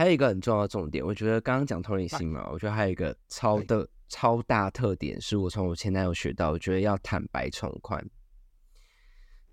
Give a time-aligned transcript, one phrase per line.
[0.00, 8.02] 还有一个很重要的重点，我觉得刚刚讲同理心嘛，我觉得还有一个超的超大特点，是我从我前男友学到，我觉得要坦白从宽，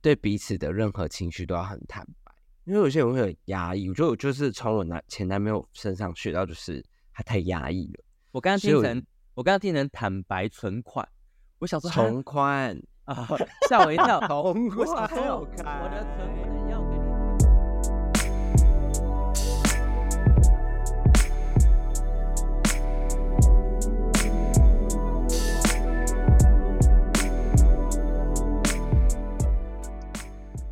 [0.02, 2.32] 对彼此的任何情绪都要很坦白，
[2.64, 8.04] 因为有些人会很压抑，我觉得我就是从我男前男友身上学到，就是他太压抑了。
[8.32, 11.06] 我刚刚听成，我刚刚听成坦白存款，
[11.60, 13.28] 我想说从宽啊，
[13.68, 16.57] 吓我一跳， 从宽，我的存款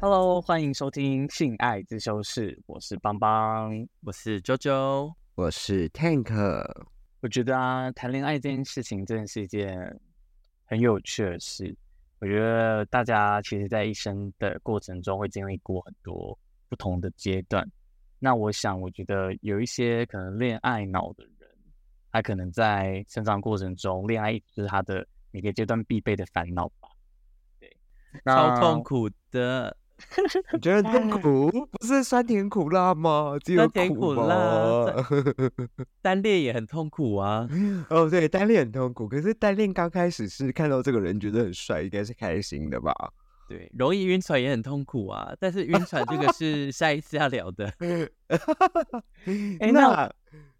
[0.08, 6.32] Hello，欢迎收听性爱自修室，我是邦邦，我是 JoJo，，我是 Tank。
[7.22, 10.00] 我觉得啊，谈恋爱这件事情真的是一件
[10.66, 11.76] 很有趣的事。
[12.20, 16.38] 我觉得大家其实，在一生的过程中会经历过很多
[16.70, 17.68] 不同的阶段。
[18.20, 21.50] 那我想，我觉得有一些可能恋爱脑的人，
[22.12, 26.90] 他可能在成长过程中，恋爱一直是他的每个阶段必备的烦恼吧。
[27.60, 27.76] 对，
[28.24, 29.76] 超痛苦的。
[30.54, 31.50] 你觉得痛苦？
[31.72, 33.38] 不是酸甜苦辣吗？
[33.44, 34.86] 只有甜苦辣。
[36.02, 37.48] 单恋也很痛苦啊。
[37.90, 39.08] 哦，对，单恋很痛苦。
[39.08, 42.94] 可是单恋刚开始是看到这个人觉得很帅，应该是开心的吧？
[43.48, 45.32] 对，容易晕船也很痛苦啊。
[45.40, 47.72] 但是晕船这个是下一次要聊的。
[49.60, 50.12] 哎，那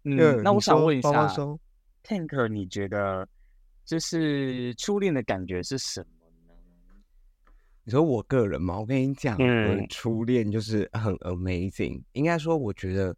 [0.04, 1.26] 嗯，那我想问一下
[2.04, 3.26] ，Tanker，你觉得
[3.84, 6.06] 就是初恋的感觉是什么？
[7.88, 12.02] 你说我个人嘛，我跟你讲，我的初恋就是很 amazing。
[12.14, 13.14] 应该说，我觉得，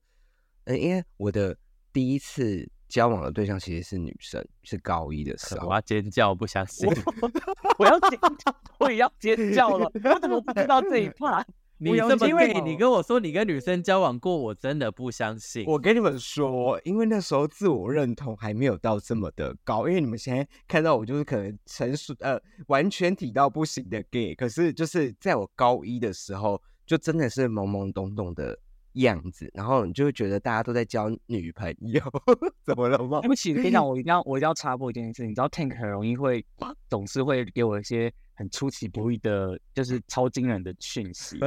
[0.64, 1.56] 嗯，因为我的
[1.90, 5.68] 第一次交往的对象其实是女生，是高一的时候。
[5.68, 6.86] 我要尖叫，不相信！
[7.78, 9.90] 我要尖叫，我也要尖叫了！
[10.04, 11.42] 我怎么不知道这一趴？
[11.78, 15.64] 你这么因为你跟我说你跟女生交往过，我真的不相信。
[15.66, 19.88] 我跟你们说，因为那时候自我认同还没有到这么的高。
[19.88, 28.58] 因为你们现在看到我就是可能成熟呃完全体到不行的 gay，可是就是在我高一的时候，就真的是懵懵懂懂的
[29.02, 32.00] 样子，然后你就会觉得大家都在交女朋友，
[32.64, 33.20] 怎么了吗？
[33.22, 36.44] 对不起，跟你讲，我一定要 我一定要插播一件事，你知道 Tank 很容易会
[36.88, 38.12] 总是会给我一些。
[38.38, 41.40] 很出其不意的，就是超惊人的讯息。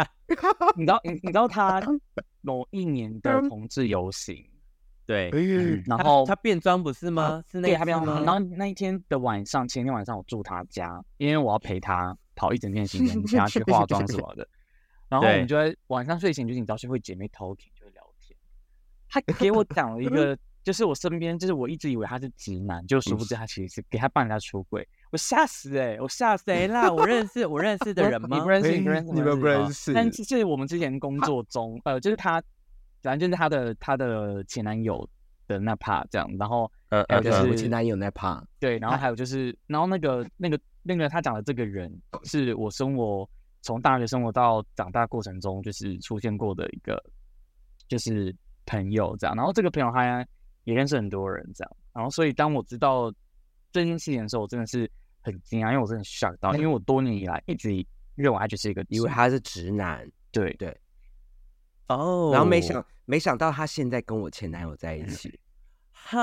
[0.74, 1.78] 你知道，你你知道他
[2.40, 4.34] 某一年的同志游行，
[5.04, 5.28] 对，
[5.84, 7.44] 然后他变装不是吗？
[7.52, 8.24] 是那他变装。
[8.24, 14.48] 然后那一天的晚上，前天晚上我住他家，因为我要陪他跑一整天行程，陪他去化妆什么的。
[15.08, 18.36] 然后我们就在晚上睡前，就是你知道，是会姐妹 talking 就会聊天。
[19.08, 24.86] 他给我讲了一 个，就是我身边，就是我一直以为他是直男，就殊不知他其实是给他帮人家出轨。
[25.10, 25.96] 我吓死哎！
[25.98, 26.92] 我吓谁啦？
[26.92, 28.28] 我认识我认识的人吗？
[28.36, 29.94] 你不认识，你不认识，你们不认识。
[29.94, 32.42] 但是我们之前工作中，呃，就是他，
[33.02, 35.08] 反正就是他的他的前男友
[35.46, 36.30] 的那 part 这样。
[36.38, 38.44] 然后呃，还有就是前男友那 part。
[38.60, 41.90] 对，然后还有就是，然后那个那个那个他讲的这个人，
[42.24, 43.26] 是我生活
[43.62, 47.02] 从大学生活到长大过程中，就是出现过的一个
[47.88, 48.34] 就是
[48.66, 49.36] 朋友这样。
[49.36, 50.26] 然后这个朋友他
[50.64, 51.76] 也认识很多人这样。
[51.92, 53.12] 然后所以当我知道。
[53.70, 57.68] 这件事情的时候，我真的是很惊讶，因为我真的 shock 到，因为我多年以来一直
[58.14, 60.74] 认为他就是一个，以为他是直男，对对，
[61.88, 65.38] 哦，然后没想没想到他现在跟我前男友在一起，
[65.92, 66.18] 哈，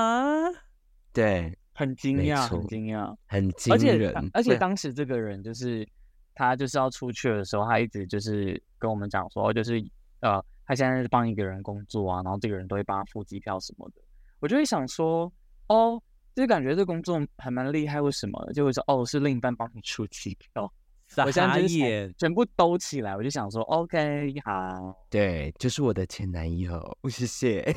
[1.14, 5.88] 对，很惊讶，很惊讶，很惊人，而且当时这个人就是
[6.36, 9.84] 他就是要出去的时候，他一直就是跟我们讲说，就是
[10.20, 14.02] 呃，他现在是帮一个人工作啊，然后这个人都会帮他付机票什么的，
[14.40, 15.32] 我就会想说，
[15.70, 16.00] 哦。
[16.36, 18.52] 就感觉这工作还蛮厉害，为什么？
[18.52, 20.70] 就会说哦，是另一半帮你出机票，
[21.26, 27.74] 我现在就是全部兜起来，我就想说，OK，好，对，就是我的前男友，谢谢。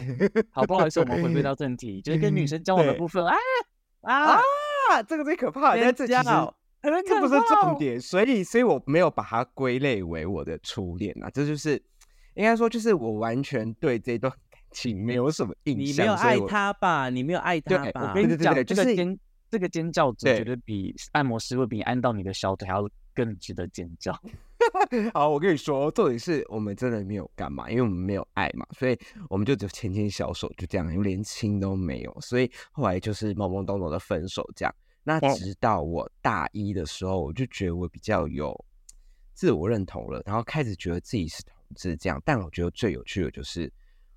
[0.51, 3.37] 好，不好意思，我们回归到正题，就是跟女生交往的部分啊
[4.01, 6.29] 啊啊，这个最可怕，但这其实
[6.83, 11.83] 这不是重点，所以所以我没有把它归类为我的初恋啊，这就是
[12.35, 14.41] 应该说，就是我完全对这段感。
[14.71, 17.09] 情没有什么 印象，你没有爱他吧？
[17.09, 18.11] 你没有爱他吧？
[18.11, 19.19] 我跟你讲，这个尖
[19.51, 24.13] 这个尖叫者，绝对比按摩师会比按到你的小腿还要更值得尖叫。
[25.15, 28.95] 好，我跟你说，重点是我们真的没有干嘛，因为我们没有爱嘛，所以
[29.31, 34.75] 我们就只有牵牵小手，就这样，因为连亲都没有，所以后来就是懵懵懂懂的分手这样。
[35.05, 38.55] 那直到我大一的时候，我就觉得我比较有
[39.33, 42.21] 自我认同了，然后开始觉得自己是同志这样。
[42.25, 43.73] 但我觉得最有趣的就是，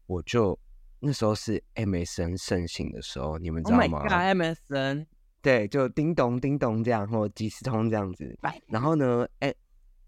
[0.06, 0.58] 我就
[1.00, 5.06] 那时候是 MSN 盛行的时候，你们知道吗？MSN
[5.42, 8.38] 对，就叮咚叮咚这样，或即时通这样子。
[8.68, 9.54] 然后呢，哎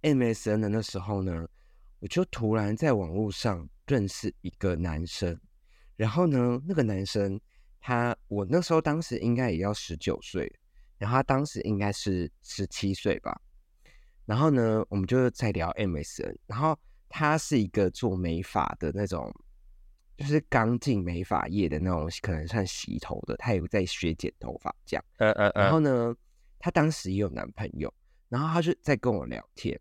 [0.02, 1.48] ，MSN 的那时候呢，
[2.00, 5.40] 我就突然在网络上认识一个男生，
[5.96, 7.40] 然后呢，那个男生
[7.80, 10.52] 他，我那时候当时应该也要十九岁。
[11.04, 13.38] 然后他当时应该是十七岁吧，
[14.26, 16.80] 然后呢，我们就在聊 MSN，然后
[17.10, 19.30] 他是一个做美发的那种，
[20.16, 25.04] 就是刚进美发业的那种，可能算洗头的，他有在学剪头发这样。
[25.18, 26.16] 呃呃然后呢，
[26.58, 27.94] 他当时也有男朋友，
[28.30, 29.78] 然后他就在跟我聊天，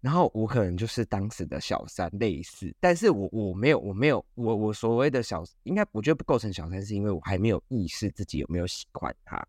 [0.00, 9.46] 然后我可能就是当时的小三类似，但是我我没有我没有我我所谓的小，应该我觉得不构成小三，是因为我还没有意识自己有没有喜欢他。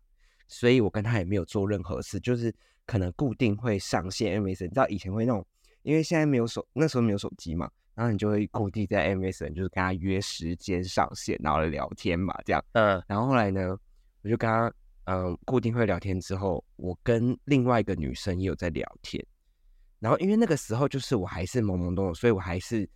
[0.48, 2.54] 所以我跟他也没有做任何事，就是
[2.86, 5.44] 可能固定会上线 MSN，你知道以前会那种，
[5.82, 12.64] 因为现在没有手，那时候没有手机嘛，然后你就会固定在 MSN，就是跟他约时间上线，然后聊天嘛，这样。
[12.72, 13.02] 嗯。
[13.06, 13.76] 然后后来呢，
[14.22, 14.72] 我就跟他，
[15.04, 19.24] 嗯，固定会聊天之后，我跟另外一个女生也有在聊天。
[19.98, 22.88] 然后因为那个时候就是我还是懵懵懂懂，所以我还是，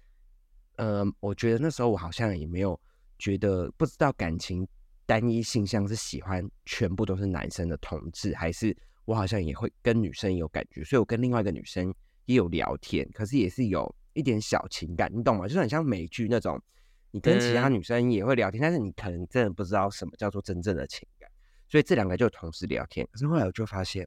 [0.77, 2.79] 嗯，我觉得那时候我好像也没有
[3.19, 4.67] 觉得不知道感情。
[5.11, 11.93] 单一性向是喜欢全部都是男生的同志，还是我好像也会跟女生有感觉，所以我跟另外一个女生
[12.27, 15.49] 也有聊天，可是也是有一点小情感，你懂吗？
[15.49, 16.63] 就是很像美剧那种，
[17.11, 21.29] 你跟其他女生也会聊天，但是你可能真的不知道什么叫做真正的情感，
[21.69, 23.05] 所以这两个就同时聊天。
[23.11, 24.07] 可是后来我就发现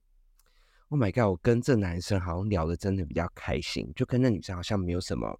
[0.87, 5.37] ，Oh my god，我跟这男生好像聊的真的比较开心，就跟那女生好像没有什么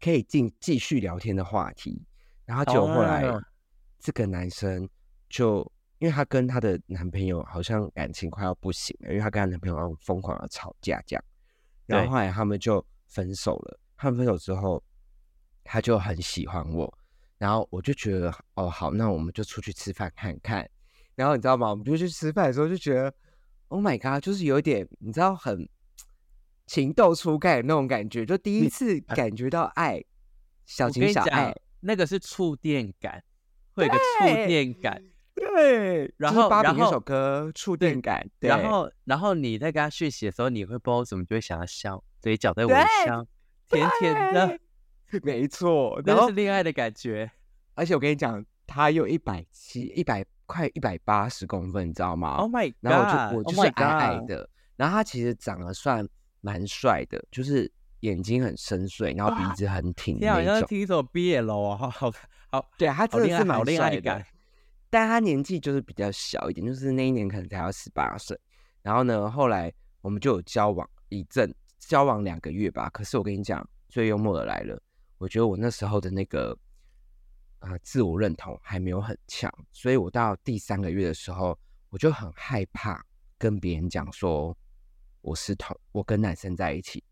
[0.00, 2.02] 可以进继续聊天的话题，
[2.44, 3.22] 然后就后来。
[3.98, 4.88] 这个男生
[5.28, 5.60] 就
[5.98, 11.24] 因为他跟他的男朋友好像感情快要不行了，因为他跟他男朋友疯狂的吵架这样，
[11.86, 13.80] 然后后来他们就分手了。
[13.96, 14.80] 他们分手之后，
[15.64, 16.98] 他就很喜欢我，
[17.36, 20.68] 然后我就觉得哦好，那我们就出去吃饭看看。
[21.16, 21.68] 然后你知道吗？
[21.68, 23.12] 我们就去吃饭的时候就觉得
[23.66, 25.68] ，Oh my god，就是有点你知道很
[26.66, 30.00] 情窦初开的那种感觉，就第一次感觉到爱，
[30.64, 33.20] 小情小爱，那个是触电感。
[33.78, 35.00] 会有个触电感，
[35.36, 42.74] 对，然后然后那首歌触电感，然后然后你在跟他续写的时候，你会不知道怎么就会想要笑，嘴角在微
[43.06, 43.24] 笑，
[43.68, 44.58] 甜甜的，
[45.22, 47.30] 没错，那是恋爱的感觉。
[47.74, 52.76] 而且我跟你讲，他有一百七，一百快一百八十公分，你知道吗？Oh my god！
[52.80, 56.04] 然后我就我就是矮矮的，然后他其实长得算
[56.40, 57.70] 蛮帅的，就是
[58.00, 60.34] 眼睛很深邃，然后鼻子很挺那种。
[60.34, 61.90] 好像听一首 BL 啊，好。
[61.90, 62.12] 好，
[62.76, 64.24] 对他真的是蛮帅的，
[64.90, 68.38] 但他年纪就是比较小一点，就是那一年可能才要十八岁。
[68.80, 72.88] 然后呢，后来我们就有交往一阵，交往两个月吧。
[72.90, 74.80] 可是我跟你讲，最幽默的来了，
[75.18, 76.56] 我觉得我那时候的那个
[77.58, 81.58] 啊自我认同还没有很强，所以我到第三个月的时候，
[81.90, 83.04] 我就很害怕
[83.36, 84.56] 跟别人讲说
[85.20, 87.04] 我是同我跟男生在一起，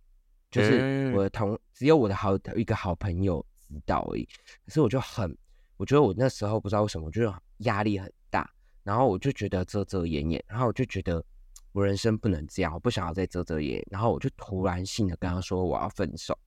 [0.51, 3.45] 就是我的同只有我的好一个好朋友。
[3.75, 4.25] 知道而已，
[4.65, 5.37] 可是我就很，
[5.77, 8.49] 我觉得我那时候不知道为什么，我就压力很大，
[8.83, 11.25] 然后我就觉得遮遮掩掩，然后我就觉得
[11.73, 16.39] 我人生不能这样，我不想要再遮遮掩，然后我就突然性的跟他说我要分手，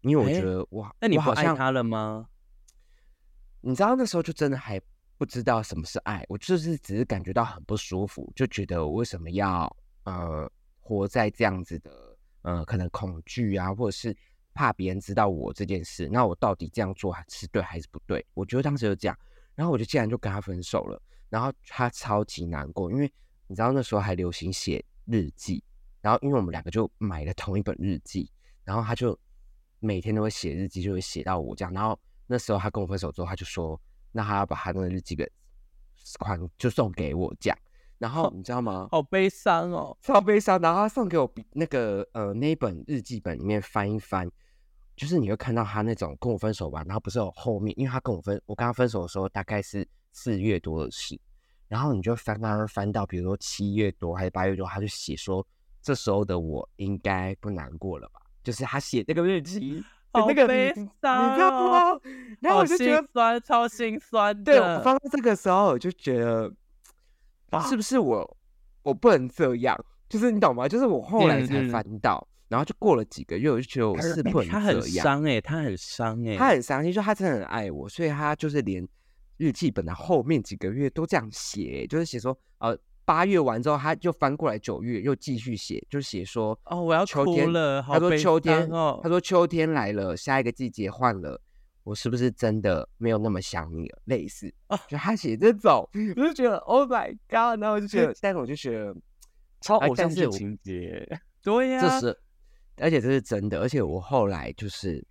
[0.00, 2.28] 因为我觉得哇，那你好像他了吗？
[3.60, 4.80] 你知道那时候就真的还
[5.16, 11.90] 不知道什么是爱，我就是只是感觉到很不舒服，就觉得我为什么要呃活在这样子的
[12.42, 14.16] 呃可能恐惧啊，或者是。
[14.54, 18.24] 怕别人知道我这件事，那我到底这样做是对还是不对？
[18.34, 19.18] 我觉得当时就这样，
[19.54, 23.10] 然后我就竟然就跟他分手了，然后他超级难过，因为
[23.46, 25.62] 你知道那时候还流行写日记，
[26.00, 28.30] 然后因为我们两个就买了同一本日记，
[28.64, 29.18] 然后他就
[29.80, 33.80] 每天都会写日记，就会写到我这样，然后那时候他跟我分手之后，他就说，
[34.12, 35.28] 那他要把他那个日记本
[36.18, 37.58] 款就送给我这样。
[37.98, 38.88] 然后你知道吗？
[38.90, 40.60] 好悲伤哦，超悲伤。
[40.60, 44.28] 然后他送给我笔那个呃那一本日记本里面翻一翻，
[45.02, 51.18] 就是你会看到他那种跟我分手完，然后不是有后面，因为他跟我分，我跟他分手的时候大概是四月多的事，
[51.66, 55.44] 然后你就翻翻翻到，比如说七月多还是八月多，他就写说
[55.82, 58.20] 这时候的我应该不难过了吧？
[58.44, 59.82] 就是他写那个日记，
[60.14, 62.00] 好悲伤，你知道吗？
[62.38, 64.52] 然后我就觉得酸，超心酸的。
[64.52, 66.48] 对，我翻到这个时候，我就觉得。
[67.68, 68.36] 是不是我
[68.82, 69.76] 我不能这样？
[70.08, 70.66] 就是你懂吗？
[70.68, 74.82] 就是我后来才翻到，然后就过了几个月，我就觉得我他是不能他很。
[74.82, 78.86] 伤哎、他很伤哎、他很伤心，就他真的很爱我，所以他就是连
[79.38, 91.40] 日记本的后面几个月都这样写，就是写说，呃，八月完之后，他就翻过来九月又继续写，就写说，哦，我要秋天了，好他说秋天，他说秋天来了，下一个季节换了，
[91.84, 93.98] 我是不是真的没有那么想你了？
[94.04, 98.94] 类似，啊就他写这种，我就觉得 Oh my God，然后我就觉得， 但是我就觉得
[99.62, 101.08] 超哎偶像剧情节，
[101.42, 102.18] 对呀、这是，
[102.76, 105.04] 而且这是真的，而且我后来就是，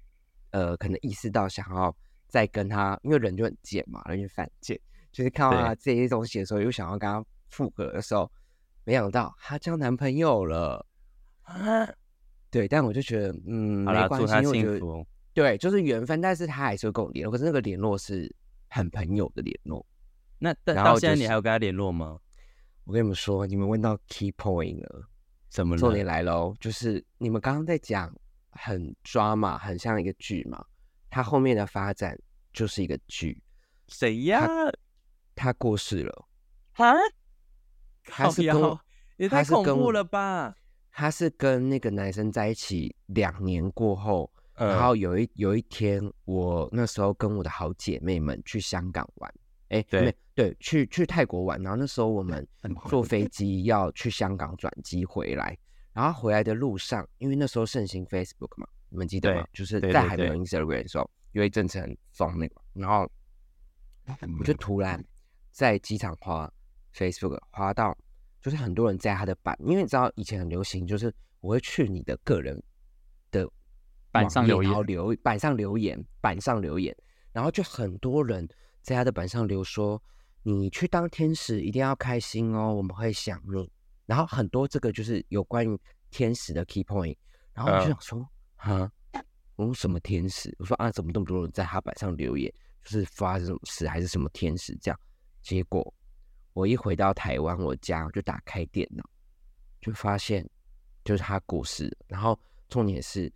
[0.51, 1.95] 呃，可能意识到想要
[2.27, 4.79] 再跟他，因为人就很贱嘛，人就犯贱，
[5.11, 8.29] 就是看到对他这些东西的时候，又想要跟他复合的时候，
[8.83, 10.85] 没想到她交男朋友了。
[11.43, 11.87] 啊，
[12.49, 15.07] 对，但我就觉得，嗯，没关系，因为我觉得幸福。
[15.33, 18.33] 对，就是缘分，但是他还是会跟我联络，可是那个联络是
[18.69, 19.85] 很朋友的联络。
[20.39, 22.17] 那但到现在你还有跟他联络吗？
[22.83, 25.07] 我跟你们说，你们问到 key point 了。
[25.51, 26.05] 怎么了重点？
[26.05, 28.11] 来喽，就是你们刚刚在讲
[28.51, 30.65] 很抓嘛，很像一个剧嘛，
[31.09, 32.17] 他后面的发展
[32.53, 33.43] 就是一个剧。
[33.89, 34.47] 谁呀？
[35.35, 36.25] 他过世了，
[36.73, 36.93] 啊？
[38.05, 38.77] 他是跟
[39.17, 40.55] 也太恐怖他是跟我了吧？
[40.89, 49.33] 他是跟那个男生在一起两年过后，嗯然后有一有一天，我那时候跟我的好姐妹们去香港玩，
[49.71, 50.15] 哎，对。
[50.33, 52.47] 对，去去泰国玩，然后那时候我们
[52.87, 55.55] 坐飞机要去香港转机回来，
[55.91, 59.45] 然后回来的路上，因为那时候盛行 Facebook 嘛，你们记得吗？
[59.51, 63.07] 就是在还没有 Instagram 的时候，因为阵子很疯那个，然后
[64.39, 65.03] 我就突然
[65.51, 66.51] 在机场滑
[66.95, 67.95] Facebook 滑到，
[68.41, 72.55] 就是很多人在他的版，因为你知道以前很流行，就是我会去你的个人
[73.31, 73.45] 的
[74.11, 74.85] 版网页然后上留言。
[74.85, 76.95] 留板上留言，板上留言，
[77.33, 78.47] 然后就很多人
[78.81, 80.01] 在他的板上留说，
[80.43, 83.71] 你去当天使一定要开心哦，我们会想你。
[84.05, 87.15] 然后很多这个就是有关于天使的 key point，
[87.53, 88.91] 然后我就嗯想说，哈、
[89.55, 90.53] 我说什么天使？
[90.59, 94.99] 我说啊，怎么这么多人在他板上留言，就是发生什么事还是什么天使这样？
[95.41, 95.93] 结果
[96.53, 99.03] 我一回到台湾，我家我就打开电脑，
[99.79, 100.45] 就发现
[101.05, 101.95] 就是他故事。
[102.07, 103.31] 然后重点是，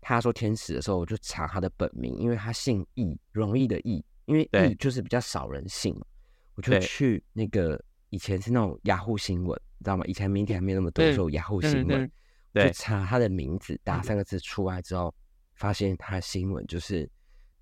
[0.00, 4.02] 他说天使的时候，我就查他的本名，因为他姓易，容易的易，
[4.32, 6.06] 因为 E 就是比较少人信嘛，
[6.54, 10.04] 我就去那个以前是那种雅虎新闻，你知道吗？
[10.06, 12.10] 以前媒体还没有那么多的时候，雅虎新闻嗯
[12.52, 15.14] 对就查他的名字，打三个字出来之后，
[15.54, 17.08] 发现他的新闻就是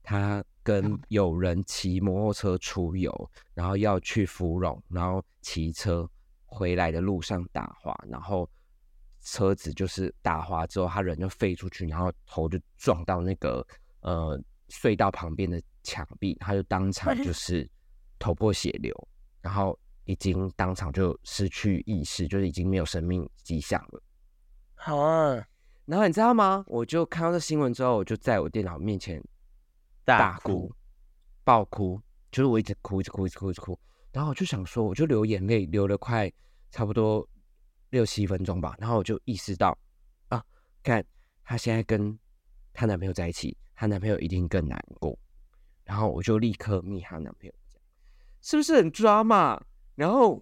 [0.02, 0.98] 他跟。
[1.08, 6.08] 有人骑摩托车出游，然后要去芙蓉，然后骑车
[6.44, 8.48] 回来的路上打滑，然后
[9.22, 13.66] 车子就是打滑之后，他人就飞出去，然后头就撞到那个
[14.00, 17.68] 呃隧道旁边的墙壁，他就当场就 是
[18.18, 18.94] 头破血流，
[19.40, 24.02] 然后已经当场就失去意识，就是已经没有生命迹象了。
[24.74, 25.46] 好啊，
[25.84, 26.64] 然后你知道吗？
[26.66, 29.22] 我就看到这新闻之后，我就在我电脑面前
[30.04, 30.72] 大哭，
[31.44, 33.78] 爆哭，就是我一直哭，一直哭，一直哭，一直哭。
[34.12, 36.30] 然后我就想说，我就流眼泪，流了快
[36.70, 37.28] 差不多
[37.90, 38.74] 六七分钟吧。
[38.78, 39.76] 然后我就意识到，
[40.28, 40.42] 啊，
[40.82, 41.04] 看
[41.44, 42.18] 她现在跟
[42.72, 45.16] 她男朋友在一起，她男朋友一定更难过。
[45.90, 47.52] 然后我就立刻密她男朋友，
[48.40, 49.60] 是不是很抓嘛？
[49.96, 50.40] 然后，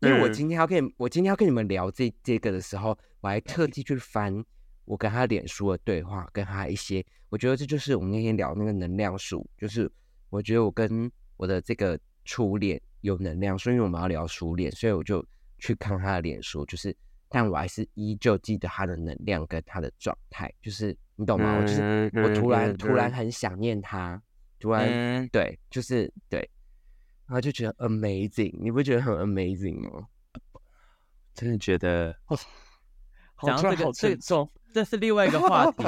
[0.00, 2.90] 因为我嗯今天要跟你，我今天要跟你们聊这这个的时候，
[3.22, 4.44] 我还特地去翻
[4.84, 9.90] 我跟他脸书的对话，跟他一些，我觉得这就是我们那天聊那个能量书，就是
[10.28, 15.24] 我觉得我跟我的这个初恋有能量所以我们要聊初恋，所以我就
[15.60, 16.94] 去看他的脸书，就是，
[17.30, 21.56] 但我还是依旧记得他的能量跟他的状态，就是你懂吗？
[21.56, 24.22] 我就是我突然突然很想念他，
[24.58, 26.38] 突然、嗯，对，就是对，
[27.26, 30.08] 然后就觉得 amazing，你不觉得很 amazing 吗？
[31.34, 32.16] 真的觉得
[33.34, 35.84] 好讲到这个，这种， 这是另外一个话题，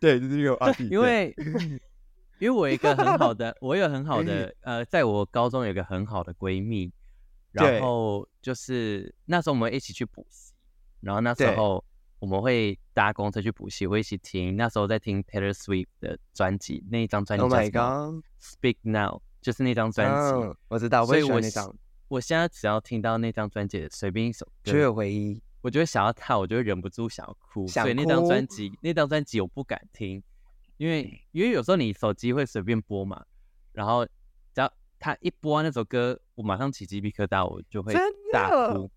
[0.00, 1.34] 对，这是另外话题因为
[2.38, 6.92] 因为我有一个很好的，我有很好的呃，在我高中有一个很好的闺蜜，
[7.52, 10.52] 然后就是那时候我们一起去补习，
[11.00, 11.82] 然后那时候
[12.22, 20.46] 我们会搭公车去补习，我一起听，那时候在听 Taylor Swift 的专辑，那一张专辑 Oh 叫 god！Speak Now，就是那张专辑。
[20.46, 21.40] 嗯，我知道，所以我
[22.06, 25.34] 我现在只要听到那张专辑的随便一首《就有歌，回忆》。
[25.62, 27.66] 我就会想要看，我就会忍不住想要哭。
[27.66, 30.22] 想所以那张哭专辑，那张专辑我不敢听，
[30.76, 33.20] 因为因为有时候你手机会随便播嘛，
[33.72, 37.92] 然后只要他一播那首歌，我马上起鸡皮疙瘩，我就会
[38.32, 38.88] 大哭。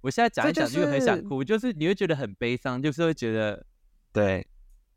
[0.00, 3.66] 我现在讲一讲就很想哭，就是你会觉得很悲伤，就是会觉得。
[4.12, 4.46] 对，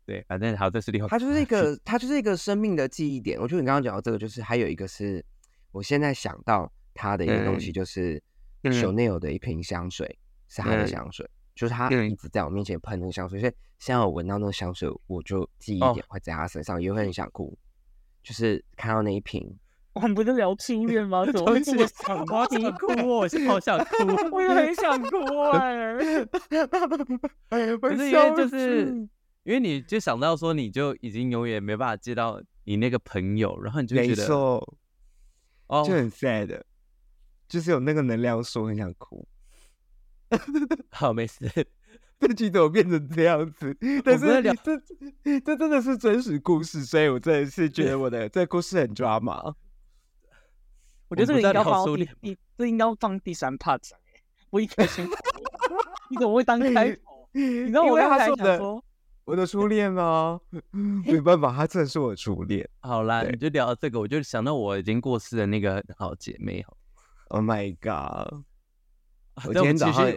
[0.06, 3.38] 对，反正好，这是另外它就是一个，它就是一个生命的记忆点。
[3.38, 5.24] 我觉得你刚刚讲到这个，就是还有一个是
[5.72, 8.22] 我现在想到它的一个东西，嗯就是
[8.62, 15.92] 嗯 Chanel 的一瓶香水，是它的嗯香水，就是他嗯一直在我面前喷那个香水，所以现在我闻到那个香水，我就记忆哦。
[15.94, 17.56] 点会在他身上，也会很想哭。
[18.22, 19.58] 就是看到那一瓶，
[19.92, 21.24] 我们不是聊 初恋吗？
[21.26, 23.84] 怎么会这么想我好想哭哦，我现在好想哭。
[24.32, 25.16] 我也很想哭
[25.50, 26.24] 哎、
[27.80, 29.08] 可是因为就是
[29.42, 34.76] 因为你就想到说，你就已经永远没办法接到你那个朋友，然后你就觉得错，
[35.66, 36.60] 哦就，很 sad，
[37.48, 39.26] 就是有那个能量说很想哭。
[40.90, 41.50] 好没事。
[42.20, 43.74] 这剧怎么变成这样子？
[44.04, 49.42] 但是你这这真的是真实故事，所以我真的是觉得我的这故事很抓马。
[51.10, 55.02] 我觉得这个应该放第初恋第，这应该要放第三 part 上哎、我一开始
[56.08, 57.28] 你怎么会当开头？
[57.32, 58.82] 你知道我刚才想说，
[59.24, 60.40] 我的初恋吗？
[61.04, 62.68] 没办法，他真的是我的初恋。
[62.80, 66.72] 好啦，你就聊到这个，我就想到我已经过世的那个好姐妹哈。
[67.28, 68.42] Oh my god！
[69.46, 70.12] 我今天早上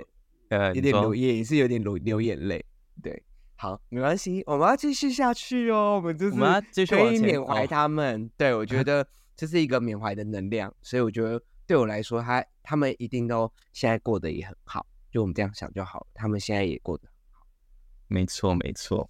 [0.50, 2.64] 呃，有点流眼，也是有点流流眼泪。
[3.02, 3.24] 对，
[3.56, 5.96] 好，没关系，我们要继续下去哦。
[5.96, 8.30] 我们就是我们要继续可以缅怀走他们。
[8.38, 14.86] 对我觉 得这是一个缅怀的能量，所以我觉得对我来说，他他们一定都现在过得也很好。
[15.12, 17.46] 就我们这样想就好了，他们现在也过得好
[18.08, 19.10] 没错没错。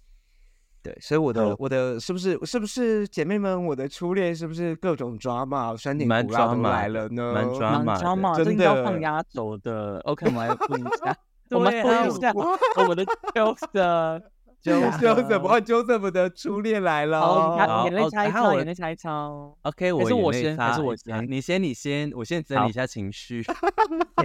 [0.82, 7.32] 对，所以我的好我的是不是是不是姐妹们，我的初恋是不是各种抓马、酸甜蛮苦辣都来了呢？
[7.32, 9.98] 蛮 drama 蛮抓马，真这应该要的放压轴的。
[10.00, 11.16] OK，我们来问一下，
[11.52, 14.22] 我们对来啊问一下我们的 Joseph。
[14.64, 19.54] Joseph 换 Joseph 的初恋来了眼泪擦一擦，眼泪擦一擦哦。
[19.60, 23.42] OK，我是我先还是我先你先，你先，我先整理一下情绪。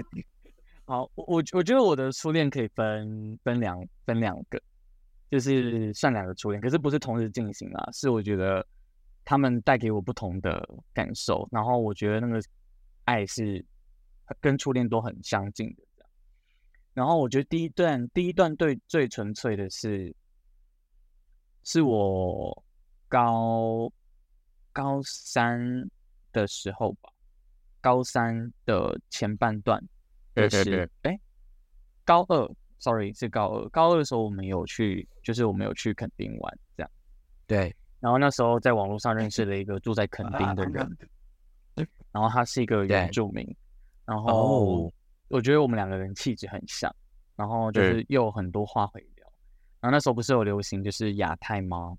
[0.85, 4.59] 好，我我我觉得我的初恋可以分分两分两个，
[5.29, 8.65] 就是算两个初恋，可是不是同时进行啊，是我觉得
[9.25, 12.41] 他们带给我不同的感受，然后我觉得那个
[13.03, 13.63] 爱是
[14.39, 15.83] 跟初恋都很相近的。
[16.93, 20.15] 然后我觉得第一段第一段对最纯粹的是，
[21.63, 22.63] 是我
[23.07, 23.91] 高
[24.71, 25.89] 高三
[26.31, 27.09] 的时候吧，
[27.81, 29.81] 高三的前半段
[30.33, 30.73] 对对对。
[30.73, 31.19] 是，哎，
[32.05, 36.91] 高二，sorry 是高二，高二的时候我们有去，就是我们有去垦丁玩这样，
[37.45, 40.97] 对，然后那时候在网络上认识了一个住在垦丁的人，
[42.11, 43.43] 然后他是一个原住民，
[44.05, 44.93] 然哦后
[45.27, 46.93] 我觉得我们两个人气质很像，
[47.35, 49.18] 然后就是又有很多话会聊，
[49.81, 51.95] 然后那时候不是有流行就是亚太吗？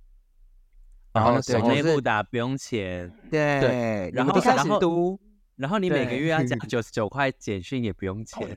[1.13, 5.19] 然后哦那时候内就是部打不用钱，对对然后开始读
[5.57, 8.57] 然后你每个月要缴九十九块简讯也不用钱。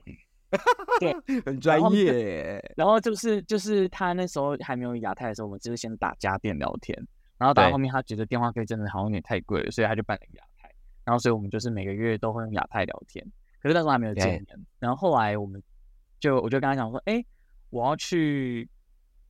[1.00, 2.62] 对很专业。
[2.76, 6.96] 然后就是就是他那时候还没有亚太的时候，我们就是先打家电聊天，
[7.38, 10.70] 然后打到对后面他觉得电话费真的好像有点太贵了，所以他就办了亚太，
[11.04, 13.24] 然后所以我们就是每个月都会用亚太聊天，
[13.60, 14.46] 可是那时候还没有见面，
[14.78, 15.60] 然后后来我们
[16.20, 17.24] 就我就跟他讲说，哎，
[17.70, 18.68] 我要去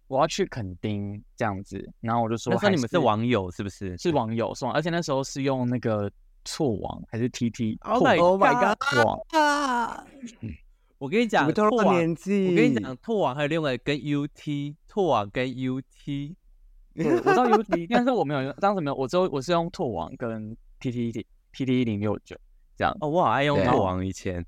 [0.08, 3.96] 我要去垦丁这样子，然后我就说还那时候你们是网友是不是？
[3.98, 6.10] 是网友是网，而且那时候是用那个
[6.44, 10.04] 错网还是 TT Oh 拓 my Oh my god 网，啊！
[10.98, 16.34] 我跟你讲，你们透露拓网年纪，我跟你讲，拓网还有另外跟 UT，拓网跟 UT，
[16.96, 22.36] 我知道 UT，但是我没有用，当时没有，我只有我是用拓网跟 TT TT 一零六九
[22.76, 22.96] 这样。
[23.00, 24.44] 哦，我好爱用对拓网以前。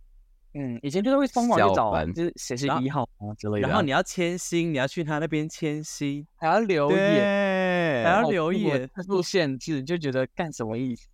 [0.59, 3.69] 嗯，以前就是会疯狂去找，就是谁是一号啊之类的啊。
[3.69, 11.09] 然后你要签新，你要去他那边签新，还要留言，还要留言字数限制，就觉得干什么意思？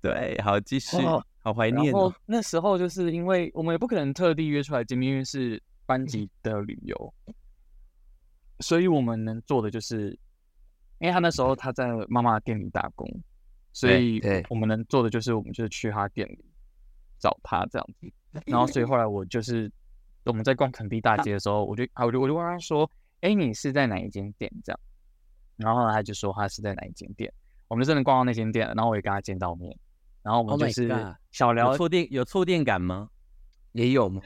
[0.00, 2.10] 对，好继续哦，好怀念然后。
[2.24, 7.14] 那时候就是因为我们也不可能特地约出来见面，因为是班级的旅游，
[8.60, 10.18] 所以我们能做的就是，
[11.00, 13.06] 因为他那时候他在妈妈店里打工，
[13.74, 16.44] 所以我们能做的就是我们就是去他店里
[17.18, 18.12] 找他这样子。
[18.46, 19.70] 然后所以后来我就是
[20.24, 24.80] 我们在逛垦地大街的时候，我就啊我就我就问他说，哎，你是在哪一间店这样？
[25.56, 27.32] 然后后来他就说他是在哪一间店，
[27.68, 29.76] 我们就真的逛到那间店了，然后我也跟他见到面，
[30.22, 33.08] 然后我们 Oh 就是小聊有触电有触电感吗？
[33.72, 34.20] 也有吗？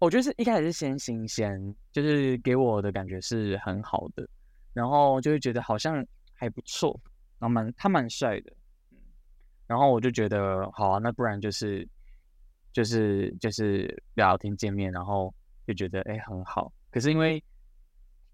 [0.00, 4.28] 我觉得是一开始是先新鲜，就是给我的感觉是很好的，
[4.72, 6.98] 然后就会觉得好像还不错，
[7.38, 8.52] 然后蛮他蛮帅的，
[8.92, 8.98] 嗯，
[9.66, 11.88] 然后我就觉得好啊，那不然就是
[12.72, 15.32] 就是就是聊聊天见面，然后
[15.66, 17.42] 就觉得哎很好，可是因为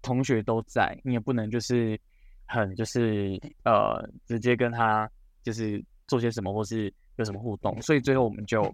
[0.01, 1.99] 同学都在，你也不能就是
[2.45, 5.09] 很就是呃直接跟他
[5.41, 8.73] 就是做些什么或是有什么互动，所以最后我们就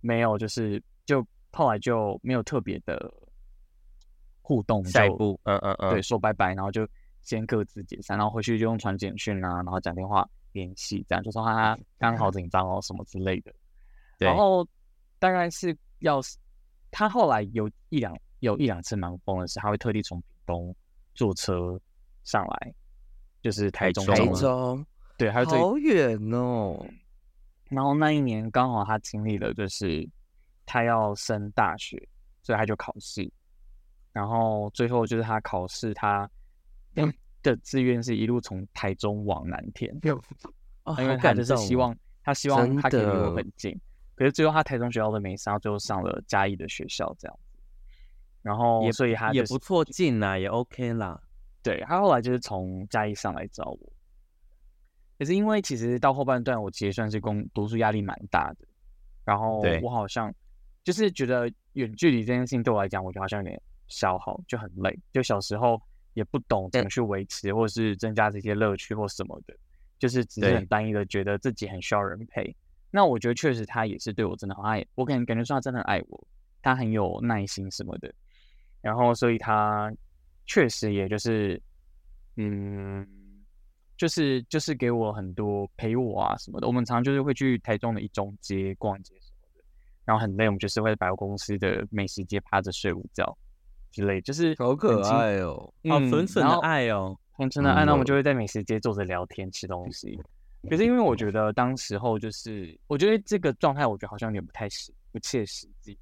[0.00, 3.12] 没有就是就后来就没有特别的
[4.42, 6.86] 互动，就下一步，嗯嗯嗯，对，说拜拜，然后就
[7.22, 13.54] 先各自解散，然后回去就用传简讯啊，然后讲电话联系，这样就说他刚好 紧张哦什么之类的。
[14.18, 14.66] 然后
[15.24, 16.36] 大概是要是
[16.90, 20.76] 他后来有一两有一两次蛮疯的是，他会特地从屏东
[21.14, 21.80] 坐车
[22.24, 22.74] 上来，
[23.40, 24.84] 就是台中台中。
[25.16, 26.86] 对，还有好远哦，
[27.70, 30.06] 然后那一年刚好他经历了，就是
[30.66, 31.96] 他要升大学，
[32.42, 33.26] 所以他就考试，
[34.12, 36.28] 然后最后就是他考试，他
[37.42, 39.90] 的志愿是一路从台中往南填，
[40.82, 43.80] 哦因为他就是希望他希望他可以离我的很近，
[44.14, 47.58] 可是最后他台中学校都没上，最后上了嘉义的学校这样子，
[48.42, 51.20] 然后也所以他就是也不错，进啦，也 OK 啦。
[51.62, 53.92] 对他后来就是从嘉义上来找我，
[55.18, 58.66] 可是因为其实到后半段我其实算是工读书压力蛮大的，
[59.24, 60.30] 然后我好像
[60.84, 64.94] 就是觉得远距离这件事情对我来讲，我觉得好像有点消耗，就很累。
[65.10, 65.80] 就小时候
[66.12, 69.56] 也不懂怎么去维持，或者是增加这些乐趣或什么的，
[69.98, 72.54] 就是只是很单一的觉得自己很需要人陪。
[72.96, 76.26] 那我觉得确实他也是对我真的很爱，我感感觉说他真的很爱我，
[76.62, 78.14] 他很有耐心什么的，
[78.80, 79.92] 然后所以他
[80.46, 81.60] 确实也就是，
[82.36, 83.04] 嗯，
[83.96, 86.68] 就是就是给我很多陪我啊什么的。
[86.68, 89.64] 我们常常就是会去台中的一中街逛街什么的，
[90.04, 93.36] 然后很累，我们就是会在百货公司的美食街趴着睡午觉
[93.90, 95.56] 之类，就是好可爱哦，
[95.90, 97.18] 好嗯纯纯的爱哦。
[97.32, 100.16] 很纯的爱，那我们嗯就会在美食街坐着聊天吃东西。
[100.68, 105.98] 可是因为我觉得当时候就是，我觉得这个状态，我觉得好像有点不太实不切实际，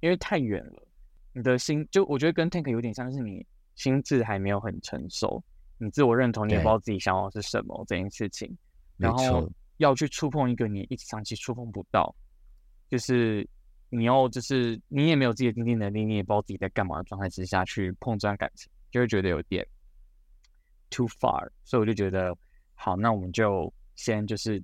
[0.00, 0.86] 因为太远了。
[1.32, 3.44] 你的心就我觉得跟 Tank 有点像，是你
[3.74, 5.42] 心智还没有很成熟，
[5.78, 8.54] 你自我认同你也不知道自己想要的是什么这件事情，
[8.98, 12.14] 然后要去触碰一个你一直长期触碰不到，
[12.88, 13.48] 就是
[13.88, 19.66] 你要就是你也没有自己的经济能力，你也不知道自己在干嘛的状态之下去碰这段感情，就会觉得有点
[20.90, 22.36] too far，所以我就觉得
[22.74, 24.62] 好，那我们就先就是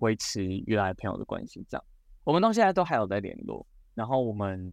[0.00, 1.84] 维持原来朋友的关系，这样。
[2.24, 4.72] 我们到现在都还有在联络，然后我们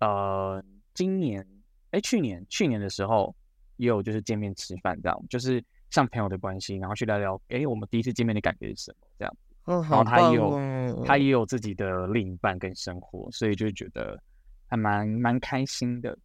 [0.00, 0.62] 呃
[0.94, 1.46] 今年
[1.90, 3.34] 哎去年去年的时候
[3.76, 9.36] 也有就是见面吃饭这样，就是像朋友的关系，然后去聊聊哎我们第一次见面的感觉是什么这样。
[9.64, 14.20] 哦，然后他也有、哦，他也有自己的另一半跟生活，所以就觉得
[14.66, 16.18] 还蛮蛮开心的。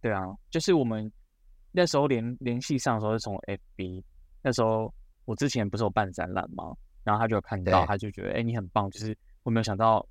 [0.00, 1.10] 对啊，就是我们
[1.72, 3.36] 那时候联联系上的时候是从
[3.76, 4.02] FB，
[4.42, 6.74] 那时候我之前不是有办展览吗？
[7.02, 10.06] 然后他就有看到，他就觉得哎、你很棒，就是我没有想到，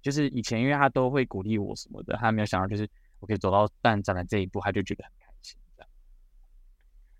[0.00, 2.88] 就是以前因为他都会鼓励我什么的，他没有想到就是
[3.20, 5.90] 我可以走到办展览这一步，他就觉得很开心这样。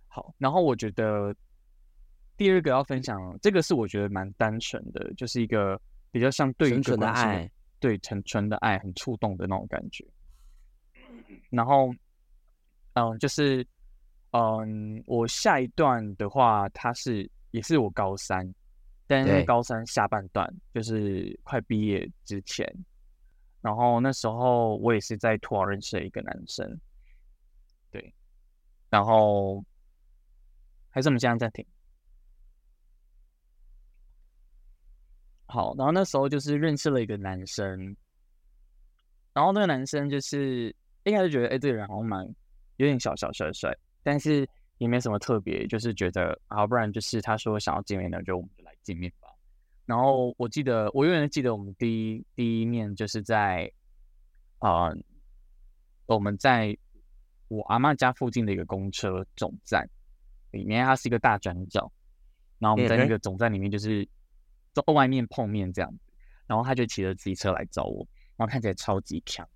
[0.08, 1.34] 好，然后我觉得
[2.36, 5.80] 第二个要分享，这个是我觉得蛮单纯的，就是一个
[6.10, 10.06] 比较像对于纯纯的爱，对纯纯的爱，很触动的那种感觉。
[11.50, 11.92] 然后，
[12.94, 13.66] 嗯，就是，
[14.30, 18.54] 嗯，我下一段的话，它是也是我高三，
[19.06, 22.66] 但是高三下半段就是快毕业之前，
[23.60, 26.80] 然后那时候我也是在土耳认识了一个男生，
[27.90, 28.14] 对，
[28.90, 29.64] 然后
[30.90, 31.64] 还是我们现在暂停。
[35.46, 37.96] 好，然后那时候就是认识了一个男生，
[39.32, 42.22] 然后那个男生就是一开始觉得，哎、这个人好像蛮
[42.76, 44.46] 有点小小帅帅，但是
[44.78, 49.28] 也没什么特别，就是觉得，啊，不然就是他说想要见面的，就我们就来见面吧。
[49.84, 53.70] 然后我记得，我永远记得我们第一第一面就是在，
[54.58, 54.92] 啊、
[56.06, 56.76] 我们在
[57.48, 59.88] 我阿嬷家附近的一个公车总站
[60.50, 61.90] 里面，它是一个大转角，
[62.58, 64.06] 然后我们在那个总站里面就是
[64.74, 65.98] 在外面碰面这样子，
[66.46, 69.48] 然后他就骑着自行车来找我，然后看起来超级强，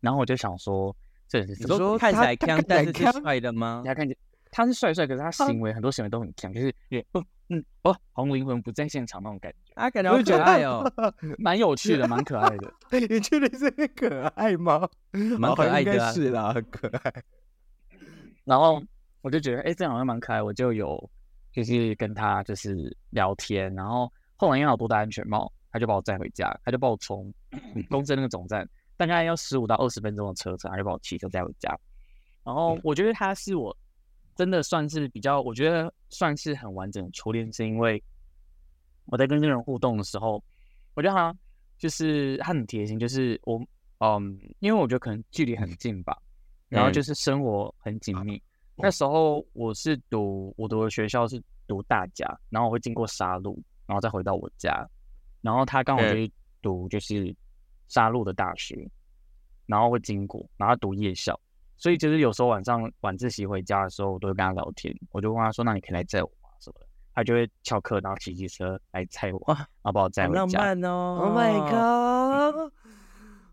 [0.00, 3.82] 然后我就想说，这人是你什么说看起来强，但是是强帅的吗？
[3.84, 4.16] 他看起
[4.50, 12.72] 他是帅帅，可是他行为很多行为都很强，就是有点嗯嗯哦，红灵魂不在现场那种感觉，啊，感觉好我就觉得可爱哦，蛮有趣的，蛮可爱的。
[13.08, 14.88] 你确定是很可爱吗？
[15.38, 16.12] 蛮可爱的啊。
[16.12, 17.12] 是啦，很可爱。
[18.44, 18.82] 然后
[19.22, 21.10] 我就觉得，哎、这样好像蛮可爱，我就有
[21.52, 27.32] 就是跟他就是聊天，然后后来因为我多戴安全帽，他就把我载回家，他就把我从
[27.90, 31.76] 公司那个总站大概要十五到二十分钟的车程，他就把我骑车载回家。
[32.44, 33.76] 然后我觉得他是我
[34.40, 38.02] 真的算是比较，我觉得算是很完整的初恋，是因为
[39.04, 40.42] 我在跟这个人互动的时候，
[40.94, 41.36] 我觉得他
[41.76, 43.62] 就是他很贴心，就是我
[43.98, 46.16] 嗯，因为我觉得可能距离很近吧，
[46.70, 46.92] 然后嗯。
[46.94, 48.42] 就是生活很紧密。
[48.76, 54.88] 那时候我是读我读的学校是读大家，然后我会经过沙鹿，然后再回到我家，
[55.42, 56.24] 然后他刚好就嗯。
[56.24, 57.36] 是读就是
[57.88, 58.90] 沙鹿的大学，
[59.66, 61.38] 然后会经过，然后读夜校，
[61.80, 70.58] 所以就是有时候晚上晚自习回家的时候，我都会跟他聊天，我就问他说：“那你可以来载我吗？”什么的，他就会翘课，然后骑机车来载我，哇然后把我载好浪回家。
[70.58, 72.70] 浪漫哦 Oh my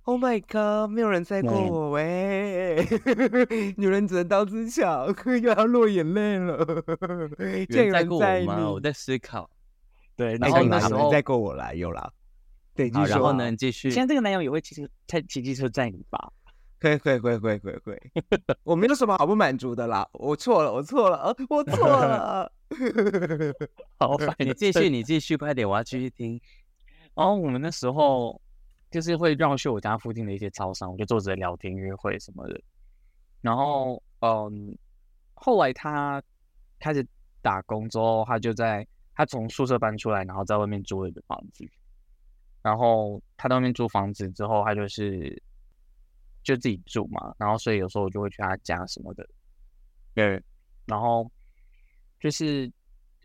[0.03, 0.89] god！Oh my god！
[0.91, 2.85] 没有人载过嗯我喂，
[3.77, 6.57] 女人只能当自强，又要落眼泪了。
[7.69, 8.69] 有人载过我吗？
[8.71, 9.49] 我在思考。
[10.17, 12.11] 对，哎然后有啦有人那时候载过我啦，有啦。
[12.75, 13.55] 对，然后呢？
[13.55, 13.89] 继续。
[13.89, 16.31] 现在这个男友也会骑车，骑骑机车载你吧？
[16.79, 17.99] 可以可以可以可以可以可以，
[18.63, 22.51] 我没有什么好不满足的啦，我错了，我错了，呃我错了。
[23.97, 26.39] 好，你继续，你继续，快点，我要继续听。
[27.15, 28.39] 然后我们那时候
[28.91, 32.61] 就是会绕去我家附近的一些超商，我就坐着聊天、约会什么的。
[33.41, 34.77] 然后，嗯，
[35.33, 36.21] 后来他
[36.79, 37.05] 开始
[37.41, 38.85] 打工之后，他就在
[39.15, 41.65] 他从宿舍搬出来，然后在外面租了一个房子。
[42.61, 45.41] 然后他在外面租房子之后，他就是
[46.47, 47.35] 就自己住嘛。
[47.37, 49.27] 然后所以有时候我就会去他家什么的。
[50.13, 50.41] 对，
[50.85, 51.29] 然后
[52.19, 52.71] 就是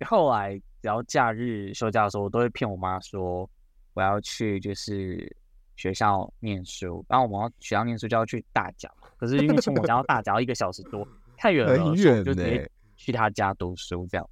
[0.04, 3.48] 后来只要假日休假的时候，我都会骗我妈说
[3.94, 5.34] 我要去就是
[5.76, 11.06] 学校念书，然后我们要学校念书就要去大甲嘛，可是因为从我家到大甲要一个小时多，
[11.36, 14.30] 太远了，很远就直接去他家读书这样。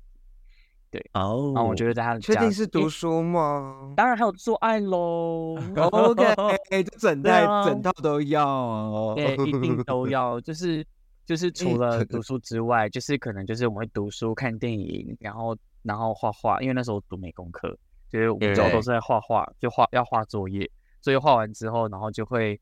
[1.13, 5.57] 哦那我觉得在他的确家，因为定是读书吗当然还有做爱喽。
[5.77, 9.13] ？OK， 这整对套啊整套都要哦。
[9.17, 10.85] 对，一定都要，就是
[11.25, 17.77] 就是除了读书之外，就是可能就是我们会读书、看电影，然后然后画画，因为那时候读美工课，
[18.11, 20.69] 就是我们主要都是在画画，就画要画作业，
[21.01, 22.61] 作业画完之后，然后就会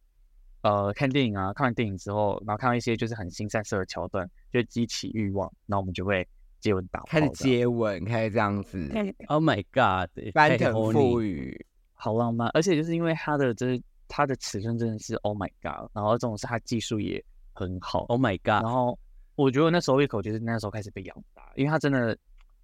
[0.63, 6.27] 呃看电影啊，看完电影之后，然后看到一些就是很新三色的桥段，就激起欲望，然后我们就会
[6.61, 8.91] 接吻开始，接吻，开始这样子
[9.29, 10.11] ，Oh my God！
[10.35, 11.65] 太翻腾覆雨。
[12.01, 17.21] 好浪漫，而且就是因为他的这他的尺寸真的是 Oh my God，然后这种是他技术也
[17.53, 18.65] 很好，Oh my 然 God！
[18.65, 18.97] 然后
[19.35, 22.17] 我觉得那时候胃口就是那时候开始被养大，因为他真的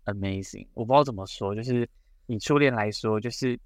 [0.05, 1.89] amazing，我不知道怎么说，就是
[2.27, 3.59] 以初恋来说，就是因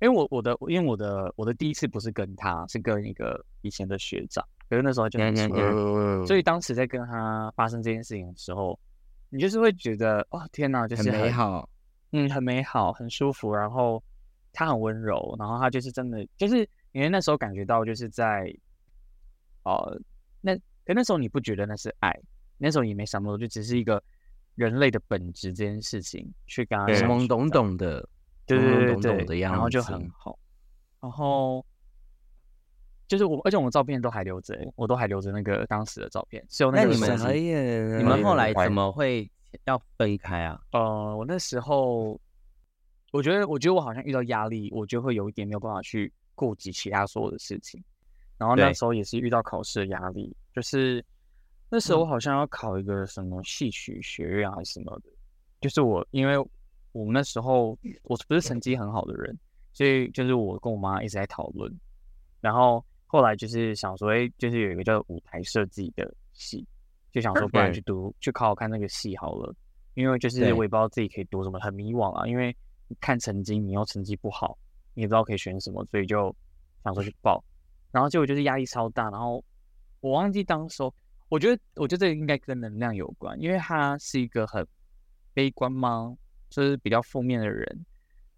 [0.00, 8.76] 为我我的因为我的我的第一次不是跟他，是跟一个以前的学长，可是那时候就很初恋，嗯所以当时在跟他发生这件事情的时候，
[9.32, 11.66] 你就是会觉得哦天哪，就是很美，好。
[12.10, 14.02] 嗯，很美好，很舒服，然后
[14.52, 16.58] 他很温柔，然后他就是真的就是
[16.92, 18.54] 因为那时候感觉到就是在，
[19.62, 19.98] 呃，
[20.42, 22.14] 那可那时候你不觉得那是爱，
[22.58, 24.02] 那时候也没想那么多，就只是一个
[24.56, 28.06] 人类的本质这件事情去跟他懵懵懂懂的，
[28.44, 30.38] 对对对懵懵懂懂的对，样子，然后就很好，
[31.00, 31.64] 然后
[33.12, 39.30] 就是我，而且我们照片都还留着欸，我都还留着那个当时的照片，是有那那你们你们后来怎么会
[39.66, 40.58] 要分开啊？
[40.72, 42.18] 呃，我那时候，
[43.10, 47.84] 我觉得，我觉得我好像遇到压力，我就会有一点没有办法去顾及其他所有的事情。
[48.38, 51.04] 然后那时候也是遇到考试的压力，就是
[51.68, 55.10] 那时候我好像要考一个什么戏曲学院还是什么的，
[55.60, 56.38] 就是我因为
[56.92, 59.38] 我们那时候我不是成绩很好的人，
[59.74, 61.70] 所以就是我跟我妈一直在讨论，
[62.40, 66.66] 然后后来就是想说，哎，就是有一个叫舞台设计的系，
[67.12, 69.54] 就想说不然去读去考考看那个系好了。
[69.92, 72.26] 因为就是我也不知道自己可以读什么，很迷惘啊。
[72.26, 72.56] 因为
[73.00, 74.56] 看成绩，你又成绩不好，
[74.94, 76.34] 你也不知道可以选什么，所以就
[76.82, 77.44] 想说去报。
[77.90, 79.44] 然后结果就是压力超大，然后
[80.00, 80.94] 我忘记当时候，
[81.28, 84.66] 我觉得我觉得这个应该跟能量有关，因为他是一个很
[85.34, 86.16] 悲观吗？
[86.48, 87.84] 就是比较负面的人。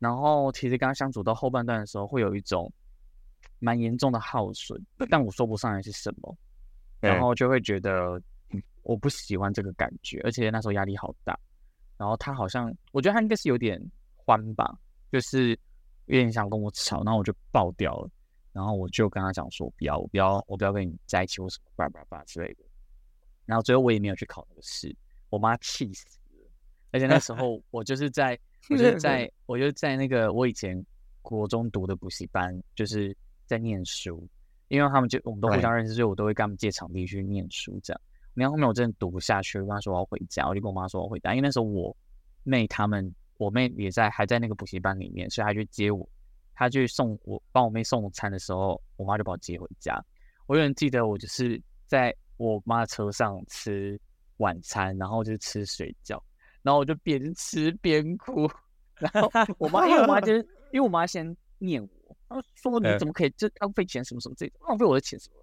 [0.00, 2.72] 然后其实跟他相处到后半段的时候，会有一种
[3.58, 6.36] 蛮严重的耗损，但我说不上来是什么。
[7.00, 11.38] 然后就会觉得嗯我不喜欢这个感觉，而且那时候压力好大。
[11.96, 13.80] 然后他好像，我觉得他应该是有点
[14.16, 14.76] 欢吧，
[15.12, 15.50] 就是
[16.06, 18.10] 有点想跟我吵，然后我就爆掉了。
[18.52, 22.64] 然后我就跟他讲说，不要，我不要，我不要跟你在一起，或什么叭叭叭之类的。
[23.46, 24.94] 然后最后我也没有去考那个试，
[25.28, 26.50] 我妈气死了。
[26.92, 28.38] 而且那时候我就是在，
[28.70, 30.80] 我就是 在，我就在那个我以前
[31.20, 34.26] 国中读的补习班，就是在念书。
[34.68, 38.00] 因为他们就我们都互相认识，所以我都会跟他们借场地去念书这样。
[38.32, 41.94] 然后后面我真的读不下去，我跟他说我要回家，我就跟我妈说我要回家，因为那时候我
[42.42, 46.08] 妹他们，我妹也在还在那个补习班里面，所以她去接我，
[46.54, 50.02] 她去送我帮我妹送餐的时候，我妈就把我接回家。
[50.46, 54.00] 我永远记得我就是在我妈的车上吃
[54.38, 56.20] 晚餐，然后就是吃水饺，
[56.62, 58.50] 然后我就边吃边哭，
[58.98, 60.40] 然后我妈因为我妈就是
[60.72, 61.88] 因为我妈先念我，
[62.28, 65.36] 她说你怎么可以这浪费钱什么什么这浪费我的钱什么，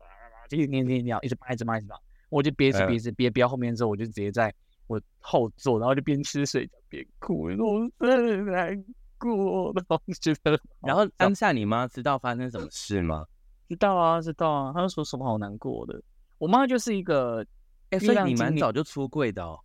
[0.50, 1.96] 就一直念念念，一直骂一直骂一直骂。
[2.30, 4.54] 我就憋着憋着憋憋到后面之后，我就直接在
[4.88, 8.86] 我后座，然后就边吃水饺边哭，我说我真的很难
[9.18, 13.26] 过，然后就觉得， 然后当下你妈知道发生什么事吗？
[13.68, 16.02] 知道啊知道啊，她就说什么好难过的。
[16.38, 17.46] 我妈就是一个，
[17.92, 19.60] 哎，所以你蛮早就出柜的哦。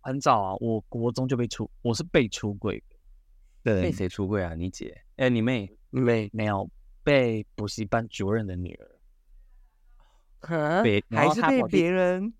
[0.00, 2.82] 很早啊，我国中就被出，我是被出柜
[3.64, 4.54] 的，被谁出柜啊？
[4.54, 4.96] 你姐？
[5.16, 5.68] 哎，你妹？
[5.90, 6.68] 妹没有
[7.02, 8.90] 被补习班主任的女儿
[10.40, 12.32] 哈别还是被别人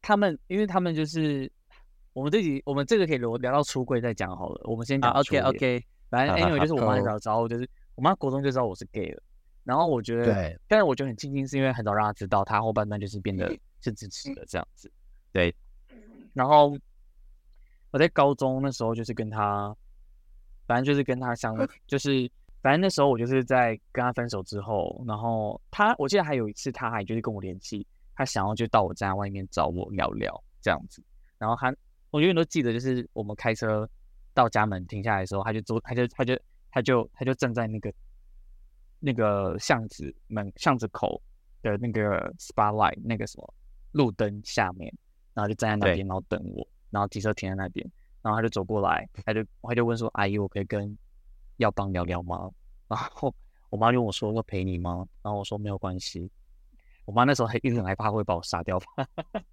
[0.00, 1.50] 他们，因为他们就是
[2.12, 4.60] 我们这集，我们这个可以聊聊到出柜再讲好了。
[4.64, 9.22] 我们先讲啊，OK OK，反正 anyway 就是我妈很好早知道，就是我妈国中就知道我是 gay 了。
[9.64, 14.90] 然后我觉得，对，但是我觉得很庆幸，是因为很早让她知道，她后半段就是变得是支持的这样子。
[15.30, 15.54] 对，
[16.32, 16.74] 然后
[17.90, 19.76] 我在高中那时候就是跟她，
[20.66, 21.54] 反正就是跟她相，
[21.86, 31.02] 就是反正那时候我就是在跟他分手之后，然后他我记得还有一次，他还就是跟我联系，他想要就到我家外面找我聊聊这样子。
[31.38, 31.72] 然后他，
[32.10, 33.88] 我永远都记得，就是我们开车
[34.34, 36.38] 到家门停下来的时候，他就坐，他就他就
[36.70, 37.92] 他就他就站在那个
[38.98, 41.22] 那个巷子门巷子口
[41.62, 43.54] 的那个 spotlight 那个什么
[43.92, 44.92] 路灯下面，
[45.32, 47.88] 然后就站在那边，然后等我，然后机车停在那边，
[48.20, 50.96] 然后他就走过来，他就他就问说：“阿姨，我可以跟
[51.58, 52.50] 耀邦聊聊吗？”
[52.88, 53.32] 然后
[53.70, 56.30] 我妈就问我说：“要陪你吗？”然后我说：“没有关系。”
[57.04, 58.86] 我妈那时候还一直很害怕会把我杀掉吧。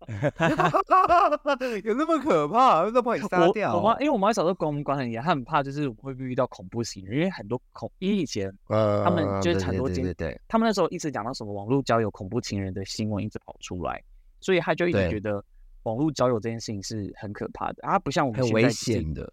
[1.86, 2.84] 有那么可怕？
[2.90, 3.78] 那把你 杀我掉？
[3.78, 14.04] 我妈因为我妈小时候管我们管很严，她很怕就是会不会遇到恐怖情人，因为很多恐，因为以前呃他们就是很多经对对对，他们那时候一直讲到什么网络交友恐怖情人的新闻一直跑出来，
[14.42, 15.42] 所以她就一直觉得
[15.84, 19.32] 网络交友这件事情是很可怕的啊，不像我们很危险的。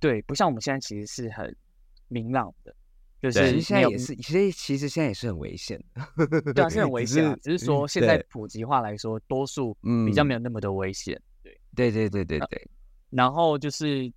[0.00, 1.54] 对，不像我们现在其实是很
[2.10, 2.74] 明朗的，
[3.22, 6.52] 就是现在也是，其实其实现在也是很危险的。
[6.52, 9.72] 对啊，是很危险啊，只是说现在普及化来说，多数
[10.04, 11.18] 比较嗯没有那么的危险。
[11.74, 12.70] 对对对对对，
[13.10, 14.12] 然后就是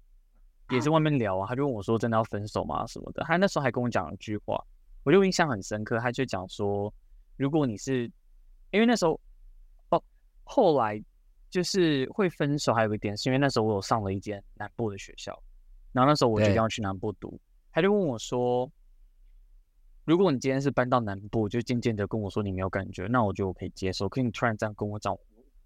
[0.72, 3.24] 也是外面聊啊，他就问我说：“真的要分手吗？”什么的。
[3.26, 4.62] 他那时候还跟我讲一句话，
[5.04, 6.00] 我就印象很深刻。
[6.00, 6.92] 他就讲说，
[7.38, 8.12] 如果你是
[8.72, 9.20] 因为那时候
[9.90, 10.04] 哦，
[10.44, 11.02] 后来
[11.52, 15.32] 就是会分手，还有一点是因为那时候我有上了一间南部的学校，
[15.92, 17.40] 然后那时候我决定要去南部读，
[17.74, 18.72] 他就问我说。
[20.06, 24.10] 如果你今天是搬到南部，就渐渐的跟我说你没有感觉，那我觉得我可以接受。
[24.10, 25.18] 可是你突然这样跟我讲，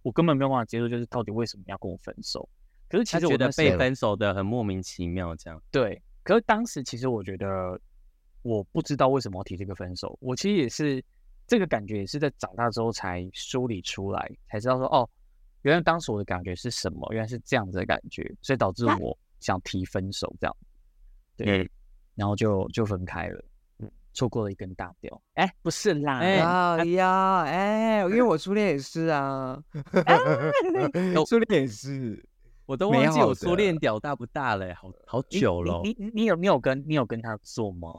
[0.04, 2.48] 我根本没有办法接受，就是到底为什么要跟我分手？
[2.88, 5.60] 可是其实我觉得被分手的很莫名其妙，这样。
[5.72, 7.82] 对，可是当时其实我觉得
[8.43, 11.04] 我不知道为什么要提这个分手，我其实也是
[11.48, 15.10] 这个感觉也是在长大之后才梳理出来，才知道说哦，
[15.63, 20.56] 原来当时我的感觉是什么，原来是这样子的感觉，所以导致我想提分手这样，
[21.36, 21.70] 对，嗯
[22.18, 23.42] 然后就就分开了，
[23.80, 29.64] 嗯，错过了一根大雕，哎，不是啦，哎哎呀，哎，因为我初恋也是啊，
[31.30, 32.28] 初恋也是，
[32.66, 35.80] 我都忘记我初的恋屌大不大了，好好久了。
[35.84, 37.90] 你你你有你有跟你有跟他做吗？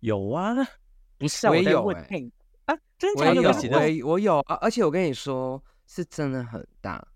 [0.00, 0.54] 有啊，
[1.18, 1.86] 不是啊，我有
[2.66, 7.06] 啊，真的我有，假的我有啊，而且我跟你说，是真的很大。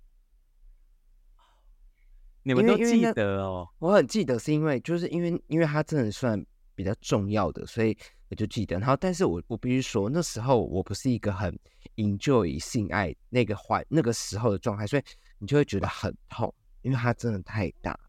[2.48, 3.68] 你们都记得哦。
[3.78, 6.42] 我很记得，是因为就是因为因为他真的算
[6.74, 7.94] 比较重要的，所以
[8.30, 8.78] 我就记得。
[8.78, 11.54] 然后，但是我我必须说，那时候我不是一个很
[11.96, 15.02] enjoy 性爱那个环那个时候的状态，所以
[15.38, 18.00] 你就会觉得很痛，因为它真的太大了，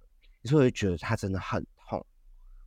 [0.45, 2.05] 所以我就觉得它真的很痛，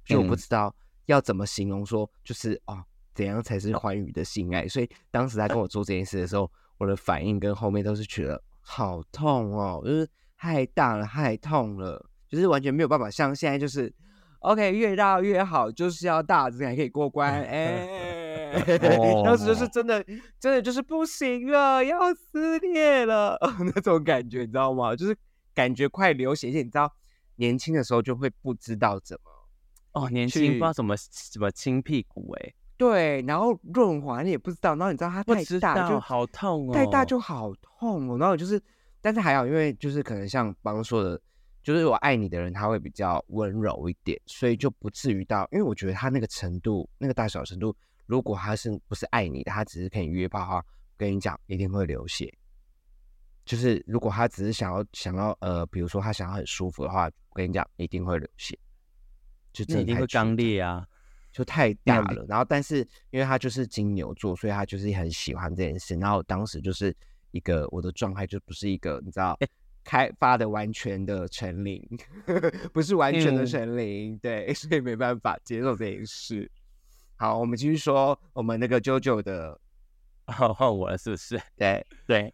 [0.04, 4.68] 所以我不嗯知道要怎么形容说，就是哦怎样才是欢愉的性爱。
[4.68, 10.06] 所以当时他跟我做这件事的时候，我的反应跟后面都是觉得好痛哦，就是
[10.42, 13.94] 太大了，太痛了，就是完全没有办法像现在就是
[14.40, 17.32] OK 越大越好，就是要大才可以过关。
[17.44, 18.50] 哎、
[19.24, 20.04] 当时就是真的
[20.40, 23.38] 真的就是不行了，要撕裂了
[23.72, 24.96] 那种感觉，你知道吗？
[24.96, 25.16] 就是
[25.54, 26.92] 感觉快流血，而且你知道
[27.36, 29.30] 年轻的时候就会不知道怎么。
[29.92, 30.96] 哦，年轻不知道怎么
[31.30, 38.18] 怎么亲屁股哎，对，然后润滑你也不知道，然后你知道它太大就，好痛哦，太大就好痛哦。
[38.18, 38.60] 然后就是，
[39.02, 41.20] 但是还好，因为就是可能像刚刚说的，
[41.62, 50.64] 就是我爱你的人他会比较温柔一点，所以就不至于到，因为我觉得他那个程度，那个大小程度，如果他是不是爱你的，他只是跟你约炮的话，我
[50.96, 52.32] 跟你讲一定会流血。
[53.44, 58.58] 就是如果他只是想要想要呃，比如说他想要很舒服的话，我跟你讲一定会流血，
[59.52, 60.86] 就这一定会刚烈啊。
[61.32, 62.26] 就太大了。
[62.28, 65.94] 然后，但是因为他就是金牛座，所以他就是很喜欢这件事。
[65.94, 66.94] 然后当时就是
[67.32, 69.36] 一个我的状态就不是一个你知道
[69.84, 71.84] 开发的完全的成灵，
[72.72, 76.48] 不是完全的嗯成灵，对， 所以没办法接受这件事。
[77.16, 79.60] 好，我们继续说我们那个 JoJo 的，
[80.26, 81.40] 好，换我了是不是？
[81.56, 82.32] 对，对，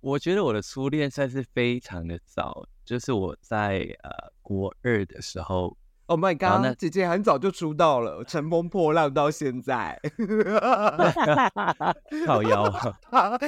[0.00, 4.10] 我觉得我的初恋算是非常的早，就是我在呃
[4.42, 5.76] 国二的时候，
[6.10, 6.60] Oh my god！
[6.60, 9.96] 那姐姐很早就出道了，乘风破浪到现在。
[12.26, 12.64] 靠腰
[13.10, 13.38] 啊。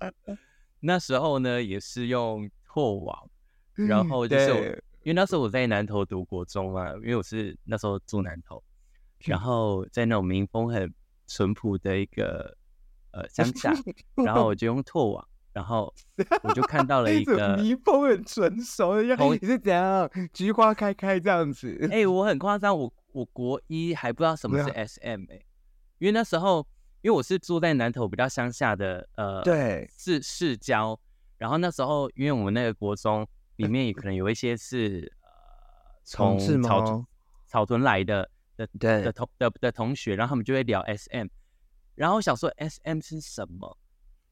[0.80, 3.30] 那时候呢，也是用拓网，
[3.76, 8.62] 然后就是我因为那时候我在南投读国中嘛，因为我是那时候住南投，
[9.20, 10.92] 然后在那种民风很
[11.26, 12.54] 淳朴的一个
[13.12, 13.72] 呃乡 下，
[14.16, 15.92] 然后我就用拓网，然后
[16.42, 21.88] 我就看到了 一这个，迷风很成熟的样同子，你是怎样菊花开开这样子？
[21.90, 25.40] 哎、我很夸张，我我国一还不知道什么是 SM 哎、
[25.98, 26.66] 因为那时候
[27.02, 30.98] 因为我是住在南投比较乡下的呃对市市郊，
[31.38, 33.26] 然后那时候因为我们那个国中
[33.56, 35.28] 里面也可能有一些是呃
[36.04, 37.06] 从草吗？
[37.46, 39.02] 草屯来的的对。
[39.02, 41.26] 的同的的同学，然后他们就会聊 SM，
[41.96, 43.76] 然后我想说 SM 是什么，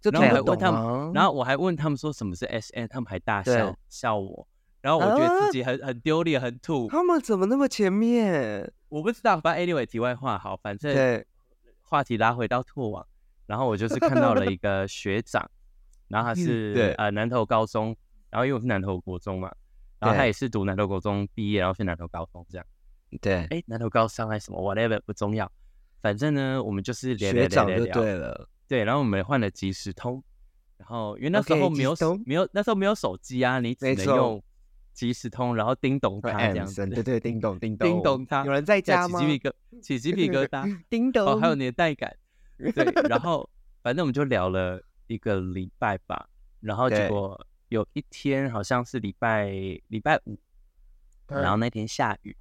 [0.00, 1.12] 这然后我还问他们，吗？
[1.14, 4.46] 然后我还问他们说什么是 S N，他们还大笑笑我，
[4.80, 5.46] 然后我觉得啊？
[5.46, 8.72] 自己很很丢脸很土，他们怎么那么前面？
[8.88, 11.24] 我不知道，反正 anyway 题外话，好，反正
[11.82, 13.04] 话题拉回到拓网，
[13.46, 15.50] 然后我就是看到了一个学长，
[16.06, 16.92] 然后他是对。
[16.92, 17.96] 呃南投高中，
[18.30, 19.52] 然后因为我是南投国中嘛，
[19.98, 22.66] 然后他也是读南投国中毕业，然后去南投高中这样，
[23.20, 25.50] 对，哎，南投高三还是什么 whatever 不重要，
[26.00, 28.48] 反正呢我们就是学长就对了。
[28.68, 30.22] 对，然后我们换了即时通，
[30.76, 34.42] 然后因为那时候没有没有那时候没有手机啊，你只能用
[34.92, 39.38] 即时通，然后叮咚会它这样子，，对对，叮咚 叮咚叮咚它，有人在家吗起鸡？
[39.38, 40.70] 皮疙起鸡皮疙瘩。
[40.90, 42.14] 叮咚，哦，还有年代感。
[42.74, 43.48] 对，然后
[43.82, 46.28] 反正我们就聊了一个礼拜吧，
[46.60, 49.46] 然后结果有一天好像是礼拜
[49.86, 50.38] 礼拜五，
[51.28, 52.36] 然后那天下雨，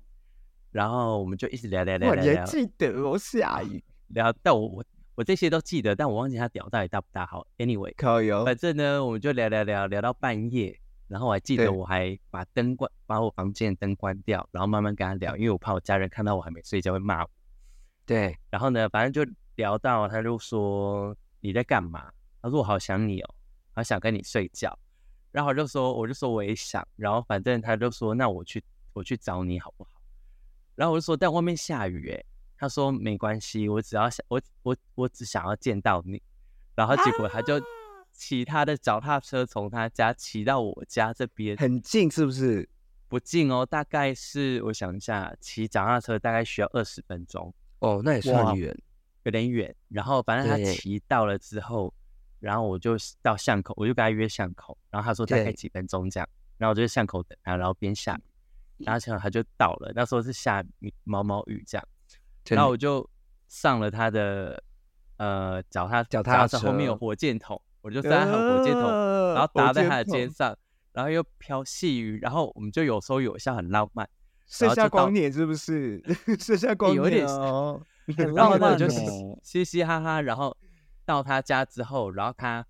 [0.72, 3.18] 然后我们就一直聊聊聊哇，聊聊你还记得哦？
[3.18, 4.86] 下雨，聊，但我我
[5.18, 7.26] 我这些都记得，但我忘记他屌到底大不大。
[7.26, 17.30] 好，anyway，靠油，反正呢，我们就聊聊聊聊到半夜，然后我还记得我还把灯关，把我房间的灯关掉，然后慢慢跟他聊，因为我怕我家人看到我还没睡觉会骂我。
[18.06, 22.12] 对，然后呢，反正就聊到，他就说你在干嘛？
[22.40, 23.36] 他说我好想你哦，
[23.72, 24.78] 好想跟你睡觉。
[25.32, 26.88] 然后我就说，我就说我也想。
[26.96, 28.64] 然后反正他就说，那我去
[28.94, 29.90] 我去找你好不好？
[30.76, 32.24] 然后我就说，但外面下雨诶。
[32.58, 36.22] 他说没关系，我只要想我我我只想要见到你。
[36.76, 37.62] 然后结果他就
[38.12, 42.68] 骑他的脚踏车从他家骑到我家这边，很近是不是？
[43.08, 47.54] 不近哦，大概是我想一下，骑脚踏车大概需要二十分钟。
[47.80, 48.78] 哦，那也哇算远。
[49.24, 51.94] 有点远，然后反正他骑到了之后，
[52.40, 58.16] 然后我就到巷口，我就跟他约巷口，然后他说大概几分钟这样，然后我就在巷口等他，然后边下
[58.78, 60.64] 雨，然后结果他就到了，那时候是下
[61.04, 61.86] 毛毛雨这样，
[62.56, 63.08] 然后我就
[63.48, 64.62] 上了他的
[65.18, 70.58] 呃脚踏脚踏车后面有火箭筒，我就站在他的火箭筒，呃然后搭在他的肩上，
[70.94, 74.08] 然后又飘细雨，然后我们就有说有笑，很浪漫。
[74.48, 76.02] 剩下光年是不是？
[76.40, 77.82] 剩下光年有点年哦，
[78.16, 80.56] 很然后我就哦嘻嘻哈哈，然后
[81.06, 82.66] 到他家之后，然后他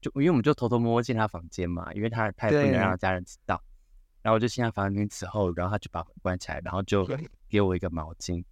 [0.00, 3.62] 就因为我们就偷偷摸摸进他房间嘛，因为他他也不能对让他家人知道。
[4.22, 7.08] 然后我就进他房间之后，然后他就把门关起来，然后就
[7.48, 8.42] 给我一个毛巾，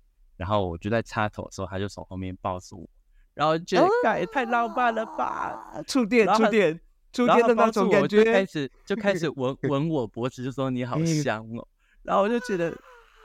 [0.44, 2.88] 然后我就在插头的时候，他就从后面抱住我，
[3.32, 5.72] 然后觉得干也太浪漫了吧。
[5.72, 6.78] 啊触电触电
[7.14, 11.66] 触电的那种感就开，始就开始 闻闻我脖子，就说你好香哦。
[12.02, 12.76] 然后我就觉得，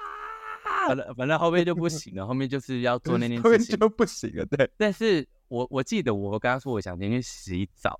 [0.87, 3.77] 反正反正后面就不行了，后面就是要做那件后面事情。
[3.77, 7.99] 就不行了，对，但是我我记得我刚刚说我想先去洗澡，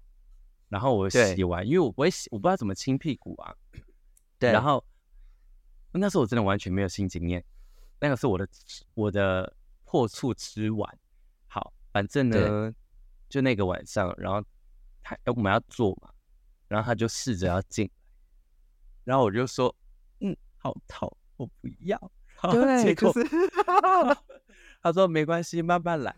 [0.70, 3.54] 然后我洗完，因为我不会洗，我不知道怎么清屁股啊。
[4.40, 4.82] 对然后
[5.92, 7.44] 那时候我真的完全没有性经验，
[8.00, 8.48] 那个是我的
[8.94, 11.00] 我的破处之晚。
[11.48, 12.74] 好，反正呢，
[13.28, 14.44] 就那个晚上，然后
[15.02, 16.10] 他我们要做嘛，
[16.68, 17.92] 然后他就试着要进来，
[19.04, 19.76] 然后我就说，
[20.20, 22.00] 嗯，好痛，我不要。
[22.42, 23.20] 然后结果是
[24.82, 26.16] 他说没关系，慢慢来。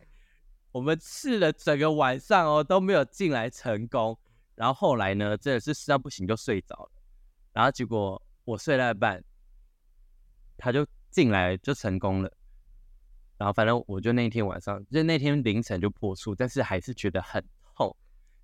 [0.72, 4.18] 我们试了整个晚上哦，都没有进来成功。
[4.56, 6.92] 然后后来呢，真的是试到不行就睡着了。
[7.54, 9.24] 然后结果我睡到一半，
[10.58, 12.32] 他就进来就成功了，
[13.38, 17.44] 然后反正我就那天晚上，就那天凌晨就破处，但是还是觉得很
[17.76, 17.94] 痛，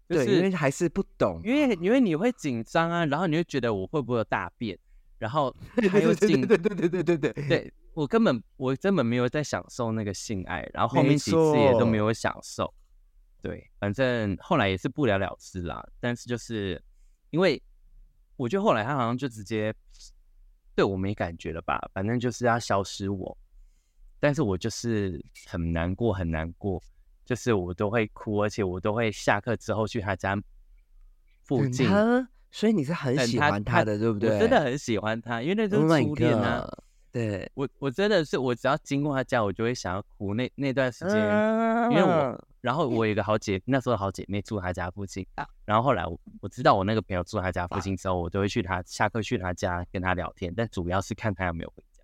[0.10, 4.78] 就是因为还是不懂，因为因为你会紧张啊，然后你就觉得我会不会有大便，
[5.18, 5.56] 然后
[5.90, 7.48] 还有紧，对对对对对对。
[7.48, 12.74] 对，我根本我根本没有在享受那个性爱，然后后面几次也都没有享受，
[13.42, 16.84] 对，反正后来也是不了了之啦，但是就是
[17.30, 17.64] 因为
[18.36, 19.74] 我觉得后来他好像就直接。
[20.78, 23.36] 对我没感觉了吧，反正就是要消失我。
[24.20, 26.80] 但是我就是很难过，很难过，
[27.26, 30.40] 就是我都会哭，而且我都会下课之后去他家
[31.42, 31.90] 附近，
[32.52, 34.36] 所以你是很喜欢他的，对不对？
[34.36, 36.72] 我真的很喜欢他，因为那就 Oh 是初恋啊。
[37.12, 40.34] 对，我我真的是，我只要经过他家，我就会想要哭。
[40.34, 41.16] 那那段时间，
[41.92, 45.26] 因为啊我，然后我有一个好姐，那时候好姐妹住他家附近，
[45.66, 52.04] 然后后来我我知道我那个朋友住他家附近之后，我都会去他下课去他家跟他聊天，但主要是看他有没有回家。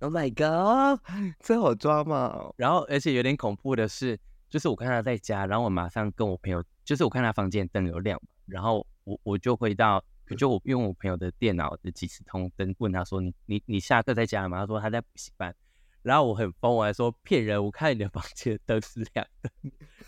[0.00, 1.00] Oh my god！
[1.40, 2.52] 这好抓嘛！
[2.56, 4.18] 然后而且有点恐怖的是，
[4.50, 10.04] 就是我看他在家，然后我马上跟我朋友，就是我看他房间灯有亮，然后我我就回到，
[10.34, 15.54] 就我用我朋友的电脑的即时通灯问他说：“你你你下课在家吗？”他说他在补习班。
[16.02, 19.50] 然后我很疯，我还说骗人，我看你的房间灯是亮的，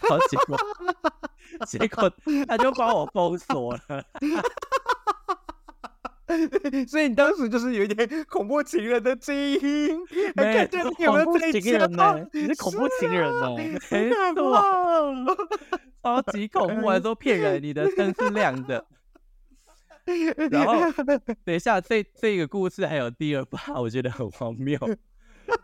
[0.00, 0.56] 然后结果
[1.66, 2.10] 结果
[2.46, 4.04] 他就把我封锁了。
[6.86, 9.60] 所以你当时就是有一点 恐怖情人的基因，
[9.98, 12.28] 你有没恐怖有在情人家呢？
[12.32, 13.56] 你是恐怖情人呢？
[13.56, 13.76] 没
[14.34, 14.62] 错，
[16.00, 18.86] 超级恐怖，还说骗人，你的灯是亮的。
[20.50, 20.74] 然后
[21.44, 24.78] 等一下，这这个故事还有第二趴， 我觉得很荒谬。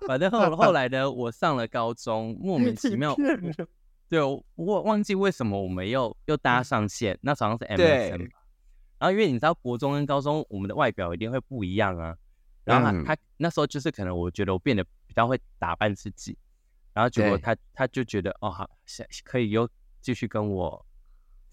[0.07, 3.15] 反正后后来呢，我上了高中，莫名其妙，
[4.09, 8.39] 对我忘记为什么我们又又搭上线，那好像是 MSN 吧。
[8.99, 12.17] 然后因为你知道国中跟高中我们的外表一定会不一样啊，
[12.65, 16.37] 然后他、嗯他那时候就是可能我觉得我变得比较会打扮自己，
[16.95, 19.69] 然后结果他他就觉得哦好，下可以又
[20.01, 20.87] 继续跟我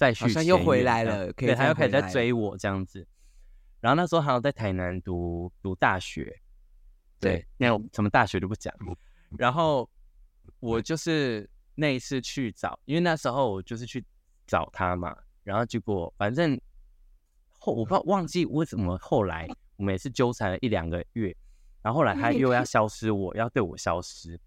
[0.02, 3.08] 再续好像又回来了可以对，他又开始在追我这样子。
[3.80, 6.42] 然后那时候好像在台南读读大学，
[7.20, 8.74] 对，那种什么大学都不讲。
[9.38, 9.88] 然后
[10.60, 14.04] 我就是那一次去找，因为那时候我就是去
[14.48, 16.60] 找他嘛，然后结果反正
[17.50, 21.32] 后我不知道忘记为什么后来我们也是纠缠了一两个月，
[21.84, 24.40] 然后后来他又要消失我，要对我消失，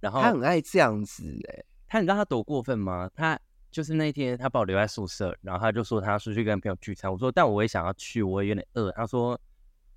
[0.00, 3.10] 然后他很爱这样子哎、他你知道他多过分吗？
[3.14, 3.40] 他
[3.70, 7.10] 就是那一天他把我留在宿舍，然后他就说他要出去跟朋友聚餐。
[7.10, 8.90] 我说但我也想要去，我也有点饿。
[8.92, 9.32] 他说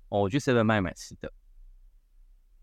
[0.08, 1.32] 哦，我去 Seven 买买吃的。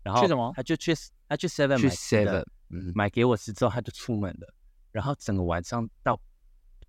[0.02, 0.94] 然后去什么他就去
[1.28, 4.54] 他去 Seven 去买吃的 Seven，嗯，买给我吃之后他就出门了，
[4.90, 6.18] 然后整个晚上到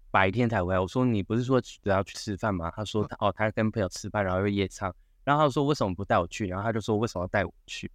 [0.09, 0.79] 白天才回来。
[0.79, 2.71] 我说你不是说只要去吃饭吗？
[2.75, 4.93] 他说他哦他跟朋友吃饭，然后又夜唱。
[5.23, 6.47] 然后他说为什么不带我去？
[6.47, 7.91] 然后他就说为什么要带我去？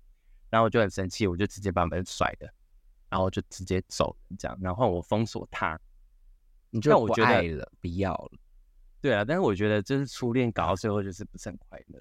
[0.50, 2.48] 然后我就很生气，我就直接把门甩了。
[3.10, 5.80] 然后就直接走了，这样，然后我封锁他。
[6.70, 8.30] 你就不但我觉得爱了，不要了。
[9.00, 12.00] 对啊，但是我觉得就是初恋搞到最后就是不是很快乐，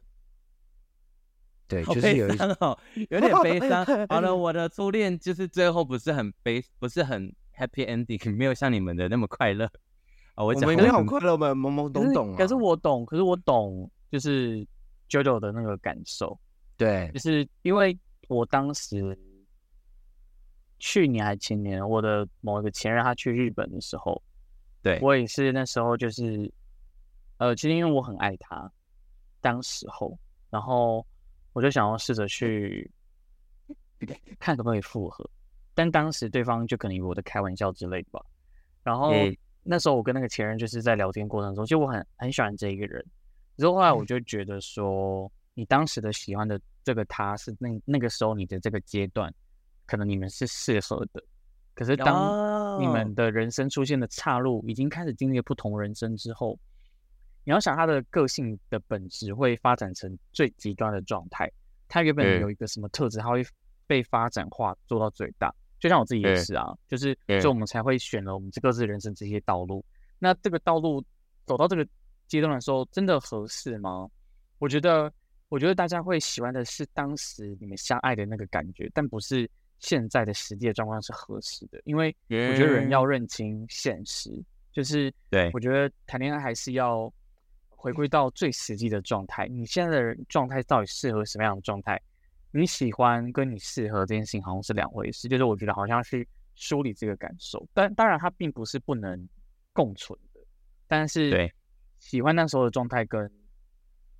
[1.67, 3.85] 对，就是有一悲伤哦， 有点悲伤。
[4.09, 9.65] 好了，我的初恋就是最后不是很悲，不是很 happy ending，没有像你们的那么快乐。
[10.33, 12.37] 啊，我我讲们也好快乐，我们懵懵懂懂啊。
[12.37, 14.65] 可是我懂，可是我懂，就是
[15.09, 16.39] JoJo 的那个感受，
[16.77, 17.97] 对就是因为
[18.27, 19.17] 我当时
[20.79, 24.21] 去年还前年，我的某一个前任他去日本的时候，
[24.87, 24.99] 对。
[25.01, 26.49] 我也是那时候就是，
[27.37, 28.71] 呃，其实因为我很爱他，
[29.41, 30.17] 当时候，
[30.49, 31.05] 然后
[31.51, 32.89] 我就想要试着去
[34.39, 35.29] 看可不可以复合，
[35.73, 38.25] 但当时对方就可能以为我在开玩笑之类的吧，
[38.83, 43.05] 然后诶那时候我跟那个前任就是在聊天过程中，其实我很很喜欢这一个人，
[43.57, 49.33] 之后后来我就觉得说，你当时的喜欢的这个他是那那个时候你的这个阶段，
[49.85, 51.21] 可能你们是适合的，
[51.77, 56.57] 可是当你哦们的人生出现的岔路，已经开始经历了不同人生之后，
[57.43, 61.47] 你要想他的个性的本质会发展成最极端的状态。
[61.87, 63.45] 他原本嗯有一个什么特质，他会
[63.85, 65.53] 被发展化做到最大。
[65.79, 69.85] 就像我自己也嗯是啊，就是嗯所以我们才会选了我们这各自人生这些道路。
[70.17, 71.03] 那这个道路
[71.45, 71.87] 走到这个
[72.25, 74.09] 阶段的时候，真的合适吗？
[74.57, 75.13] 我觉得，
[75.49, 79.47] 我觉得大家会喜欢的是当时你们相爱的那个感觉，但不是
[79.79, 81.81] 现在的实际的状况是合适的。
[81.85, 84.31] 因为我觉得人要认清现实，
[84.71, 87.11] 就是对我觉得谈恋爱还是要
[87.69, 89.47] 回归到最实际的状态。
[89.47, 92.01] 你现在的状态到底适合什么样的状态？
[92.51, 95.27] 你喜欢跟你适合这件事情好像是两回事。
[95.27, 99.27] 就是我觉得好像是梳理这个感受，但当然它并不是不能
[99.73, 100.39] 共存的，
[100.87, 101.53] 但是对
[101.99, 103.29] 喜欢那时候的状态跟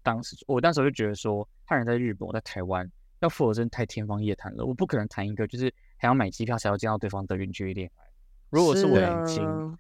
[0.03, 2.88] 当时，我那时候就觉得说，他人在日本，我在台湾，
[3.20, 4.65] 要复合真的太天方夜谭了。
[4.65, 8.03] 我不可能谈一个就是还要买机票才要见到对方的远距离恋爱。
[8.49, 9.78] 如果是我啊年轻，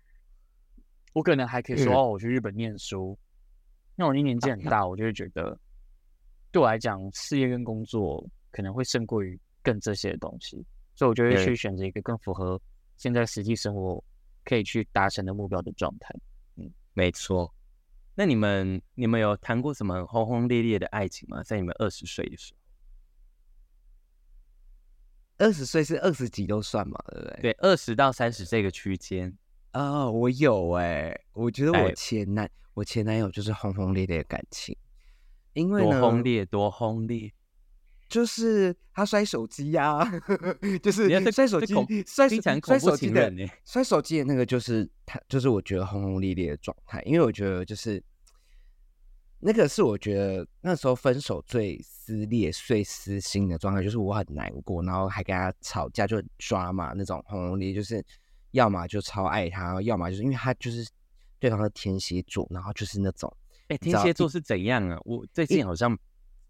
[1.13, 3.17] 我可能还可以说、嗯哦，我去日本念书。
[3.95, 5.57] 那我已经年纪很大，我就会觉得，
[6.51, 10.63] 对我来讲，事业跟工作可能会胜过于更这些的东西，
[10.93, 12.61] 所以我就会去选择一个更符合
[12.97, 14.03] 现在实际生活
[14.43, 16.13] 可以去达成的目标的状态。
[16.57, 17.51] 嗯没错。
[18.13, 21.41] 那你们你们有谈过什么轰轰烈烈的爱情吗？
[21.43, 22.59] 在你们二十岁的时候？
[25.37, 27.39] 二十岁是二十几都算嘛，对不对？
[27.41, 29.35] 对，二十到三十这个区间，
[29.73, 34.75] 哦、我有哎、我觉得我哎前男我前男友就是轰轰烈烈的感情，
[35.53, 37.31] 因为呢多轰烈，多轰烈。
[38.09, 39.99] 就是他摔手机呀、
[40.81, 41.73] 就是摔手机，
[42.07, 43.33] 摔手听起来很恐怖摔手机的
[43.65, 48.01] 摔手机的那个就是他，就是我觉得轰轰烈烈的状态，因为我觉得就是
[49.39, 58.03] 那个是我觉得那时候分手最撕裂、最撕心的状态，就是我很难过，然后还跟他吵架，就很抓嘛那种轰轰烈烈，就是
[58.51, 60.89] 要么就超爱他，要么就是因为他就是
[61.39, 63.31] 对方的天蝎座，然后就是那种
[63.67, 64.99] 哎，天蝎座是怎样啊？
[65.05, 65.95] 我最近好像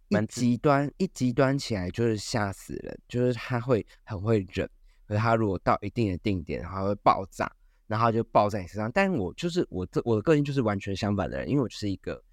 [0.10, 4.70] 蛮极端一极端起来就是吓死人，就是他会很会忍，
[5.06, 7.52] 可是他如果到一定的定点，他会爆炸，
[7.88, 8.90] 然后就爆在你身上。
[8.94, 12.24] 但我就是我这我的个性就是完全相反的人，因为我就是一个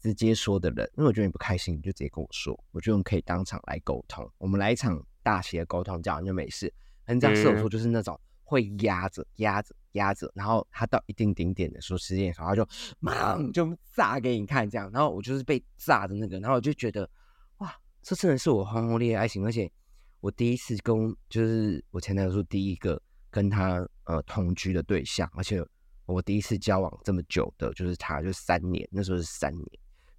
[0.00, 6.72] 直接说的人，因为我觉得你不开心，你就直接跟我说，我觉得我们可以当场来沟通，我们来一场大型的沟通，这样就没事。
[7.04, 12.68] 可是这样射手座就是那种会压着压着压着，然后他到一定顶点的时候，时间的时候，他就
[13.00, 17.08] 忙就炸给你看，这样，然后我就是被炸的那个，然后我就觉得
[17.58, 19.70] 哇，这真的是我轰轰烈烈爱情，而且
[20.20, 25.64] 我第一次跟就是我前男友说第一个跟他呃同居的对象，而且
[26.06, 29.66] 我第一次交往这么久的就是他，就三年，那时候是三年，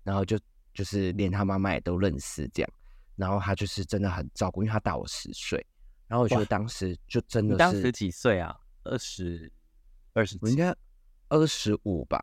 [0.03, 0.39] 然后就
[0.73, 2.71] 就是连他妈妈也都认识这样，
[3.15, 5.65] 然后他就是真的很照顾，因为他大我十岁，
[6.07, 8.55] 然后我觉得当时就真的是当时几岁啊？
[8.83, 9.51] 二十
[10.13, 10.73] 二十应该
[11.27, 12.19] 二十五吧，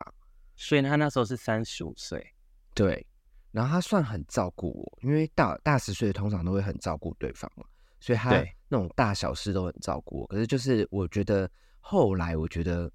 [0.57, 2.35] 所以他那时候是三十五岁。
[2.75, 3.07] 对，
[3.53, 7.65] 然后他算很照顾我，因为大大十岁的通常都会很照顾对方嘛，
[8.01, 8.31] 所以他
[8.69, 10.27] 那种大小事都很照顾我。
[10.27, 11.49] 可是就是我觉得
[11.81, 12.91] 后来，我觉得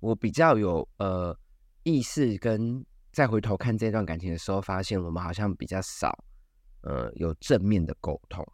[0.00, 1.38] 我比较有呃
[1.82, 2.84] 意识，跟
[3.16, 6.22] 再回头看这段感情的时候，发现我们好像比较少
[6.82, 8.46] 呃有正面的沟通，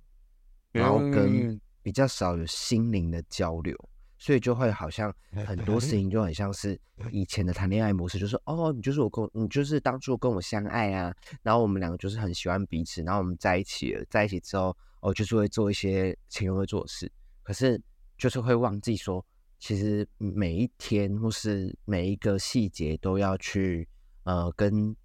[0.70, 3.76] 然后跟嗯比较少有心灵的交流。
[4.18, 5.12] 所以就会好像
[5.44, 17.10] 很多事情就很像是以前的谈恋爱模式，就是哦，你就是我跟我你就是当初跟我相爱啊，然后我们两个就是很喜欢彼此，然后我们在一起了，在一起之后哦，就是会做一些情人会做的事，
[17.42, 17.82] 可是
[18.16, 19.26] 就是会忘记说，
[19.58, 23.88] 其实每一天或是每一个细节都要去
[24.24, 24.96] 呃跟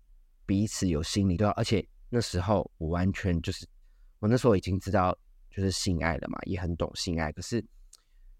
[0.46, 3.68] 彼此有心理都要，而且那时候我完全就是
[4.20, 5.18] 我那时候已经知道
[5.50, 7.64] 就是性爱了嘛，也很懂性爱，可是。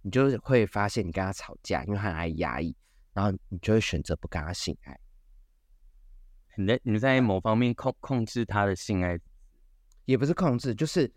[0.04, 2.74] 你就是会发现你跟他吵架，因为他很爱压抑，
[3.14, 4.98] 然后你就会选择不跟他性爱。
[6.56, 9.20] 你在你在某方面控控制他的性爱，
[10.06, 11.12] 也不是控制，就是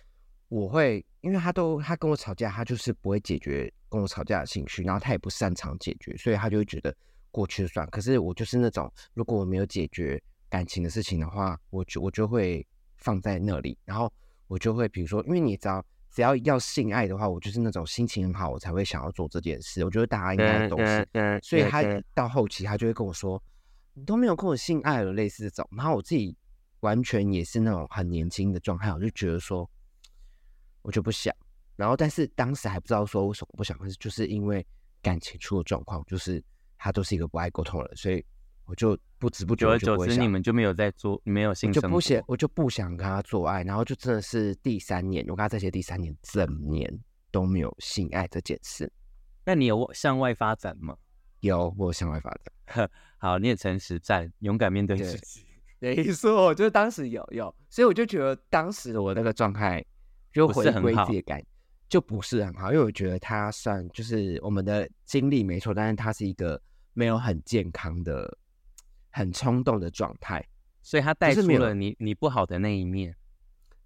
[0.49, 6.93] 我会，因为他都他跟我吵架，他就是不会解决跟我吵架的情绪，然后他也不擅长解决，所以他就会觉得
[7.31, 7.87] 过去就算。
[7.91, 12.67] 可是我就是那种，如果我没有解决感情的事情的话，我就我就会
[12.97, 14.13] 放在那里，然后
[14.47, 19.85] 我就会比如说，因为你知道，只要要性爱的话，我就是那种心情很好，我才会想要做这件事。
[19.85, 23.43] 我觉得大家应该都是，嗯所以他嗯到后期他就会跟我说，
[23.95, 25.69] 你都没有跟我性爱了，类似这种。
[25.77, 26.37] 然后我自己
[26.81, 29.69] 完全也是那种很年轻的状态，我就觉得说，
[30.83, 31.35] 我就不想。
[31.77, 34.67] 然后但是当时还不知道说为什么不想，可是就是因为
[35.01, 36.43] 感情出了状况，就是
[36.83, 38.25] 他都是一个不爱沟通的人，所以
[38.65, 46.91] 我就不知不觉久而久之你们就没有在做，没有我性生活，就不想，我就不想跟他做爱，然后就真的是第三年，我跟他在一起第三年，整年
[47.31, 48.91] 都没有性爱这件事。
[49.45, 50.97] 那你有向外发展吗？
[51.41, 52.91] 有，我有向外发展。
[53.19, 55.45] 好，你也诚实战，勇敢面对对自己。
[55.79, 59.85] 没错，就是当时有有，所以我就觉得当时我那个状态
[60.33, 61.43] 就不回是很好归自己的感，
[61.89, 66.61] 就不是很好，因为我觉得他算就是我们的经历没错，但是他是一个
[66.93, 68.39] 没有很健康的、
[69.11, 70.47] 很冲动的状态。
[70.83, 73.15] 所以他带出了你你不好的那一面。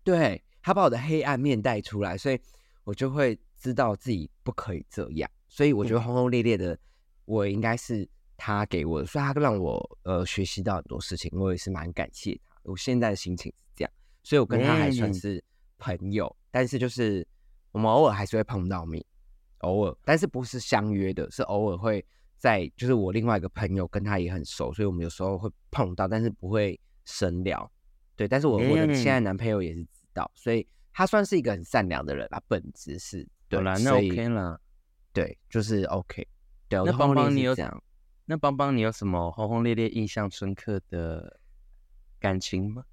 [0.05, 2.41] 对他把我的黑暗面带出来，所以
[2.85, 5.31] 我就会知道自己不可以这样。
[5.49, 6.79] 所以我觉得轰轰烈烈的，
[7.25, 12.55] 我应该是他给我的，所以他让我呃学习到很多事情，我也是蛮感谢他。
[12.65, 13.93] 我现在的心情是这样，
[14.23, 15.45] 所以我跟他还算嗯是
[15.79, 17.27] 朋友，但是就是
[17.73, 19.05] 我们偶尔还是会碰到面，
[19.59, 22.05] 偶尔，但是不是相约的，是偶尔会
[22.45, 27.73] 在，就是我另外一个朋友跟他也很熟，所以我们有时候会碰到，但是不会深聊。
[28.15, 33.27] 对，但是我我的现在嗯男朋友也是知道，所以他算是一个很善良的人吧，本质是。
[33.49, 34.61] 对好啦，那 OK 啦。
[35.15, 36.29] 对，就是 OK。
[36.69, 37.83] 对，我那邦邦你有是这样，
[38.27, 41.41] 那邦邦，你有什么轰轰烈烈、印象深刻的
[42.21, 42.85] 感情吗？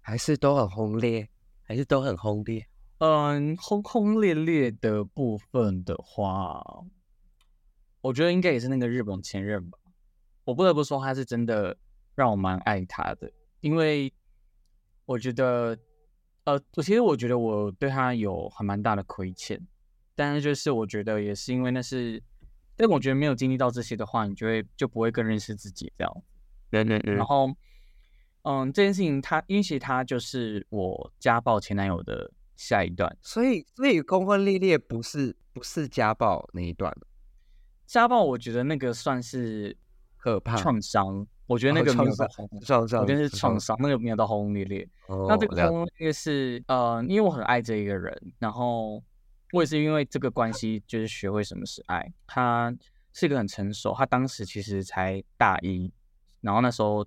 [0.00, 1.28] 还是都很轰烈。
[1.62, 2.66] 还是都很轰烈？
[2.98, 6.60] 嗯，轰轰烈烈的部分的话，
[8.00, 9.78] 我觉得应该也是那个日本前任吧。
[10.44, 11.76] 我不得不说，他是真的
[12.14, 13.30] 让我蛮爱他的，
[13.60, 14.12] 因为
[15.04, 15.78] 我觉得，
[16.44, 19.60] 呃，我其实我觉得我对他有还蛮大的亏欠，
[20.14, 22.22] 但是就是我觉得也是因为那是，
[22.76, 26.22] 但我觉得没有经历到这些的话，你就会就不会更认识自己这样。
[26.72, 27.50] 嗯嗯嗯然后，
[28.42, 33.14] 嗯，这件事情他，因为其实他就是我家暴前男友的下一段。
[33.20, 36.96] 所以，所以轰轰烈烈不是不是家暴那一段，
[37.90, 39.76] 家暴，我觉得那个算是
[40.16, 40.54] 可怕。
[40.56, 42.10] 创伤，我觉得那哦个没有
[43.00, 44.88] 我觉得是创伤，那个没有到轰轰烈烈。
[45.08, 49.02] 那这个轰轰烈烈是呃，因为我很爱这一个人，然后
[49.52, 52.12] 我也是因为这个关系，就是学会什么是爱。
[52.28, 52.72] 他
[53.12, 55.92] 是一个很成熟，他当时其实才大一，
[56.42, 57.04] 然后那时候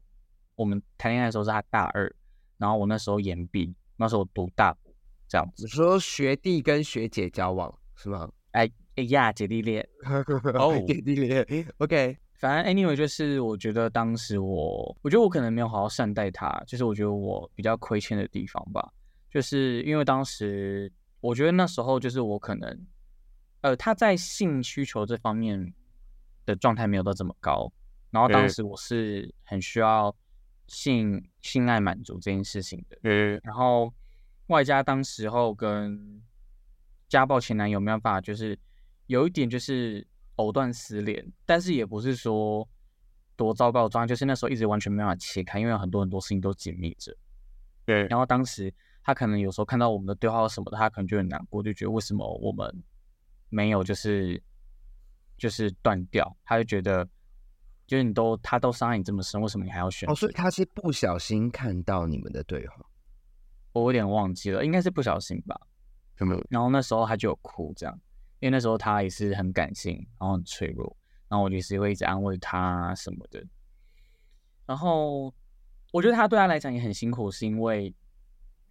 [0.55, 2.13] 我们谈恋爱的时候是他大二，
[2.57, 4.93] 然后我那时候研毕，那时候我读大五
[5.29, 5.69] 这样子你。
[5.69, 8.29] 说学弟跟学姐交往是吗？
[8.51, 9.87] 哎哎呀，姐弟恋。
[10.55, 11.45] 哦，姐弟恋
[11.77, 18.93] ，OK，反正 anyway 就是我觉得当时我，我觉得我可能没有好好善待他，就是我觉得我比较亏欠的地方吧，
[19.31, 20.91] 就是因为当时
[21.21, 22.87] 我觉得那时候就是我可能，
[23.61, 25.73] 呃，他在性需求这方面
[26.45, 27.71] 的状态没有到这么高，
[28.11, 30.15] 然后当嗯时我是很需要
[30.67, 33.91] 性性爱满足这件事情的，嗯然后
[34.47, 36.21] 外加当时候跟
[37.07, 38.59] 家暴前男友没办法，就是
[39.07, 42.67] 有一点就是藕断丝连，但是也不是说
[43.35, 47.15] 多糟糕的状态，就是那时候一直完全没办法切开，因为有很多很多事情都紧密着。
[47.85, 48.73] 对，然后当时
[49.03, 52.83] 他可能有时候看到我们的对话或什么的，他可能就很难过，就觉得为什么我们
[53.49, 54.41] 没有就是
[55.37, 57.05] 就是断掉，他就觉得
[57.85, 62.85] 就是你都他都伤害你这么深，为什么你还要选哦，所以他是不小心看到你们的对话，
[63.73, 65.59] 我有点忘记了，应该是不小心吧。
[66.19, 66.47] 有没有？
[66.49, 67.99] 然后那时候他就有哭，这样，
[68.43, 70.97] 因为那时候他也是很感性，然后很脆弱，
[71.29, 73.41] 然后我就是会一直安慰他什么的。
[74.65, 75.33] 然后
[75.93, 77.95] 我觉得他对他来讲也很辛苦，是因为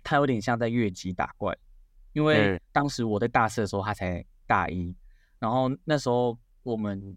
[0.04, 1.56] 他有点像在越级打怪，
[2.12, 4.94] 因为嗯当时我在大四的时候，他才大一，
[5.38, 7.16] 然后那时候我们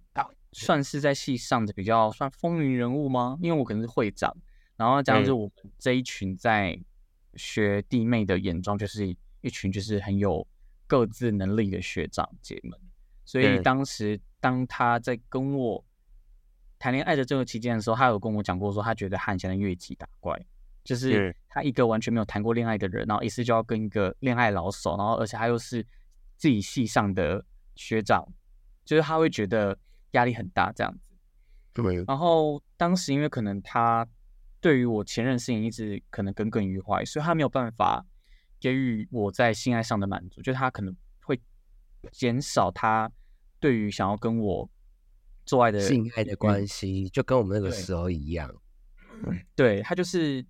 [0.53, 3.37] 算是在系上的比较算风云人物吗？
[3.41, 4.33] 因为我可能是会长，
[4.77, 6.79] 然后加上就我们这一群在
[7.33, 10.47] 学弟妹的眼中，就是一群就是很有
[10.87, 12.79] 各自能力的学长姐们，
[13.23, 15.83] 所以当时当他在跟我
[16.77, 20.39] 谈恋爱的这个期间的时候，他有跟我讲过说，他觉得他很像在越级打怪，
[20.83, 25.81] 就是他一个完全没有谈过恋爱的人，然后一次就要跟一个恋爱老手，然后而且他又是
[26.37, 27.43] 自己系上的
[27.75, 28.23] 学长，
[28.83, 29.77] 就是他会觉得
[30.11, 31.13] 压力很大这样子。
[31.73, 34.07] 对，然后当时因为可能他
[34.61, 38.05] 对于我前任事情一直可能耿耿于怀，所以他没有办法
[38.65, 40.91] 给予我在性爱上的满足，就是他可能
[41.21, 41.39] 会
[42.11, 43.11] 减少他
[43.59, 44.67] 对于想要跟我
[45.45, 48.51] 做爱的性爱的关系就跟我们那个时候一样，
[49.55, 50.43] 对他就是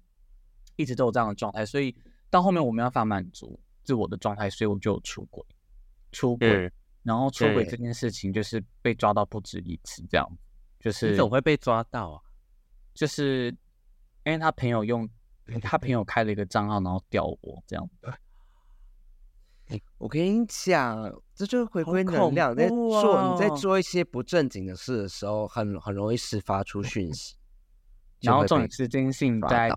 [0.77, 1.93] 一直都有这样的状态，所以
[2.29, 5.45] 到后面我没办法满足自我的状态，所以我就有出轨，
[6.13, 6.71] 出轨，嗯，
[7.03, 10.25] 然后出轨这件事情就是被抓到不止一次，这样
[10.79, 12.21] 就是你怎么会被抓到啊？
[12.93, 13.47] 就是
[14.23, 15.05] 因为他朋友用
[15.61, 17.89] 他朋友开了一个账号，然后钓我这样。
[19.97, 22.55] 我跟你讲，这就是回归好能量。
[22.55, 27.35] 在做你在哦做一些不正经的事的时候，很很容易释发出讯息。
[28.21, 29.71] 然后这件事情抓在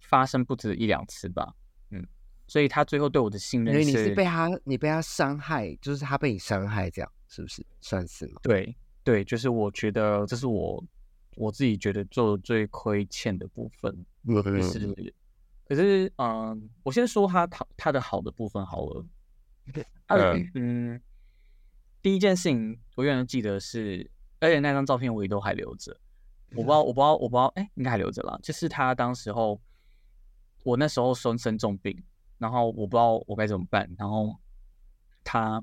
[0.00, 1.52] 发生不止一两次吧，
[1.90, 2.06] 嗯，
[2.46, 8.40] 所以他最后对我的信任因为你是被他，你被他伤害，就是他被你伤害，这样是不是算是吗？
[8.42, 10.82] 对对，就是我觉得这是我
[11.36, 15.14] 我自己觉得做的最亏欠的部分，就是
[15.68, 19.06] 可是嗯，我先说他他他的好的部分好了，
[20.06, 21.00] 他的嗯，
[22.02, 24.10] 第一件事情我永远都记得是，
[24.40, 25.96] 而且那张照片我也都还留着。
[26.54, 28.38] 我不知道，我不知道，我不知道，哎、应该还留着啦。
[28.42, 29.60] 就是他当时候，
[30.62, 32.00] 我那时候生生重病，
[32.38, 33.92] 然后我不知道我该怎么办。
[33.98, 34.36] 然后
[35.24, 35.62] 他，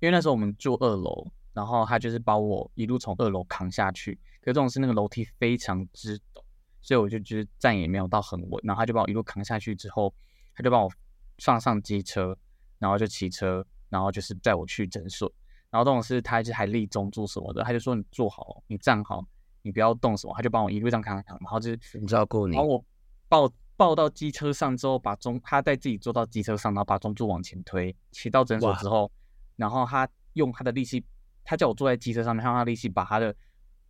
[0.00, 4.20] 因为那时候我们住二楼，然后他就是把我一路从二楼扛下去。
[4.44, 6.42] 可是这种是那个楼梯非常之陡，
[6.82, 8.60] 所以我就觉得站也没有到很稳。
[8.62, 10.14] 然后他就把我一路扛下去之后，
[10.54, 10.90] 他就把我
[11.38, 12.36] 放上机车，
[12.78, 15.32] 然后就骑车，然后就是载我去诊所。
[15.70, 19.26] 然后这种是他就还立中柱什么的，他就说你坐好，你站好，
[19.62, 22.84] 你不要动什么，他就帮我一路这样扛扛扛，然后就是很照顾你然后我
[23.30, 29.10] 抱抱到机车上之后，把中他带自己坐到机车上，然后把中柱往前推，骑到诊所之后，
[29.56, 31.02] 然后他用他的力气，
[31.42, 33.34] 他叫我坐在机车上面，他用他的力气把他的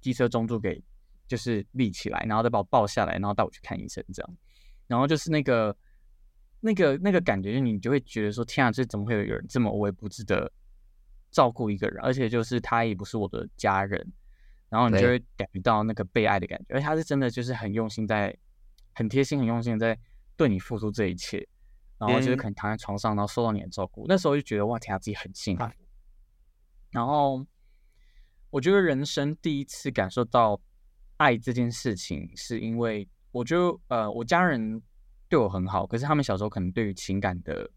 [0.05, 0.83] 机车中柱给
[1.27, 4.37] 就是立起来，然后再把我抱下来，然后带我去看医生这样，
[4.87, 5.75] 然后就是那个
[6.61, 10.53] 那个那个感觉，就你就会觉得说，天啊，这怎么会有人这么无微不至的
[11.31, 14.07] 照顾一个人，而且就是他也不是我的家人，
[14.69, 18.37] 然后你就会感觉到那个被爱的感觉，而且他是真的就是很用心在，
[18.93, 19.99] 很贴心、很用心的在
[20.37, 21.49] 对你付出这一切，
[21.99, 22.37] 然后就是嗯。
[22.37, 25.65] 可能躺在床上，然后受到你的照顾，那时候就觉得哇，天啊，自己很幸福。
[26.91, 27.45] 然后
[28.55, 30.61] 我觉得人生第一次感受到
[31.17, 34.81] 爱这件事情，是因为我就呃，我家人
[35.29, 37.69] 对我很好，可是他们小时候可能对于情感的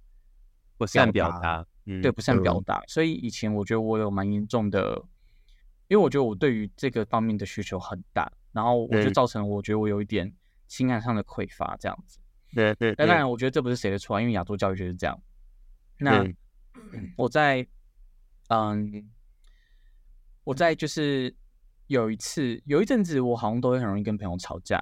[0.77, 2.63] 不善表表达，嗯对，不善表嗯。
[2.63, 5.03] 达，所以以前我觉得我有蛮严重的，
[5.87, 10.31] 因为我觉得我对于这个方面的需求很大，然后我就嗯造成我觉得我有一点
[10.67, 12.19] 情感上的匮乏这样子。
[12.53, 15.19] 对对那，当然，我觉得这不是谁的错啊，因为亚洲教育就是这样。
[15.97, 17.65] 那嗯 我在
[18.49, 19.09] 嗯，
[20.47, 21.35] 我在就是
[21.87, 24.81] 有一次有一阵子，我好像都会很容易跟朋友吵架，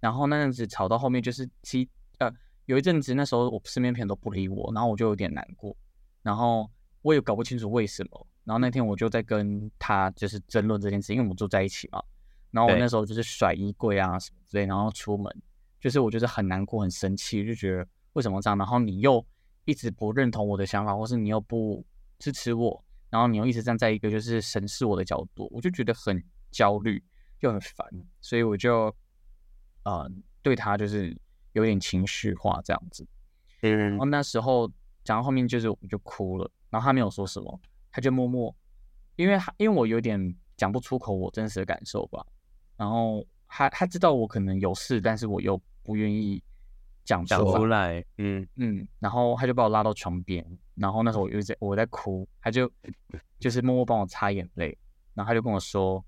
[0.00, 1.86] 然后那阵子吵到后面就是其
[2.18, 2.32] 呃
[2.64, 5.76] 有一阵子那时候我身边朋友都不理我，然后我就有点难过，
[6.22, 6.66] 然后
[7.02, 12.02] 我也搞不清楚为什么，然后那天我就在跟他就是争论这件事，因为我们住在一起嘛，
[12.50, 15.30] 然后我那时候就是甩衣柜啊什么之类，然后出门，
[15.78, 19.22] 就是我就是很难过很生气，就觉得为什么这样，然后你又
[19.66, 21.84] 一直不认同我的想法，或是你又不
[22.18, 22.82] 支持我，
[23.12, 27.04] 然后你又一直站在一个就是审视我的角度，我就觉得很焦虑
[27.40, 27.86] 又很烦，
[28.22, 28.92] 所以我就
[29.84, 30.10] 呃
[30.40, 31.14] 对他就是
[31.52, 33.06] 有点情绪化这样子。
[33.60, 34.66] 嗯然后那时候
[35.04, 37.60] 讲到后面就是我就哭了，然后他没有说什么，
[37.90, 38.56] 他就默默，
[39.16, 42.24] 因为他因为我有点讲不出口我真实的感受吧，
[42.78, 46.42] 然后他他知道我可能有事，但是我又不愿意
[47.04, 50.44] 讲出，来，嗯，嗯，然后他就把我拉到床边，
[50.74, 52.70] 然后那时候我又在我在哭，他就
[53.38, 54.76] 就是默默帮我擦眼泪，
[55.14, 56.04] 然后他就跟我说：“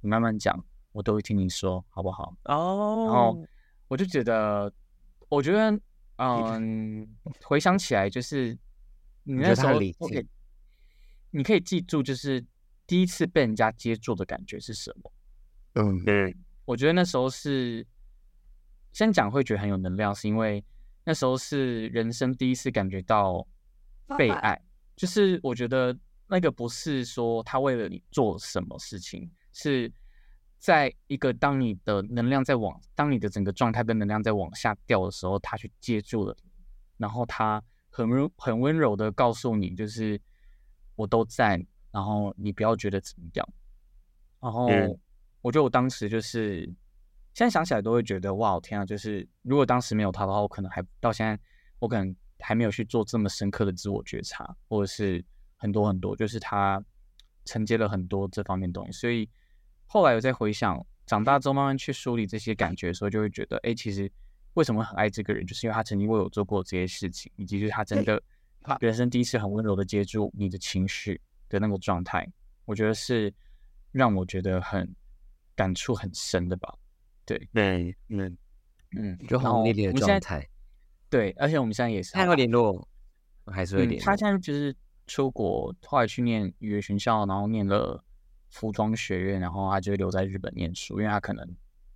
[0.00, 0.58] 你慢慢讲，
[0.92, 3.44] 我都会听你说，好不好？”哦，然后
[3.88, 4.72] 我就觉得，
[5.28, 5.80] 我觉得，
[6.16, 7.08] 嗯，
[7.44, 8.56] 回想起来，就是
[9.24, 10.26] 你那时候得他很理 OK，
[11.30, 12.44] 你可以记住，就是
[12.86, 15.12] 第一次被人家接住的感觉是什么。
[15.74, 17.86] 嗯对我觉得那时候是
[18.92, 20.64] 先讲会觉得很有能量，是因为
[21.04, 23.46] 那时候是人生第一次感觉到
[24.16, 24.60] 被爱，
[24.96, 25.96] 就是我觉得
[26.26, 29.92] 那个不是说他为了你做什么事情，是
[30.58, 36.50] 在一个当你的能量在往，当你的整个状态的能量在往下掉的时候，他去接住了你，
[36.98, 40.20] 然后他很温很温柔的告诉你，就是
[40.96, 43.48] 我都在，然后你不要觉得怎么样，
[44.40, 44.98] 然后嗯
[45.42, 46.64] 我觉得我当时就是
[47.32, 51.38] 现在想起来都会觉得哇天啊，就是如果当时没有他的话，我可能还到现在
[51.78, 55.24] 我可能还没有去做这么深刻的自我觉察，或者是
[55.56, 56.82] 很多很多，就是他
[57.44, 59.28] 承接了很多这方面的东西，所以
[59.86, 64.10] 后来我在回想长大之后慢慢去梳理这些感觉的时候，就会觉得哎，其实
[64.54, 68.22] 为什么很爱这个人，就是因为他曾经为我做过这些事情，以及就是他真的
[68.80, 72.26] 人生第一次很温柔的接住你的情绪的那个状态，
[72.64, 73.32] 我觉得是
[73.90, 74.94] 让我觉得很
[75.54, 76.72] 感触很深的吧。
[77.24, 78.36] 对，对，嗯，
[78.96, 80.48] 嗯，就然后轰烈烈的状态。
[81.10, 82.88] 对，而且我们现在也是他会联络，
[83.46, 84.04] 还是会嗯联络。
[84.04, 84.74] 他现在就是
[85.06, 88.02] 出国，后来去念语言学校，然后念了
[88.48, 91.46] 服装学院，然后他就留在日本念书，因为他可能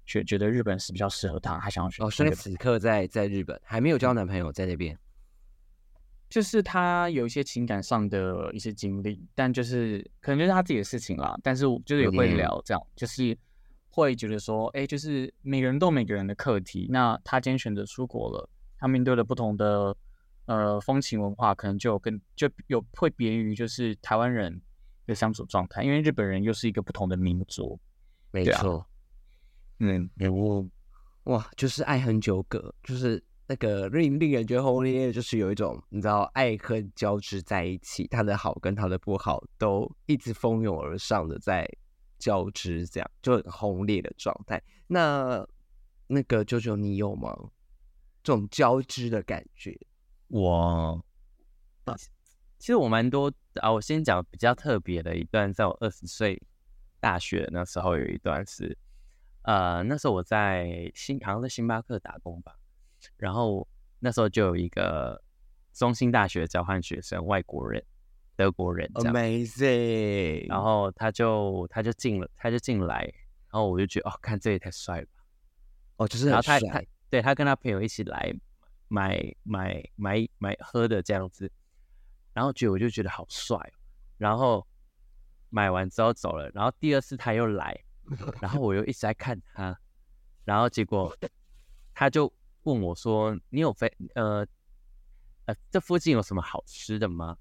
[0.05, 4.99] 觉觉得日本是比较适合他，他想要学哦，所以此刻在在日本还没有交男朋友在那边。
[6.29, 11.39] 就是他有一些情感上的一些经历，但就是可能就是他自己的事情啦。
[11.45, 13.39] 但是就是也会嗯聊这样，就是
[13.91, 16.89] 会觉得说，哎、就是每个人都有每个人的课题。
[16.91, 19.97] 那他今天选择出国了，他面对的不同的
[20.47, 24.61] 呃风情文化，可能就有跟就有会别于就是台湾人
[25.07, 27.79] 的相处状态，因为日本人又是一个不同的民族。
[28.31, 28.85] 没错，
[29.79, 30.67] 嗯，我
[31.25, 41.65] 哇，就是爱恨纠葛，就是那个令令人觉得轰轰烈烈，就是有一种你知道爱恨交织在一起，他的好跟他的不好都一直蜂拥而上的在
[42.19, 44.63] 交织，这样就很轰烈的状态。
[44.87, 45.47] 那
[46.07, 47.35] 那个舅舅，你有吗？
[48.25, 49.79] 这种交织的感觉？
[50.29, 51.05] 我
[52.59, 56.43] 其实我蛮多啊，我先讲比较特别的一段，在我二十岁
[56.99, 58.77] 大学那时候有一段是，
[59.43, 62.57] 呃，那时候我在星好像在星巴克打工吧，
[63.19, 63.69] 然后
[64.01, 65.23] 那时候就有一个
[65.75, 67.85] 中兴大学交换学生，外国人，
[68.35, 70.49] 德国人，Amazing！
[70.49, 75.23] 然后他就他就进了，他就进来，然后我就觉得哦，看这也太帅了吧。
[75.97, 76.83] 哦，就是然后他很帅他
[77.15, 78.35] 对他跟他朋友一起来
[78.89, 81.49] 买买买买喝的这样子，
[82.33, 83.57] 然后觉得我就觉得好帅，
[84.19, 84.67] 然后
[85.49, 87.81] 买完之后走了，然后第二次他又来，
[88.41, 89.79] 然后我又一直在看他，
[90.45, 91.17] 然后结果
[91.95, 92.33] 他就
[92.65, 93.87] 问我说：“你有飞
[94.17, 94.45] 呃
[95.45, 97.39] 呃这附近有什么好吃的吗？”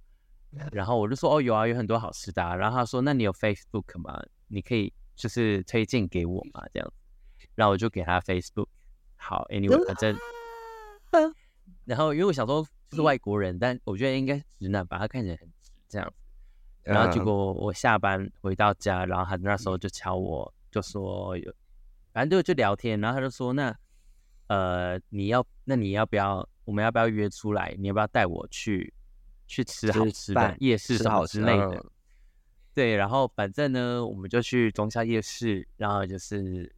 [0.72, 4.24] 然后我就说：“哦，有啊，有很多好吃的、啊。”然后他说：“那你有 Facebook 吗？
[4.50, 6.94] 你可以就是推荐给我嘛，这样。”
[7.56, 8.68] 然后我就给他 Facebook。
[9.24, 10.18] 好，Anyway，反正，
[11.86, 16.14] 然后因为我想说是外国人，但我觉得应该是直男吧，他看起来很直这样子。
[16.84, 21.54] 然后结嗯果我下班回到家，然后他那时候就敲我，就说有，
[22.12, 23.74] 反正就就聊天，然后他就说那
[24.48, 27.74] 呃你要那你要不要我们要不要约出来？
[27.80, 28.94] 你要不要带我去
[29.48, 31.76] 去吃好吃吃的饭夜市什么之类的？
[31.78, 31.90] 嗯
[32.74, 36.76] 对，然后反正呢，我们就去中校夜市，然后就是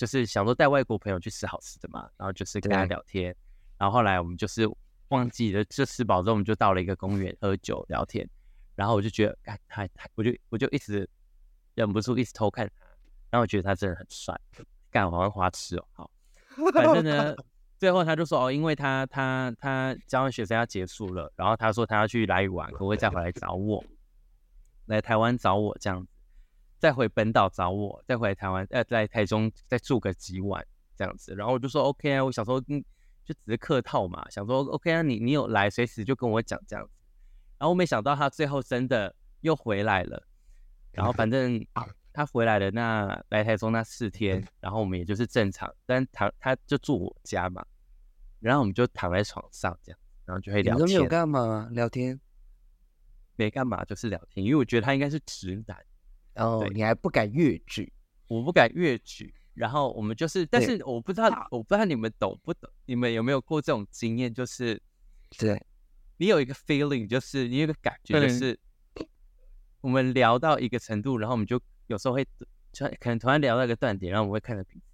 [0.00, 3.36] 就是想说带外国朋友去吃好吃的嘛，然后就是跟他聊天，
[3.76, 4.66] 然后后来我们就是
[5.08, 8.26] 忘记了，就吃饱之后我们就到了一个公园喝酒聊天，
[8.74, 11.06] 然后我就觉得，哎，他他，我就我就一直
[11.74, 12.86] 忍不住一直偷看他，
[13.28, 14.34] 然后我觉得他真的很帅，
[14.90, 16.10] 干好像花痴哦，好，
[16.72, 17.36] 反正呢，
[17.76, 23.84] 最后他就说哦，因为他他他交换学生要结束了，然后他说他要去来玩，可不可以再回来找我，
[24.86, 26.08] 来台湾找我这样子，
[26.80, 30.66] 再回本岛找我，再回来台湾，呃，在台中再住个几晚
[30.96, 32.82] 这样子，然后我就说 OK 啊，我小时候嗯
[33.22, 36.90] 就只是客套嘛，想说 OK 啊，你你有来随时就跟我讲这样子，
[37.58, 40.26] 然后我没想到他最后真的又回来了，
[40.92, 41.62] 然后反正
[42.14, 47.62] 他回来的那来台中那四天，然后我们也就是正常，但他他就住我家嘛，
[48.40, 52.18] 然后我们就躺在床上这样，然后就会聊你都没有，干嘛聊天？
[53.36, 55.76] 没干嘛就是聊天，因为我觉得他应该是直男。
[56.34, 56.70] 哦，对。
[56.74, 57.92] 你还不敢越举？
[58.28, 64.80] 我不敢越举，然后我们就是，但是我不知道，我不知道你们懂不懂，你们有没有过这种经验，就是
[65.36, 65.60] 对，
[66.16, 68.30] 你有一个 feeling，就是你有一个感觉，就嗯。
[68.30, 68.60] 是
[69.80, 72.24] 我们聊到一个程度，然后我们就有时候会，
[72.70, 74.84] 就可能突然聊到一个断点，然后我们会看着彼此，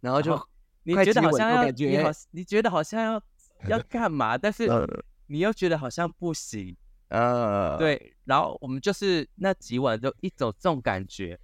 [0.00, 0.36] 然后就
[0.82, 3.22] 你觉得好像要，你好，你觉得好像要
[3.68, 4.84] 要干嘛，但是呃
[5.28, 6.76] 你又觉得好像不行，
[7.08, 11.38] 呃，对，然后我们就是那几晚就一种这种感觉，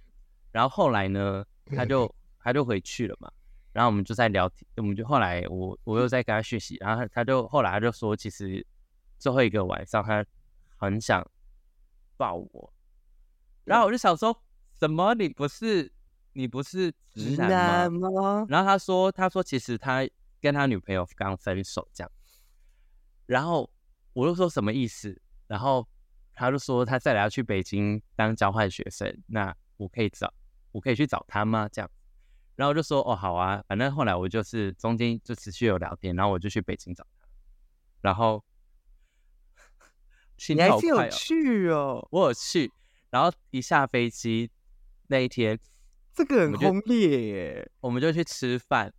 [0.51, 1.45] 然后后来呢，
[1.75, 3.31] 他就 他就回去了嘛，
[3.71, 8.65] 然后我们就在聊天，我们就后来我我又在跟他学习，然后他他就后来他就说，其实
[9.17, 10.25] 最后一个晚上他
[10.75, 11.25] 很想
[12.17, 12.73] 抱我，
[13.63, 14.37] 然后我就想说，
[14.77, 15.89] 什么你不是
[16.33, 17.55] 你不是直直男吗？
[17.55, 18.45] 男吗？
[18.49, 20.05] 然后他说，他说其实他
[20.41, 22.11] 跟他女朋友刚分手这样，
[23.27, 23.71] 然后
[24.11, 25.17] 我就说什么意思？
[25.53, 25.87] 然后
[26.33, 30.33] 他就说他再来要去北京当交换学生，那我可以找
[30.71, 31.69] 我可以去找他吗？
[31.71, 31.87] 这样，
[32.55, 37.27] 然后我就说哦好啊，反正后来我就是中间就持续有聊天，然后我就去北京找他，
[38.01, 38.43] 然后
[40.39, 42.71] 心你还是有去哦，我有去，
[43.11, 44.49] 然后一下飞机
[45.05, 45.59] 那一天，
[46.15, 47.71] 这个很轰烈耶。
[47.79, 48.91] 我们就去吃饭，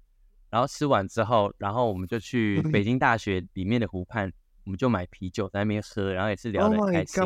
[0.51, 4.33] 然后吃完之后，然后我们就去 北京大学里面的湖畔，
[4.65, 7.23] 我们就买啤酒在那边喝，然后也是聊 Oh 得很开心。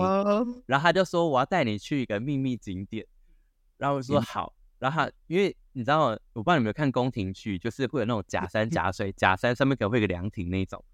[0.66, 3.07] 然后他就说我要带你去一个秘密景点，
[3.76, 4.55] 然后我嗯说好。
[4.78, 10.84] 然后他因为你知道，我不知道你有没有看宫廷剧，就是会有那种假山假水，假山上面可能会有个凉亭那种，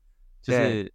[0.41, 0.93] 就是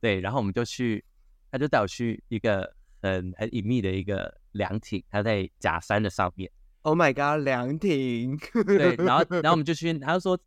[0.00, 0.20] 对。
[0.20, 1.04] 然后我们就去，
[1.50, 6.50] 他就带我去一个很很隐秘的一个凉亭，他在假山的上面。
[6.82, 7.44] Oh my god！
[7.44, 10.38] 凉亭，对，然后然后我们就 去，他就说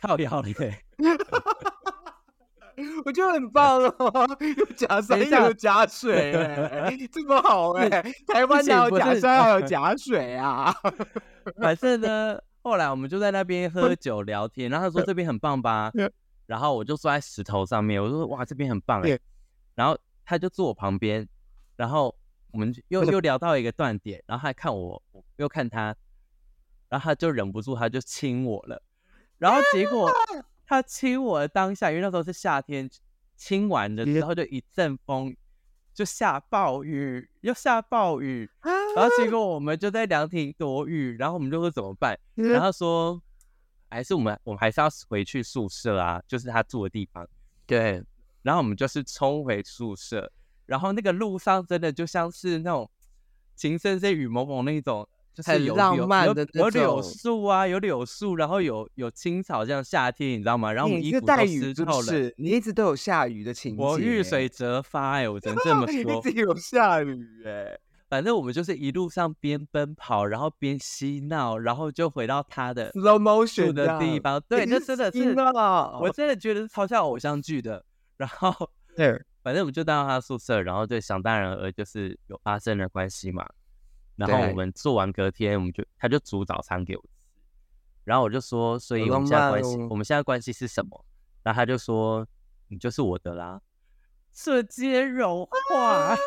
[0.00, 0.52] 靠腰嘞，
[3.04, 7.88] 我觉得很棒哦， 有假山有假水哎， 这么好哎！
[8.26, 10.74] 台湾哪有假山还有假水啊？
[11.60, 15.90] 反正呢，后来我们就在那边喝酒聊天，然后他说这边很棒吧，
[16.46, 19.20] 然后我就坐在石头上面，我说哇这边很棒哎对，
[19.74, 21.26] 然后他就坐我旁边，
[21.76, 22.14] 然后
[22.52, 25.94] 我们又又聊到一个断点，然后他还看我，我又看他，
[26.88, 28.82] 然后他就忍不住他就亲我了，
[29.38, 30.10] 然后结果
[30.66, 32.88] 他亲我的当下，因为那时候是夏天，
[33.36, 35.36] 亲完的时候就一阵风，
[35.92, 38.48] 就下暴雨，又下暴雨，
[38.96, 42.18] 然后结果我们就在凉亭躲雨，然后我们就说怎么办？
[42.34, 43.20] 然后说
[43.90, 47.28] 还是我们我们还是要回去宿舍啊，就是他住的地方。
[47.66, 48.02] 对，
[48.42, 50.30] 然后我们就是冲回宿舍，
[50.66, 52.90] 然后那个路上真的就像是那种
[53.54, 60.72] 情深深雨蒙蒙那种，就是浪漫有的那有柳树啊，有柳树，然后有有青草，这样夏天你知道吗？
[60.72, 62.34] 然后我们衣服都湿透了，是？
[62.38, 66.30] 你一直都有下雨的情节，我遇水则发哎、我 只能这么说一说直。
[66.30, 67.78] 有下雨哎。
[68.06, 74.40] 反正我们就是一路上边奔跑，然后边嬉闹，然后就回到他的 slow motion 的地方。
[74.48, 75.98] 对，那真的是啊！
[75.98, 77.84] 我真的觉得是超像偶像剧的。
[78.16, 78.54] 然后
[78.94, 83.44] 对，反正我们就到他宿舍，然后就想当然而就是有发生了关系嘛。
[84.16, 87.08] 然后我们做完隔天，我们就他就煮早餐给我吃，
[88.04, 89.88] 然后我就说，所以我们现在关系，哦。
[89.90, 91.04] 我们现在关系是什么？
[91.42, 92.26] 然后他就说，
[92.68, 93.60] 你就是我的啦，
[94.32, 96.16] 瞬间融化，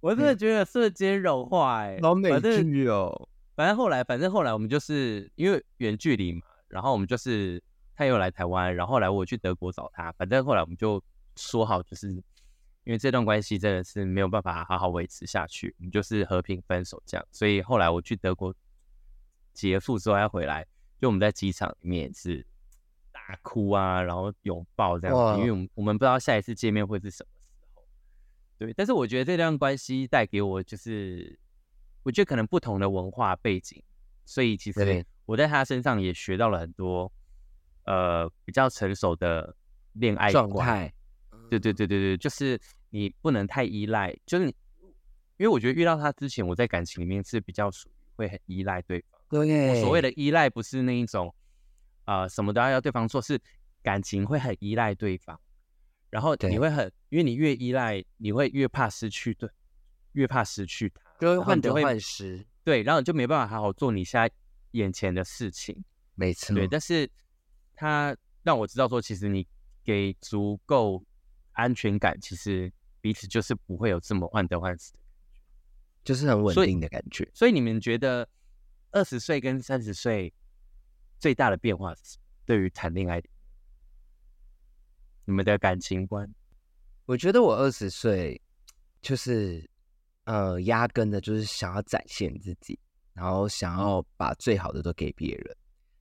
[0.00, 3.28] 我真的觉得瞬间融化、欸，老美剧哦。
[3.54, 7.62] 反正后来，反正后来我们就是因为远距离嘛，然后我们就是
[7.94, 11.02] 他又来台湾，然后后来我去德国找他，反正后来我们就
[11.36, 12.22] 说好，就是
[12.84, 17.26] 因为这段关系真的是没有办法好好维持下去，我们就是和平分手这样。
[17.30, 18.54] 所以后来我去德国
[19.52, 20.66] 结束之后要回来，
[20.98, 22.44] 就我们在机场里面也是
[23.12, 27.84] 大哭啊，然后拥抱这样子，因为我们我们不知道下一次见面会是什么时候。
[28.58, 31.38] 对，但是我觉得这段关系带给我就是，
[32.02, 33.82] 我觉得可能不同的文化背景，
[34.24, 37.12] 所以其实我在他身上也学到了很多，
[37.84, 39.54] 呃比较成熟的
[39.92, 40.48] 恋爱观。
[40.48, 40.92] 状态，
[41.58, 44.54] 对对对对对，就是你不能太依赖，就是你
[45.38, 49.20] 因为我觉得遇到他之前，我在感情里面是比较属于会很依赖对方。
[49.28, 51.34] 对，所谓的依赖不是那一种，
[52.04, 53.40] 呃，什么都要要对方做，是
[53.82, 55.38] 感情会很依赖对方，
[56.10, 59.48] 然后你会很，因为你越依赖，你会越怕失去对，
[60.12, 64.30] 越怕失去他，就会患得患失，对，然后你就没办法好好做你现在
[64.72, 65.84] 眼前的事情，
[66.14, 66.34] 没。
[66.34, 67.08] 错，对，但是
[67.74, 69.46] 他让我知道说，其实你
[69.84, 71.02] 给足够
[71.60, 75.40] 安全感，其实彼此就是不会有这么患得患失的感觉。
[76.02, 77.30] 就是很稳定的感觉。
[77.34, 78.28] 所以你们觉得
[78.90, 80.32] 二十岁跟三十岁
[81.18, 82.18] 最大的变化是？
[82.46, 83.22] 对于谈恋爱，
[85.24, 86.28] 你们的感情观？
[87.04, 88.40] 我觉得我二十岁
[89.00, 89.70] 就是
[90.24, 92.76] 呃，压根的就是想要展现自己，
[93.12, 95.56] 然后想要把最好的都给别人，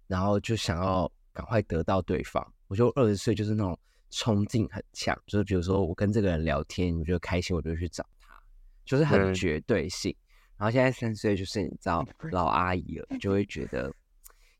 [0.07, 2.53] 然后就想要赶快得到对方。
[2.67, 3.77] 我觉得二十岁就是那种
[4.09, 8.41] 冲劲很强，就是比如说我跟这个人聊天，我觉得开心，我就去找他，
[8.85, 10.15] 就是很嗯绝对性。
[10.57, 13.93] 然后现在三十岁就是你知道 老阿姨了，就会觉得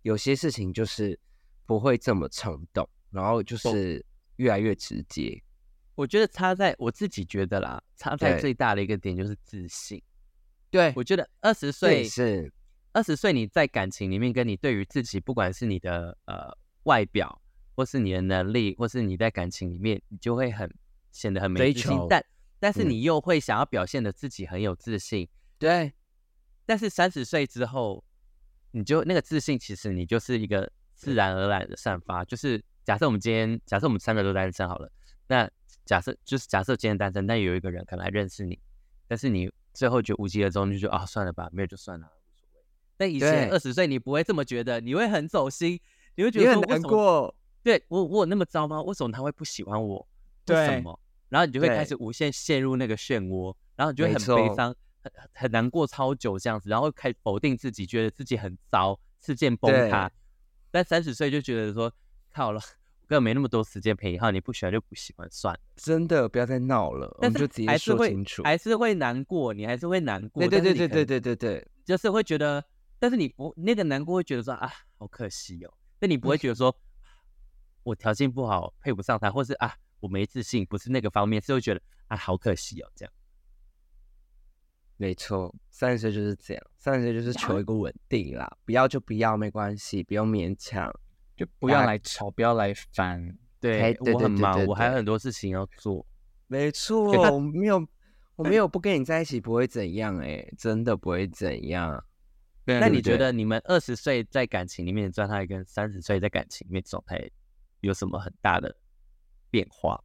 [0.04, 1.20] 有些事情就是
[1.66, 4.06] 不会这么冲动，然后就是
[4.38, 5.41] 越来越直接。
[5.95, 10.02] 我觉得差在我自己觉得啦，差在最大的一个点就是自信。
[10.72, 12.50] 对我觉得二十岁是
[12.93, 17.41] 二十岁你在感情里面，跟你对于自己，不管是你的呃外表，
[17.80, 20.69] 或是你的能力，或是你在感情里面，你就会很
[21.13, 22.21] 显得很没追自信，但
[22.59, 25.25] 但是嗯你又会想要表现的自己很有自信。
[25.57, 25.93] 对
[26.65, 28.03] 但是三十岁之后，
[28.71, 32.25] 你就那个自信，其实你就是一个自然而然的散发。
[32.25, 34.91] 就是假设我们今天，假设我们三个都单身好了，
[35.30, 35.49] 那
[35.86, 38.59] 假设就是假设今天单身，但有一个人可能来认识你，
[39.07, 42.65] 但是你最后觉得无疾而终，你就觉得啊算了吧，没有就算了，无所谓。
[42.97, 45.80] 但以前二十岁你不会这么觉得，你会很走心，
[46.15, 47.34] 你会觉得很难过，
[47.70, 48.82] 对我我有那么糟吗？
[48.82, 49.97] 为什么他会不喜欢我？
[50.47, 50.99] 为什对么？
[51.30, 60.09] 然后你就会开始无限陷入那个漩涡，然后你就会很悲错伤，很很很难过超久这样子，然后开始否定自己，觉得自己很糟，事件崩塌。
[60.72, 61.93] 但三十岁就觉得说，
[62.34, 62.59] 靠了，
[63.01, 65.59] 我根本没那么多时间陪你，好，你不喜欢就不喜欢算了。
[65.76, 68.41] 真的不要再闹了，我但是还是会清楚。
[68.41, 70.41] 还是会难过，你还是会难过。
[70.41, 72.65] 对对对对对对对对，就是会觉得，
[72.97, 75.72] 但是你不那个难过会觉得说啊，好可惜哦。
[75.99, 76.76] 但你不会觉得说，
[77.90, 83.14] 我条件不好配不上他，或是啊我没自信，不是那个方面，是会觉得啊好可惜哦这样。
[84.98, 90.94] 没错，三十岁就是这样，三十岁就是求一个稳定啦，不要就不要，没关系，不用勉强。
[91.36, 93.34] 就不要来吵，不要来烦。
[93.62, 96.06] 对我很忙，我还有很多事情要做。
[96.48, 97.88] 没错，我没有，
[98.36, 102.04] 我没有不跟你在一起不会怎样哎、真的不会怎样。
[102.66, 107.18] 那你觉得你们二十岁在感情里面的状态跟三十岁在感情里面状态
[107.82, 108.75] 有什么很大的
[109.49, 110.03] 变化？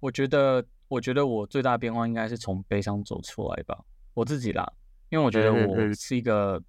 [0.00, 4.72] 我觉得，我觉得我最大的变化应该是从悲伤走出来吧，我自己啦，
[5.10, 6.62] 因为我觉得我是一个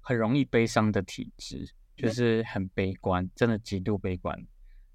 [0.00, 4.46] 很容易悲伤的体质，就是很悲观，真的极度悲观。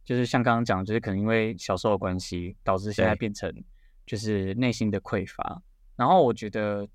[0.03, 3.51] 就是像刚刚讲，就是可能因为小时候的关系，导致现在变成
[4.05, 5.61] 就是内心的匮乏。
[5.95, 6.87] 然后我觉得，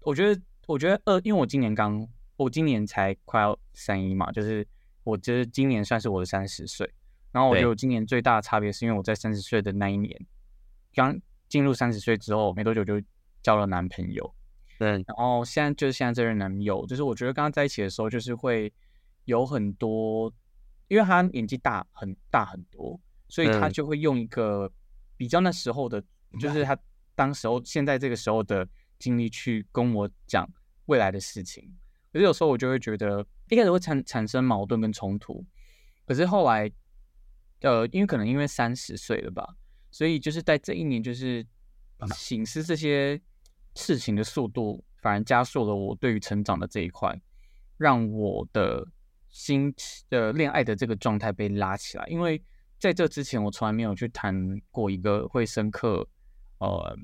[0.00, 4.64] 我觉得，我觉得二，因为我今年刚，我今年才快要三一嘛，就是
[5.04, 6.92] 我觉得今年算是我的三十岁。
[7.30, 10.18] 然后我觉得我今年最大的差别是因为我在三十岁的那一年，
[10.94, 11.14] 刚
[11.46, 13.00] 进入三十岁之后没多久就
[13.42, 14.34] 交了男朋友，
[14.78, 18.72] 对，然后现在就是现在这任男友，就是我觉得刚刚在一起的时候，就是会
[19.26, 20.32] 有很多，
[20.88, 22.98] 因为他年纪大很大很多，
[23.28, 24.72] 所以他嗯就会用一个
[25.18, 26.02] 比较那时候的，
[26.40, 26.76] 就是他
[27.14, 28.66] 当时候现在这个时候的
[28.98, 30.48] 经历去跟我讲
[30.86, 31.70] 未来的事情。
[32.18, 35.46] 可是有时候我就会觉得，一开始会产产生矛盾跟冲突，
[36.04, 36.68] 可是后来，
[37.60, 39.54] 呃，因为可能因为三十岁了吧，
[39.92, 41.46] 所以就是在这一年，就是
[42.16, 43.20] 醒思这些
[43.76, 47.16] 事情的速度，反而加速了我对于成长的这一块，
[47.76, 48.84] 让我的
[49.28, 49.72] 心
[50.10, 52.04] 的恋爱的这个状态被拉起来。
[52.08, 52.42] 因为
[52.80, 56.04] 在这之前，我从来没有去谈过一个会深刻
[56.58, 56.98] 呃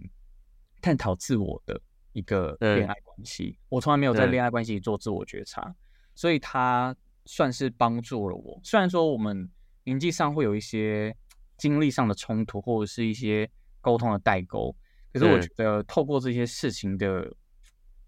[0.83, 1.81] 探讨自我的
[2.15, 5.75] 一个嗯恋爱关系，我从来没有在嗯恋爱关系里做自我觉察，
[6.15, 6.97] 所以他
[7.27, 8.59] 算是帮助了我。
[8.65, 9.51] 虽然说我们
[9.85, 11.15] 年纪上会有一些
[11.59, 13.51] 经历上的冲突，或者是一些
[13.81, 14.75] 沟通的代沟，
[15.13, 17.37] 可是我嗯觉得透过这些事情的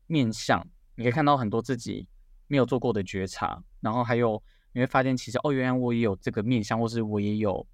[0.07, 2.09] 面向，你可以看到很多自己
[2.47, 4.43] 没有做过的觉察，然后还有
[4.73, 7.67] 你会发现，其实哦，原来我也有这个面向，或是我也有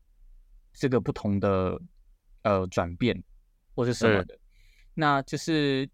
[0.72, 1.78] 这个不同的
[2.42, 3.22] 呃转变，
[3.74, 4.38] 或是什么嗯的。
[4.94, 5.88] 那就是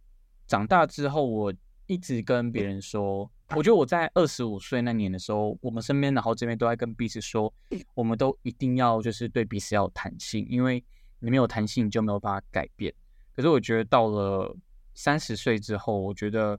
[0.48, 1.54] 长大之后，我
[1.86, 7.52] 一直跟别人说，我觉得我在二十五岁那年的时候，我们身边然后这边都在跟彼此说，
[7.94, 10.82] 我们都一定要就是对彼此要有弹性，因为
[11.20, 12.92] 你没有弹性，你就没有办法改变。
[13.36, 14.56] 可是我觉得到了
[14.94, 16.58] 三十岁之后，我觉得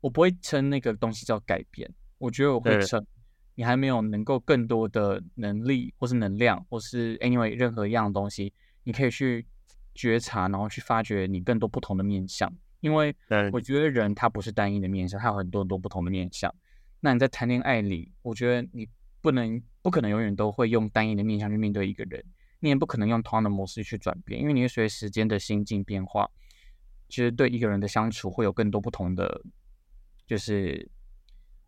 [0.00, 1.88] 我不会称那个东西叫改变，
[2.18, 3.04] 我觉得我会称
[3.54, 8.52] 你还没有能够更多的能力，或是能量，或是 anyway 任何一样东西，
[8.84, 9.46] 你可以去
[9.94, 12.52] 觉察，然后去发掘你更多不同的面向。
[12.80, 13.14] 因为
[13.52, 16.54] 我觉得人他不是单一的面相，他有很多很多不同的面相。
[17.00, 18.88] 那你在谈恋爱里，我觉得你
[19.20, 22.24] 不能不可能永远都会用单一的面相去面对一个人，
[22.58, 26.30] 你也不可能用同样的模式去转变，因为你会随时间的心境变化，
[27.08, 29.42] 其实对一个人的相处会有更多不同的，
[30.26, 30.90] 就是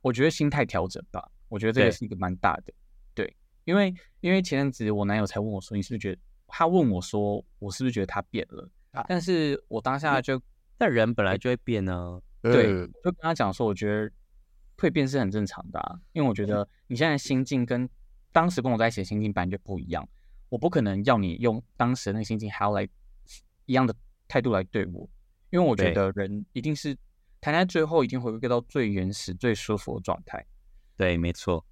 [0.00, 1.30] 我觉得心态调整吧。
[1.48, 2.72] 我觉得这个是一个蛮大的，
[3.14, 8.70] 对，因为因为前阵子我男友才问我说，你是不是觉得他问我说，我是不是觉得他变了？
[9.06, 10.40] 但是我当下就
[10.82, 12.20] 但人本来就会变呢。
[12.40, 14.10] 对，嗯就跟他讲说，我觉得
[14.76, 17.88] 蜕变是很正常的、啊，因为我觉得你现在心境跟
[18.32, 20.04] 当时跟我在一起的心境本来就不一样，
[20.48, 22.82] 我不可能要你用当时的那个心境还要来
[23.66, 23.94] 一样的
[24.26, 25.08] 态度来对我，
[25.50, 26.98] 因为我觉得人一定是
[27.40, 30.44] 谈在最后一定回归到最原始、最舒服的状态，
[30.96, 31.64] 对，没错。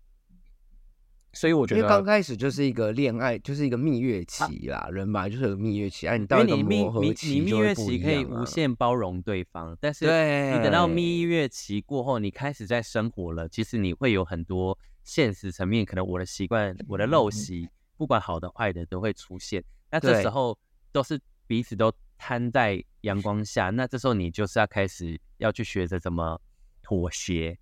[1.32, 19.62] 所以我觉因为刚开始就是一个恋爱，就是一个蜜月期啦，人本来就是有蜜月期，哎、你到一个因为你蜜磨合蜜你期就会蜜月期可以无限包容对方，但是对你等到蜜月期过后，你开始在生活了，其实你会有很多现实层面，可能我的习惯、我的陋习，不管好的坏的都会出现。
[19.90, 20.58] 那这时候
[20.90, 26.40] 都是彼此都摊在阳光下，那这时候你就是要开始要去学着怎么
[26.82, 27.56] 妥协。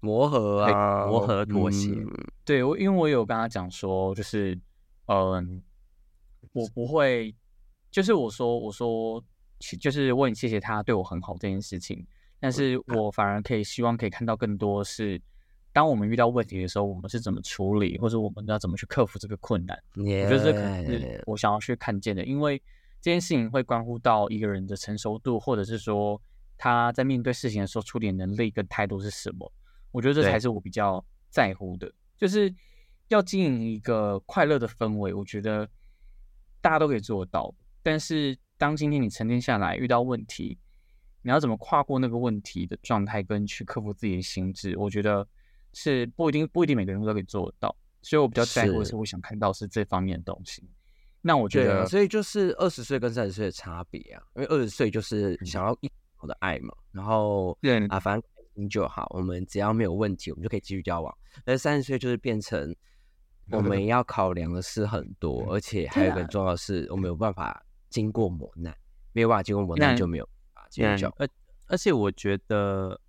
[0.00, 2.06] 磨合啊，磨合妥协嗯
[2.44, 4.58] 对我，因为我有跟他讲说，就是
[5.06, 5.62] 嗯，
[6.52, 7.34] 我不会，
[7.90, 9.22] 就是我说我说，
[9.58, 12.04] 其就是我很谢谢他对我很好这件事情，
[12.40, 15.20] 但是我反而可以希望可以看到更多是，
[15.72, 19.78] 当我们遇到问题的时候，我们是怎么处理，或者我们要怎么去克服这个困难。
[19.96, 22.58] 我觉得这可能是我想要去看见的，因为
[23.00, 26.20] 这件事情会关乎到一个人的成熟度，或者是说
[26.56, 29.52] 他在面对事情的时候处理能力跟态度是什么。
[29.92, 32.54] 我觉得这才是我比较在乎的，就是
[33.08, 35.12] 要经营一个快乐的氛围。
[35.12, 35.68] 我觉得
[36.60, 40.58] 大家都可以做得到，但是当今天你沉淀下来遇到问题，
[41.22, 45.26] 你要怎么跨过那个问题的状态，跟去克服自己的心智，我觉得
[45.72, 47.74] 是不一定不一定每个人都可以做得到。
[48.02, 50.66] 所以我比较在乎的是是，我想看到是这方面的东西。
[51.20, 58.30] 那我觉得，所以就是二十岁跟三十岁的差别啊，因为二十岁就是想要一口的爱嘛，然后对啊，反正
[58.68, 61.16] 就好，我们只要没有问题，我们就可以继续交往。
[61.44, 62.74] 但三十岁就是变成
[63.50, 68.76] 我们要考量的事很多，而且还有一个重要的是，我们有办法经过磨难，
[69.12, 70.24] 没有办法经过磨难就没有
[70.54, 71.14] 办法继续交往。
[71.18, 71.28] 而
[71.66, 73.00] 而且我觉得，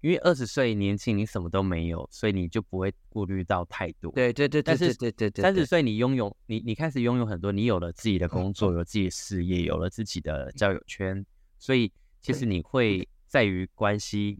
[0.00, 4.10] 因为二十岁年轻，你什么都没有，所以你就不会顾虑到太多。
[4.12, 11.24] 对对对对但是对对对对，三十岁你拥有你你开始拥有很多，你有了自己的工作， 有自己的事业，有了自己的交友圈，
[11.58, 11.90] 所以
[12.22, 14.38] 其实你会在于关系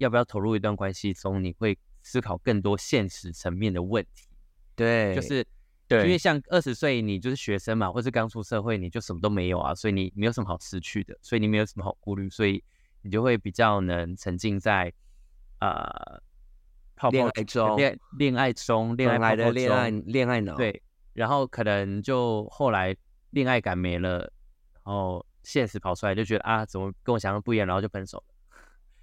[0.00, 4.28] 要不要投入一段关系中，你会思考更多现实层面的问题，
[4.74, 5.46] 对，就是。
[5.90, 12.62] 对因为像二十岁，你就是学生嘛，或是刚出社会，你就什么都没有啊，所以你没有什么好失去的，所以你没有什么好顾虑，所以
[13.02, 14.92] 你就会比较能沉浸在
[15.58, 16.22] 呃
[16.94, 20.80] 泡泡恋爱中恋恋爱中，恋爱的恋爱恋爱脑，对，
[21.12, 22.96] 然后可能就后来
[23.30, 24.18] 恋爱感没了，
[24.84, 28.34] 然后现实跑出来就觉得啊，怎么跟我想象不一样，然后就分手了。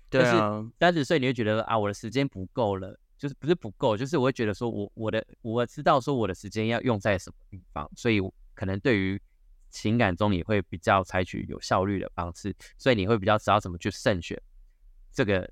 [0.10, 8.20] 对啊，三十岁你会觉得啊，我的时间不够了，就是不是不够，就是我会觉得说我我的我知道说我的时间要用在什么地方，所以
[8.54, 9.22] 可能对于
[9.70, 14.42] 情感中也会比较采取有效率的方式，所以你会比较知道怎么去慎选
[15.12, 15.50] 这个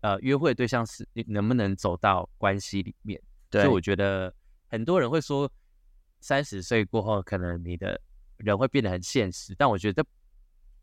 [0.00, 3.20] 呃约会对象是你能不能走到关系里面。
[3.50, 4.34] 所以我觉得
[4.68, 5.50] 很多人会说，
[6.20, 8.00] 三十岁过后，可能你的
[8.38, 10.02] 人会变得很现实，但我觉得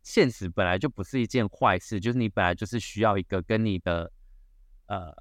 [0.02, 4.10] 现实本来就不是一件坏事，就是你本来就是需要一个跟你的
[4.86, 5.14] 呃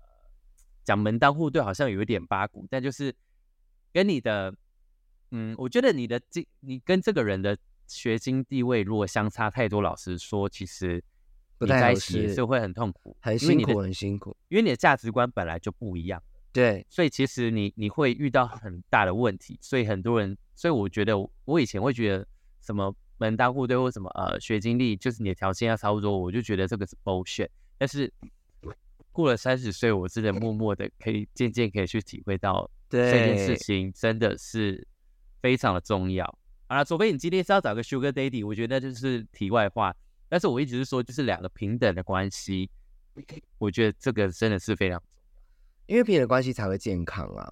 [0.83, 3.13] 讲门当户对，好像有一点八股，但就是
[3.91, 4.53] 跟你的
[5.31, 7.57] 嗯，我觉得你的经你跟这个人的
[7.87, 11.03] 学经地位如果相差太多，老实说，其实
[11.57, 16.21] 不太合你在一起也适是会很痛苦，很辛苦很辛苦，因为你的价值观本来就不一样。
[16.51, 22.27] 对所以其实你你会遇到很大的问题，所以很多人，所以我觉得我我以前会觉得
[22.59, 27.49] 什么门当户对或什么呃学经历，就是你的条件要差不多，我就觉得这个是 bullshit。
[27.77, 28.11] 但是
[29.11, 34.87] 过了三十岁，我真的默默的可以渐渐可以去体会到这件事情真的是
[35.41, 36.25] 非常的重要。
[36.67, 39.95] 好了，除非你今天是要找个 Sugar Daddy，我觉得那就是题外话。
[40.29, 42.69] 但是我一直是说，就是两个平等的关系，
[43.57, 45.19] 我觉得这个真的是非常重要
[45.87, 47.51] 因为平等关系才会健康啊。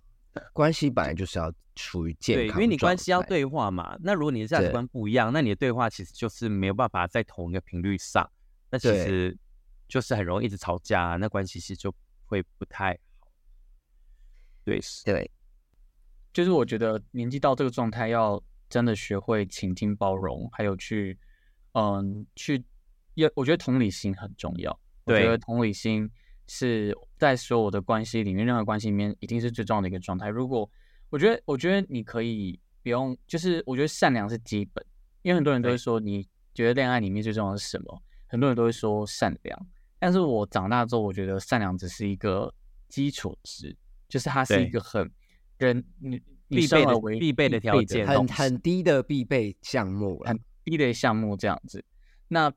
[0.53, 3.97] 关系本来就是要处于健对，康，因为你关系要，对话嘛。
[4.01, 8.29] 那如果你的价值对观不一样，那你的对话其实就是没有办法在同一个频率上，
[8.69, 9.37] 那其对实
[9.87, 11.93] 就是很容易一直吵架啊，那关系其实就
[12.25, 13.31] 会不太好。
[14.63, 15.29] 对，是对，
[16.33, 21.17] 就是我觉得年纪到这个状态，要真的学会倾听、包容，还有去，
[21.73, 22.63] 嗯，去，
[23.13, 24.71] 要我觉得同理心很重要。
[25.05, 26.09] 我觉对得同理心
[26.47, 30.27] 是在所有的关系里面，任何关系里面一定是最重要的一个状态。
[30.27, 30.69] 如果
[31.09, 34.85] 我觉得，我觉得你可以不用，就是我觉得善良是基本，
[35.21, 38.01] 因为很多人都会说，你觉得恋爱里面最重要的是什么？
[38.27, 39.67] 很多人都会说善良，
[39.99, 42.53] 但是我长大之后，我觉得善良只是一个
[42.89, 43.75] 基础值，
[44.09, 45.09] 就是它是一个很
[45.57, 50.39] 人你你必备的为必备的条件很很低的必备项目了很。
[50.69, 51.81] 低的项目这样子。
[52.27, 52.51] 那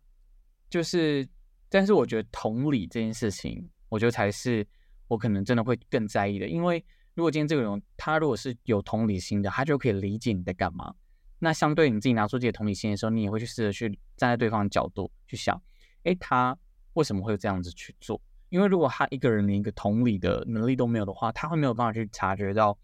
[0.68, 1.28] 就是，
[1.68, 4.66] 但是我觉得同理这件事情，我觉得才是
[5.08, 10.94] 我可能真的会更在意的，因为如果今天这个人他如果是有同理心的，他就可以理解你在干嘛。
[11.40, 15.60] 那相对你自己拿出自己的同理心的时候，你也会去试着去站在对方的角度去想，
[16.04, 16.56] 诶，他
[16.94, 18.20] 为什么会这样子去做？
[18.48, 22.76] 因为如果他一个人连一个同理的能力都没有的话，他会没有办法去察觉到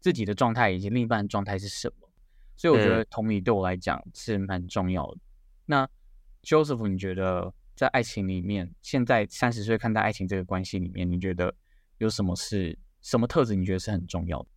[0.00, 2.08] 自己的状态以及另一半的状态是什么。
[2.56, 5.18] 所以我觉得同理对我来讲是蛮重要的。
[5.66, 5.88] 那
[6.42, 11.54] Joseph，你觉得在爱情里面，现在三十岁看待爱情这个关系里面，你觉得
[11.98, 13.54] 有什么是什么特质？
[13.54, 14.48] 你觉得是很重要的？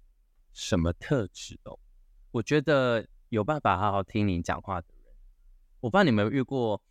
[0.52, 1.78] 什么特质哦？
[2.32, 5.06] 我觉得有办法好好听你讲话的人，
[5.82, 6.82] 我不知道你有没有遇过，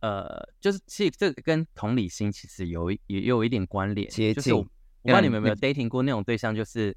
[0.00, 4.64] 呃，就是其实这个跟同理心其实有一也有一点关联，接就是我我
[5.02, 6.96] 不知道你们有没有嗯 dating 过那种对象，就是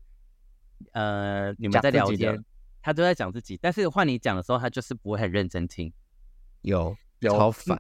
[0.93, 2.41] 呃你们在聊天，
[2.81, 5.91] 他都在讲自己，但是换你讲的时候，他就是不会很认真听，
[6.61, 7.79] 有有超烦，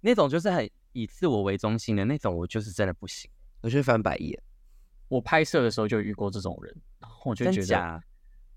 [0.00, 3.30] 那种就是很以自我为中心的那种，我就是真的不行，
[3.60, 4.40] 我就翻白眼。
[5.08, 8.02] 我拍摄的时候就遇过这种人，然后我就觉得？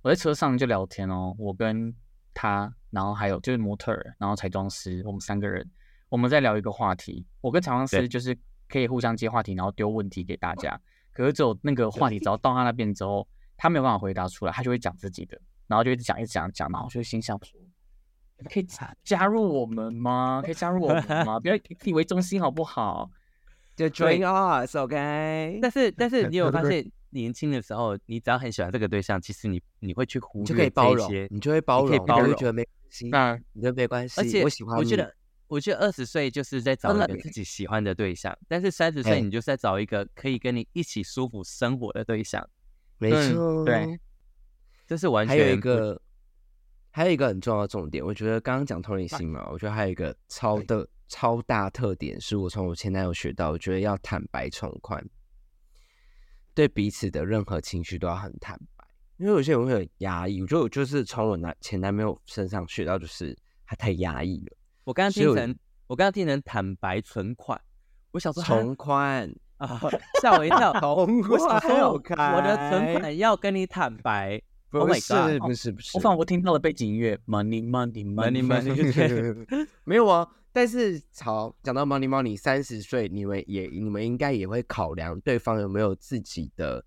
[0.01, 1.95] 我在车上就聊天哦，我跟
[2.33, 5.69] 他，然后还有就是模特儿，然后彩妆师，我们三个人，
[6.09, 7.25] 我们在聊一个话题。
[7.39, 8.37] 我跟彩妆师就是
[8.67, 10.77] 可以互相接话题，然后丢问题给大家。
[11.13, 17.60] 可是只有那个话题只要到他那边之后，他没有办法回答出来，他就会讲自己的，然后就一直讲一直讲讲，然后我就心想说，
[18.49, 20.41] 可以加加入我们吗？
[20.43, 21.39] 可以加入我们吗？
[21.39, 23.09] 不要以自己为中心好不好？
[23.75, 25.59] 就对 join us，OK？
[25.61, 34.19] 但是但是你有 发现，年轻的时候，你只要很喜欢这个对象，其实你你会去忽你就略可以包容这些，你就会包容，可以包容你就会觉得没关系，那你就没关系。
[34.21, 35.13] 而且我喜欢，我觉得，
[35.47, 42.47] 我觉得二十岁就是在找一个自己喜欢的对象，但是三十岁哎你就是在找一个可以跟你一起舒服生活的对象，
[42.97, 43.99] 没嗯错，对。
[44.87, 45.99] 这是完还全有一个，
[46.91, 55.01] 还有一个很重要的重点，我觉得刚刚讲同理心嘛，我觉得还有一个超的超大特点，是我从我前男友学到，我觉得要坦白从宽，
[56.53, 58.85] 对彼此的任何情绪都要很坦白，
[59.17, 65.55] 因为有些人会很压抑，我觉得我就是从我男前男朋友身上学到，就是他太压抑了，我刚刚听成
[65.87, 67.59] 我刚刚听成坦白存款，
[68.11, 69.79] 我想说从宽，啊
[70.21, 74.41] 吓我一跳， 从我想说我宽我的存款要跟你坦白，Oh
[74.71, 86.83] 不 my 是 god，不是不是，我仿佛听到了背景音乐，money money money Money, 没有啊，但是好讲到 money money，三十岁你们也你们应该也会考量对方有没有自己的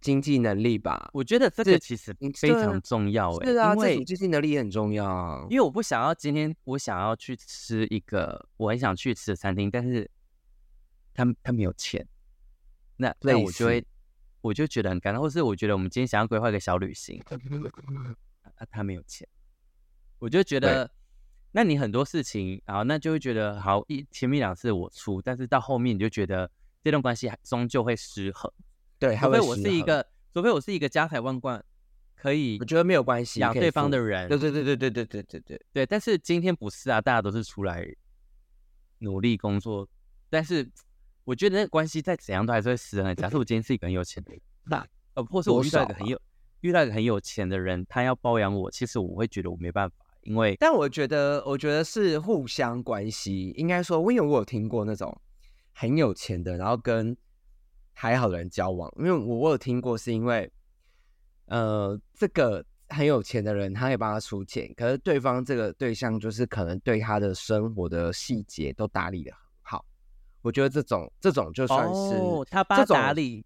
[0.00, 1.10] 经济能力吧？
[1.12, 5.46] 我觉得这这个其实非常重要哎，是啊，因为这经济能力也很重要啊。
[5.50, 10.08] 因为我不想要今天我想要去吃一个我很想去吃的餐厅，但是
[11.12, 12.06] 他他没有钱，
[12.96, 13.84] 那那我就会
[14.40, 17.22] 我就觉得很尴尬，或是我觉得我们今天想要规划一个小旅行，
[18.56, 19.26] 啊他没有钱，
[20.18, 20.90] 我就觉得，
[21.52, 26.50] 那你很多事情，然后那就会觉得好一前面两次我出，但是到后面你就觉得
[26.82, 28.50] 这段关系还终究会失衡，
[28.98, 31.62] 对，还除非我是一个，除非我是一个家财万贯，
[32.14, 33.98] 可以我觉得没有关系，养对方的。
[33.98, 37.86] 人，对对对对对对对对对，对，但是今天不是啊，大家都是出来
[38.98, 39.88] 努力工作，
[40.28, 40.70] 但是
[41.30, 43.14] 我觉得那个关系再怎样都还是会失衡的。
[43.14, 44.84] 假设我今天是一个很有钱的人，那
[45.14, 46.20] 呃，或是我遇到一个很有
[46.62, 53.50] 遇到一个很有钱的人，他要包养我，其实我会觉得我没办法，因为但我觉得，我觉得是互相关系。
[53.50, 55.16] 应该说，因为我有听过那种
[55.72, 57.16] 很有钱的，然后跟
[57.92, 58.92] 还好的人交往。
[58.98, 60.50] 因为我我有听过，是因为
[61.46, 69.30] 呃，这个很有钱的人，他可以帮他出钱，可是对方这个对象就是可能对他的生活的细节都打理的。
[70.42, 73.44] 我觉得这种这种就算是、哦，他帮他打理，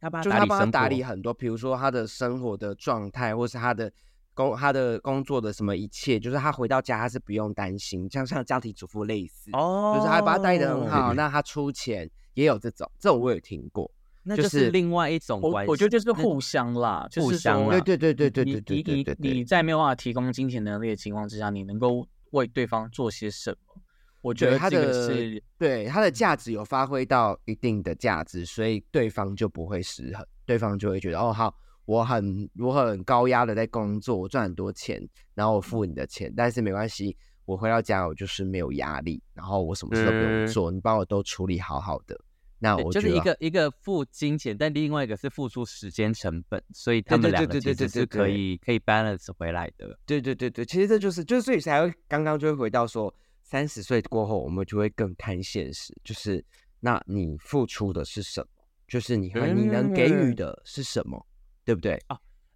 [0.00, 3.92] 他帮就是他帮他打理很多，比如说他的生活的状态，或是他的
[4.34, 13.90] 工他的工作的什么一切，就是他回到家他是不用担心，像像家庭主妇类似，哦就是他把他带的很好，那他出钱也有这种，这种我有听过。
[14.28, 15.70] 那就就是是另外一种我关系。
[15.70, 23.80] 我觉得就是互相啦，互相啦对对对对对你对对对你你你，在没有办法提供金钱能力的情况之下，你能够为对方做些什么？
[24.26, 31.54] 我觉得他的对他的价值有发挥到一定的价值，所以对方就不会失衡，对方就会觉得哦好，
[31.84, 35.00] 我很我很高压的在工作，我赚很多钱，
[35.34, 40.46] 然后我付你的钱，但是没关系，我回到家我就是没有压力，然后我什么事都不用嗯。
[40.48, 42.18] 做，你帮我都处理好好的，
[42.58, 49.96] 那我就是一个一个付金钱，但另外一个是付出时间成本，所以他们两个其实是可以可以 balance 回来的。
[50.04, 53.14] 对对对对，其实这就是就是所以才会刚刚就会回到说，
[53.48, 56.44] 三十岁过后我们就会更看现实，就是
[56.80, 58.48] 那你付出的是什么，
[58.88, 61.24] 就是你和你能给予嗯的是什么，
[61.64, 61.96] 对不对？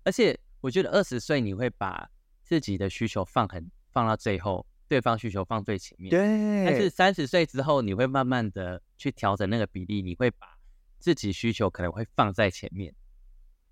[0.03, 2.11] 而且我觉得二十岁你会把
[2.43, 6.11] 自己的需求放很放到最后，对方需求放最前面。
[6.11, 10.59] 对，但是三十岁之后，你会慢慢的去调整那个比例，你会把
[10.99, 12.93] 自己需求可能会放在前面，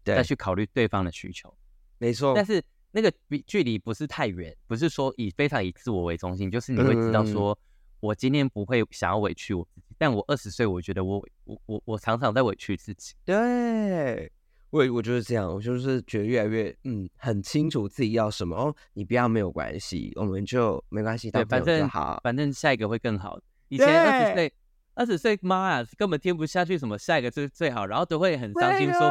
[0.04, 1.52] 对再去考虑对方的需求。
[1.98, 2.62] 没错，但是
[2.93, 7.59] 那个比距离不是太远，不是说以非常以自我为中心，就是你会知道嗯说，
[8.01, 13.15] 我今天不会想要委屈我自己，但我二十岁，我觉得我我我我常常在委屈自己。
[13.24, 14.31] 对。
[14.70, 22.20] 我我就是这样，我就是觉得越来越嗯很清楚自己要什么哦，你不要没有关系，我们就没关系，对，反正好。
[22.23, 23.40] 反正下一个会更好。
[23.69, 24.52] 以前二十岁，
[24.93, 29.10] 二十岁妈呀，根本听不下去什么下一个最最好，然后都会很伤心，说，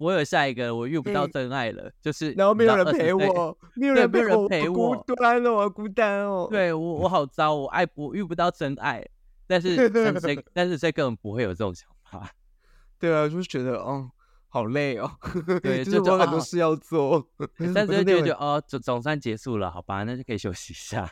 [0.00, 6.48] 我有下一个，我遇不到真爱了，就是然后没有人你知道20岁陪我，没有人陪我，我孤单哦，我孤单哦。
[6.50, 9.06] 对我我好糟，我爱不我遇不到真爱，
[9.46, 12.30] 但是三十岁三十岁根本不会有这种想法。
[12.98, 14.10] 对啊，就是觉得哦，
[14.48, 15.10] 好累哦，
[15.62, 17.26] 对就是就就啊我很多事要做。
[17.74, 21.10] 三十岁我是就觉得哦，总总算结束了，好吧，那就可以休息一下。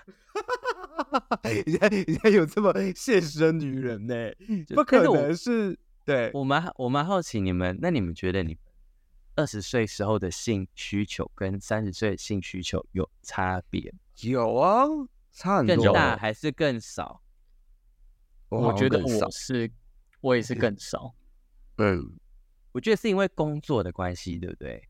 [1.45, 4.15] 你现在你现在有这么 现实的女人呢？
[4.75, 6.31] 不可能是对。
[6.35, 8.59] 我蛮我蛮好奇你们，那你们觉得你们
[9.39, 13.95] 二十岁时候的性需求跟三十岁的性需求有差别？
[14.23, 14.85] 有啊，
[15.31, 15.93] 差很更多。
[15.93, 17.23] 大还是更少？
[18.49, 19.71] 我觉得我是
[20.21, 21.15] 我也是更少。
[21.77, 22.19] 嗯
[22.73, 24.83] 我觉得是因为工作的关系，对不对？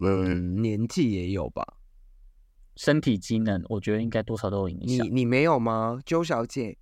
[0.00, 1.78] 嗯，年纪也有吧？
[2.76, 5.06] 身体机能，我觉得应该多少都有影响。
[5.06, 6.76] 你你没有吗，周小姐？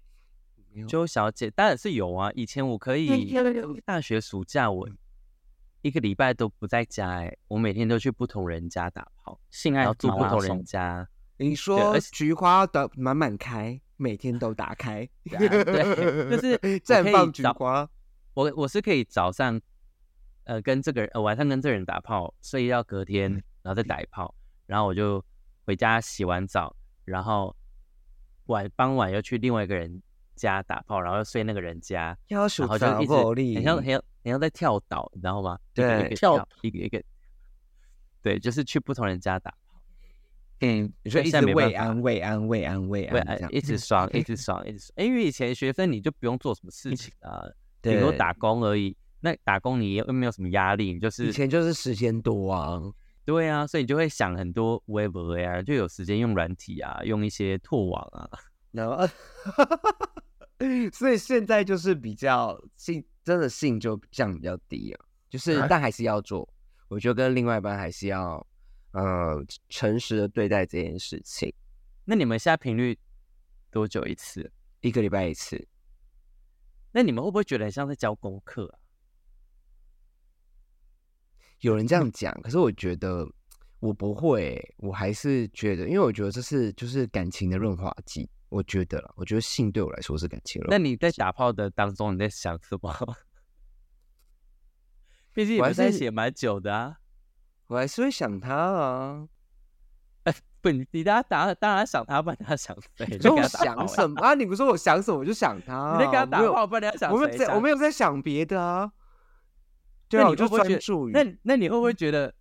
[0.89, 3.33] 周小姐当然是有啊，以前我可以
[3.85, 4.89] 大学暑假我
[5.83, 11.09] 一个礼拜都不在家、哎，我每天都去不同人家打炮，性爱住不同人，家。
[11.37, 17.89] 你说菊花的满满开，每天都打开， 对就是 我绽放菊花。
[18.35, 19.61] 我我是可以早上，
[20.45, 23.31] 呃，跟这个人，呃，晚上跟这个人打炮，睡到隔天，
[23.63, 24.35] 然后再打一炮，
[24.67, 25.25] 然后我就
[25.65, 26.75] 回家洗完澡，
[27.05, 27.55] 然后
[28.47, 30.03] 晚傍晚又去另外一个人
[30.35, 33.15] 家打炮，然后又睡那个人家，要数然后就一直
[33.57, 35.59] 很像很像很像在跳岛，你知道吗？
[35.75, 37.03] 对一个跳跳一个一个，
[38.23, 39.81] 对，就是去不同人家打炮，
[40.61, 47.43] 嗯，你说对一直慰安慰安慰安慰，安这样，哎一直爽一直爽一直爽，因为以前学生你就不用做什么事情啊，
[47.81, 48.97] 顶对多打工而已。
[49.21, 52.81] 那打工你又没有什么压力，你就是以前就是时间多啊，
[53.25, 58.31] 对啊，所以你就会想很多 web 啊，就有时间用软体啊，用一些拓网啊。
[58.71, 59.05] 然后，
[60.93, 66.49] 所以现在就是比较性，真的性就降比较低了，就是但还是要做，
[66.89, 68.45] 我觉得跟另外一半还是要，
[68.93, 71.53] 呃，诚实的对待这件事情，
[72.05, 72.99] 那你们现在频率
[73.71, 74.51] 多久一次？
[74.81, 75.67] 一个礼拜一次，
[76.93, 78.79] 那你们会不会觉得很像在教功课啊？
[81.61, 83.29] 有人这样讲，可是我觉得
[83.81, 90.83] 我不会欸、我还是觉得，因为我觉得这是就是感情的润滑剂，我觉得啦，我觉得性对我来说是感情的润滑剂。
[90.83, 92.93] 那你在打炮的当中，你在想什么？
[95.35, 96.97] 毕竟你我是起也蛮久的啊。
[97.69, 99.29] 我还是会想他啊，
[100.63, 103.07] 不，你大家打当然想他，不然他想谁？
[103.11, 104.35] 你跟他想欸什么啊？
[104.35, 105.93] 你不说我想什么，我就想他、啊。
[105.99, 108.91] 你在跟他打炮，不然你要想我没有在，我没有在想别的啊。
[110.09, 111.13] 对啊，我就会不会觉得专注于。
[111.13, 112.35] 那那你会不会觉得，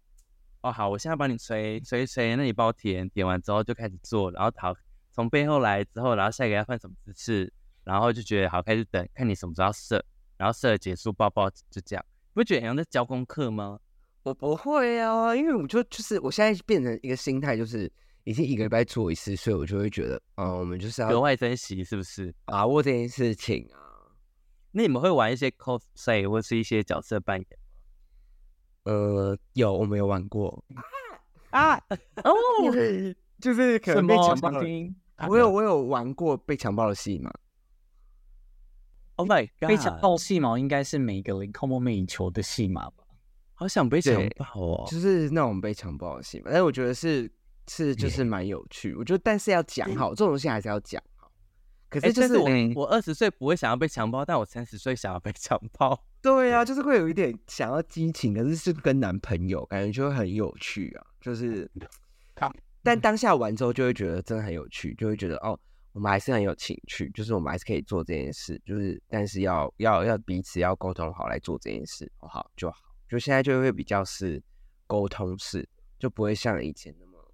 [0.61, 4.73] 哦好，我现在帮你吹吹吹，那你帮我舔，舔完之后就开始做，然后好
[5.18, 7.52] 从背后来之后，然后下一个要换什么姿势，
[7.84, 10.06] 然后就觉得好开始等，看你什么时候射，
[10.38, 13.80] 然后射了结束抱抱就这样，不会觉得好像在教功课吗？
[14.22, 17.91] 我不会啊，因为我就就是我现在变成一个心态，就是
[18.26, 22.31] 已经一个礼拜做一次，所以我就会觉得，嗯，我们就是要格外珍惜是不是？
[22.45, 24.14] 把握这件事情啊。
[24.72, 28.91] 那你们会玩一些 cosplay 或是一些角色扮演吗？
[28.94, 30.64] 呃，有我没有玩过，
[31.49, 31.84] 啊啊，
[32.23, 32.31] 哦，
[33.41, 34.61] 就是可什能被么强暴？
[35.27, 37.31] 我有我有玩过被强暴的戏吗
[39.15, 39.69] ？Oh my god！
[39.69, 43.03] 被强暴戏码应该是每个零空梦寐以求的戏码吧？
[43.56, 44.85] 好想被强暴哦。
[44.88, 46.45] 就是那种被强暴的戏嘛。
[46.48, 47.31] 但是我觉得是
[47.68, 48.94] 是就是蛮有趣。
[48.94, 51.31] 我觉得但是要讲好，这种东西还是要讲好。
[51.89, 55.99] 可哎，是就是我我二十岁不会想要被强暴，但我三十岁想要被强暴。
[56.22, 61.07] 对啊，就是会有一点想要激情，可是是跟男朋友，感觉就会很有趣啊。
[61.19, 61.69] 就是，
[62.84, 65.60] 但当下玩之后就会觉得真的很有趣，就会觉得哦，
[65.94, 72.78] 我们还是很有情趣，就是我们还是可以做这件事，就是但是要要要彼此要沟通好来做这件事，哦好就好。
[73.10, 74.41] 就现在就会比较是
[74.86, 75.68] 沟通式，
[75.98, 77.34] 就不会像以前那么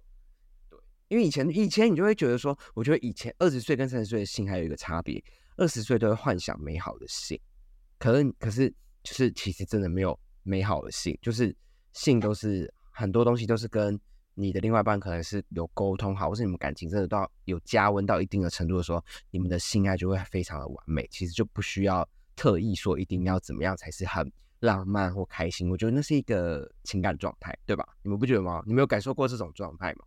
[0.70, 5.22] 对，因为以前以前你就会觉得说，我觉得以前二十岁跟三十岁的性还有一个差别，
[5.56, 7.40] 二十岁都会幻想美好的性。
[7.98, 8.68] 可是可是
[9.02, 11.54] 就是其实真的没有美好的性，就是
[11.92, 14.00] 性都是很多东西都是跟
[14.34, 24.30] 你的另外一半可能是有沟通好，或是你们感情真的到有加温到一定的程度的时候，你们的性爱就会非常的完美，其实就不需要特意说一定要怎么样才是很
[24.60, 25.70] 浪漫或开心。
[25.70, 27.86] 我觉得那是一个情感状态，对吧？
[28.02, 28.62] 你们不觉得吗？
[28.66, 30.04] 你们有感受过这种状态吗？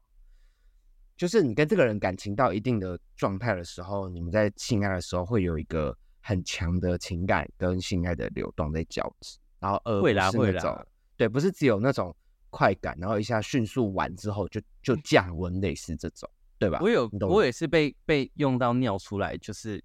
[1.15, 10.85] 就是你跟这个人感情到一定的状态的时候，你们在性爱的时候会有一个很强的情感跟性爱的流动在交织，然后而会啦会不是那种啦
[11.15, 12.15] 对，不是只有那种
[12.49, 16.79] 快感，然后一下迅速完之后就就降温，类似这种，对吧？
[16.81, 19.83] 我有我也是被被用到尿出来，就是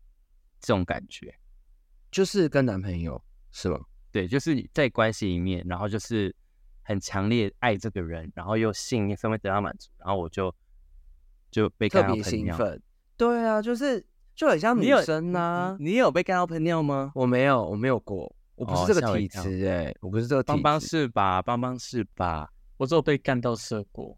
[0.60, 1.34] 这种感觉。
[2.10, 3.22] 就是跟男朋友
[3.52, 3.80] 是吗？
[4.10, 6.34] 对，就是在关系里面，然后就是
[6.82, 10.54] 很强烈爱这个人，然后又性上面得到满足，然后我就
[11.50, 12.54] 就被特别喷尿。
[12.54, 12.82] 兴奋，
[13.16, 17.12] 对啊，就是就很像女生呐、你有被干到喷尿吗？
[17.14, 20.52] 我没有，我没有过，我不是哦这个体质哎、我不是这个体质。
[20.52, 21.42] 邦邦是吧？
[21.42, 22.48] 邦邦是吧？
[22.76, 24.16] 我只有被干到射过，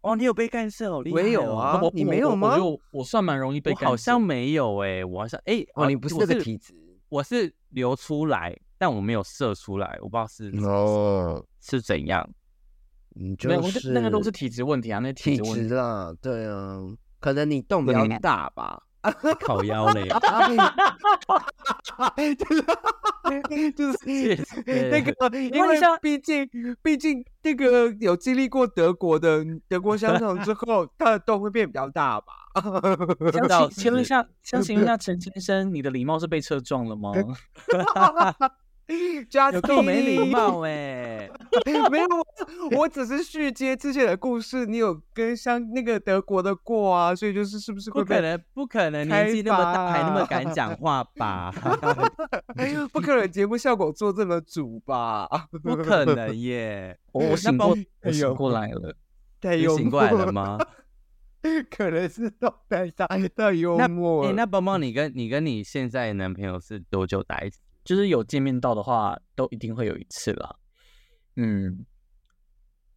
[0.00, 6.74] 哦，你有被干涉，好厉害、我也有啊我你没有吗我我算蛮容易被干，好像没有哎、我好像哎、哦，你不是这个体质
[7.08, 12.28] 我是流出来，但我没有射出来，我不知道是哦，是怎样。
[13.10, 15.68] 你就没有，是那个都是体质问题啊，那体体质。
[15.68, 16.80] 啦，对啊，
[17.20, 18.82] 可能你洞比较嗯大吧。
[19.40, 20.08] 烤腰嘞
[22.36, 22.62] 就是
[23.72, 23.98] 就是
[24.90, 26.48] 那个，因为问一下毕竟
[26.82, 32.32] 毕竟那个有经历过德国的德国香肠之后，它的洞会变比较大吧？
[33.32, 37.12] 想倒请请问一下，想请问一下陈先生，你的礼貌是被车撞了吗？
[39.52, 41.28] 有够没礼貌哎、
[41.90, 42.06] 没有，
[42.78, 44.64] 我只是续接之前的故事。
[44.64, 51.52] 你有跟像那个德国的过啊，所以就是是不是不可能，不可能，年纪那么大还那么敢讲话吧？
[52.90, 55.28] 不可能节目效果做这么足吧？
[55.62, 56.98] 不可能耶！
[57.12, 58.96] 我我醒过，帮我醒过来了。
[59.42, 60.32] 你醒过来了？
[60.32, 60.58] 吗？
[61.70, 63.06] 可能是动态上
[63.36, 64.32] 太幽默了。
[64.32, 67.60] 那邦邦，你跟你跟你现在的男朋友是多久打一次？
[67.88, 70.54] 就是有见面到的话，都一定会有一次啦。
[71.36, 71.86] 嗯，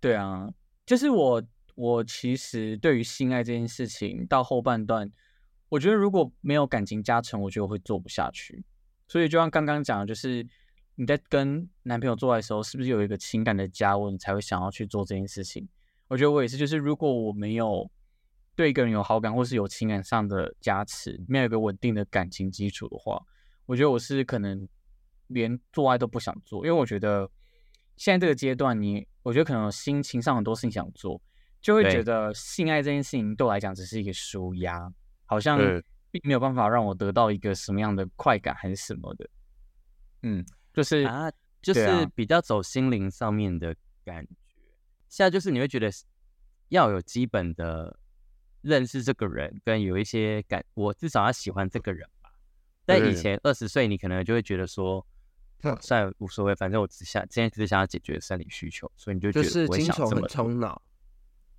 [0.01, 0.51] 对啊，
[0.85, 1.41] 就是我
[1.75, 5.09] 我其实对于性爱这件事情，到后半段，
[5.69, 8.65] 我觉得如果没有感情加成，我觉得我会做不下去。
[9.07, 10.45] 所以就像刚刚讲的，就是
[10.95, 15.65] 你在跟男朋友做爱的时候，是不是有一个情感的加温，你才会想要去做这件事情？
[16.09, 17.89] 我觉得我也是，就是如果我没有
[18.57, 23.23] 对一个人有好感，或是有情感上的加持，没有一个稳定的感情基础的话，
[23.65, 24.67] 我觉得我是可能
[25.33, 27.29] 连做爱都不想做，因为我觉得
[27.97, 31.21] 现在这个阶段你，我觉得可能有心情上很多事情想做，
[31.61, 34.91] 就会觉得性爱这件事情对我来讲只是一个舒压，
[35.25, 35.57] 好像
[36.11, 39.29] 并没有办法让我得到一个什么样的快感还是什么的。
[40.23, 41.31] 嗯，就是啊，
[41.61, 44.31] 就是比较走心灵上面的感觉。
[45.07, 45.89] 现在就是你会觉得
[46.69, 47.99] 要有基本的
[48.61, 52.29] 认识这个人，跟有一些感，我至少要喜欢这个人吧。
[52.85, 55.05] 在以前二十岁，你可能就会觉得说，嗯
[55.81, 60.81] 算了无所谓，反正我只想今天只是想要解决生理需求，所以你就觉得不会想这么多冲脑，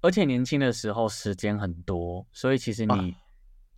[0.00, 3.04] 而且年轻的时候时间很多，所以其实你、啊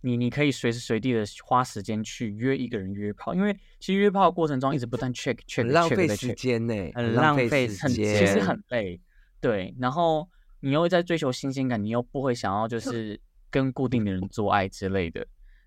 [0.01, 8.39] 你你可以随时随地的花时间去约一个人约炮，因为其实约炮的过程中一直不断 check check 很浪 check 费时间呢，很浪浪费时间其实。
[8.39, 9.01] 很累，
[9.41, 9.73] 对。
[9.79, 10.29] 然后
[10.59, 13.19] 你又在追求新鲜感，你又不会想要就是
[13.49, 15.25] 跟固定的人做爱之类的，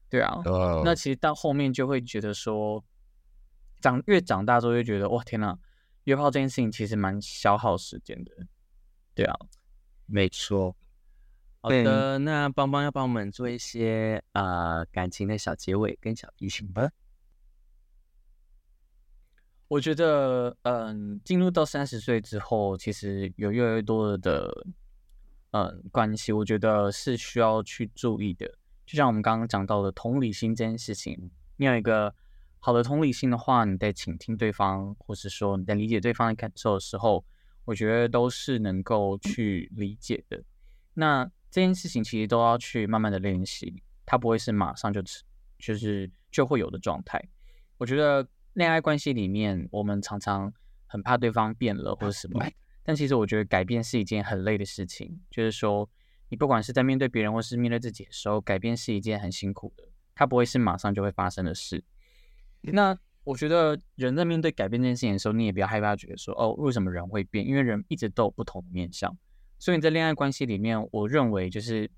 [0.09, 0.33] 对啊。
[0.45, 2.85] 哦那其实到后面就会觉得说，
[3.81, 5.59] 长越长大之后就觉得哇天呐，
[6.05, 8.33] 约炮这件事情其实蛮消耗时间的，
[9.15, 9.37] 对啊。
[10.07, 10.75] 没错。
[11.61, 16.89] 好的，那邦邦要帮我们做一些呃感情的小结尾跟小提醒吧。
[19.67, 24.51] 我觉得，嗯，进入到三十岁之后，其实有越来越多的
[25.51, 28.51] 嗯关系，我觉得是需要去注意的。
[28.87, 32.15] 就像我们刚刚讲到的同理心这件事情，你有一个
[32.61, 37.25] 好的同理心的话，你在倾听对方，或是说你在理解对方的感受的时候，
[37.65, 40.43] 我觉得都是能够去理解的。
[40.95, 45.01] 那这件事情其实都要去慢慢的练习，它不会是马上就
[45.59, 47.23] 就是就会有的状态。
[47.79, 50.53] 我觉得恋爱关系里面，我们常常
[50.87, 52.45] 很怕对方变了或者什么，
[52.83, 55.21] 但其实我觉得改变是一件很累的事情。
[55.31, 55.89] 就是说，
[56.29, 61.85] 你不管是在面对别人或是面对自己的时候，改变是一件很辛苦的，它不会是马上就会发生的事。
[62.63, 67.47] 那我觉得人在面对改变这件事情的时候，你也不要害怕，觉得说哦，为什么人会变？
[67.47, 69.17] 因为人一直都有不同的面相。
[69.59, 71.91] 所以你在恋爱关系里面，我认为就是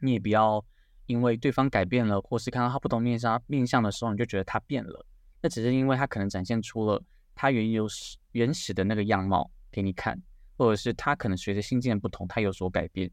[0.00, 0.64] 你也不要
[1.06, 5.06] 因为对方改变了，或是看到他不同面相面相的时候，你就觉得他变了。
[5.40, 7.00] 那只是因为他可能展现出了
[7.34, 7.86] 他原有
[8.32, 10.20] 原始的那个样貌给你看，
[10.56, 13.10] 或者是他可能随着心境的不同，他有所改变。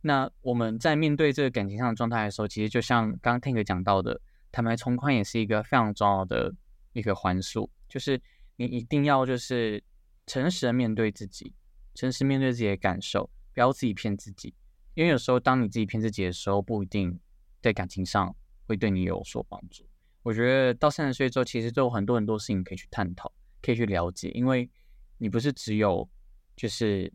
[0.00, 4.20] 那我们在面对这个感情上的状态的时候，其实就像刚刚 Tank 讲到的，
[4.50, 6.54] 坦白从宽也是一个非常重要的
[6.92, 8.20] 一个环数，就是
[8.56, 9.82] 你一定要就是
[10.26, 11.54] 诚实的面对自己。
[11.94, 14.54] 诚实面对自己的感受，不要自己骗自己。
[14.94, 17.18] 因为有时候，当你自己骗自己的时候，不一定
[17.60, 18.34] 在感情上
[18.66, 19.84] 会对你有所帮助。
[20.22, 24.30] 我觉得到三十岁之后，其实都有很多很多事情可以去探讨，可以去了解。
[24.30, 24.70] 因为
[25.16, 26.08] 你不是只有
[26.56, 27.12] 就是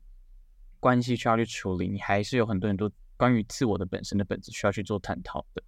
[0.80, 5.64] 关系需要去处理，你还是有很多很多关于自我的本身的本质需要去做探讨的。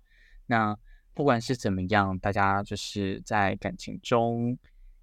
[0.45, 0.77] 那
[1.15, 4.55] 不管是怎么样，大家就是在感情中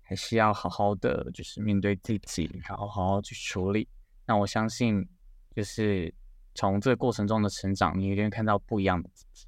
[0.02, 3.88] 还是要好好的，就是面对自己，然后好好去处理。
[4.26, 5.08] 那我相信，
[5.56, 6.14] 就是
[6.54, 9.46] 从这个过程中的成长，你一定会看到不一样的自己。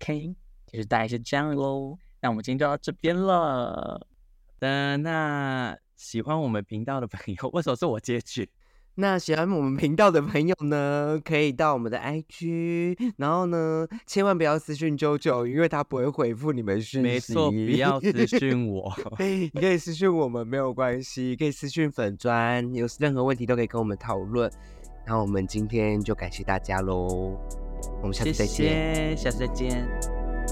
[0.00, 0.34] OK，
[0.66, 1.96] 就是大概是这样喽。
[2.20, 4.08] 那我们今天就到这边了。
[4.58, 8.48] 的那喜欢我们频道的朋友，为什么是我接句？
[8.96, 17.02] 那喜欢我们频道的朋友呢，可以到我们的 IG，然后呢，千万不要私讯九九，因为他不会回复你们讯息。
[17.02, 24.50] 没错，不要私讯我， 你可以私讯我们没有关系，可以私讯粉砖，有任何问题都可以跟我们讨论。
[25.06, 27.36] 那我们今天就感谢大家喽，
[28.02, 29.88] 我们下次再见，下次再见，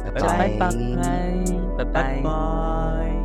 [0.03, 0.71] 拜拜拜
[1.77, 3.20] 拜拜拜。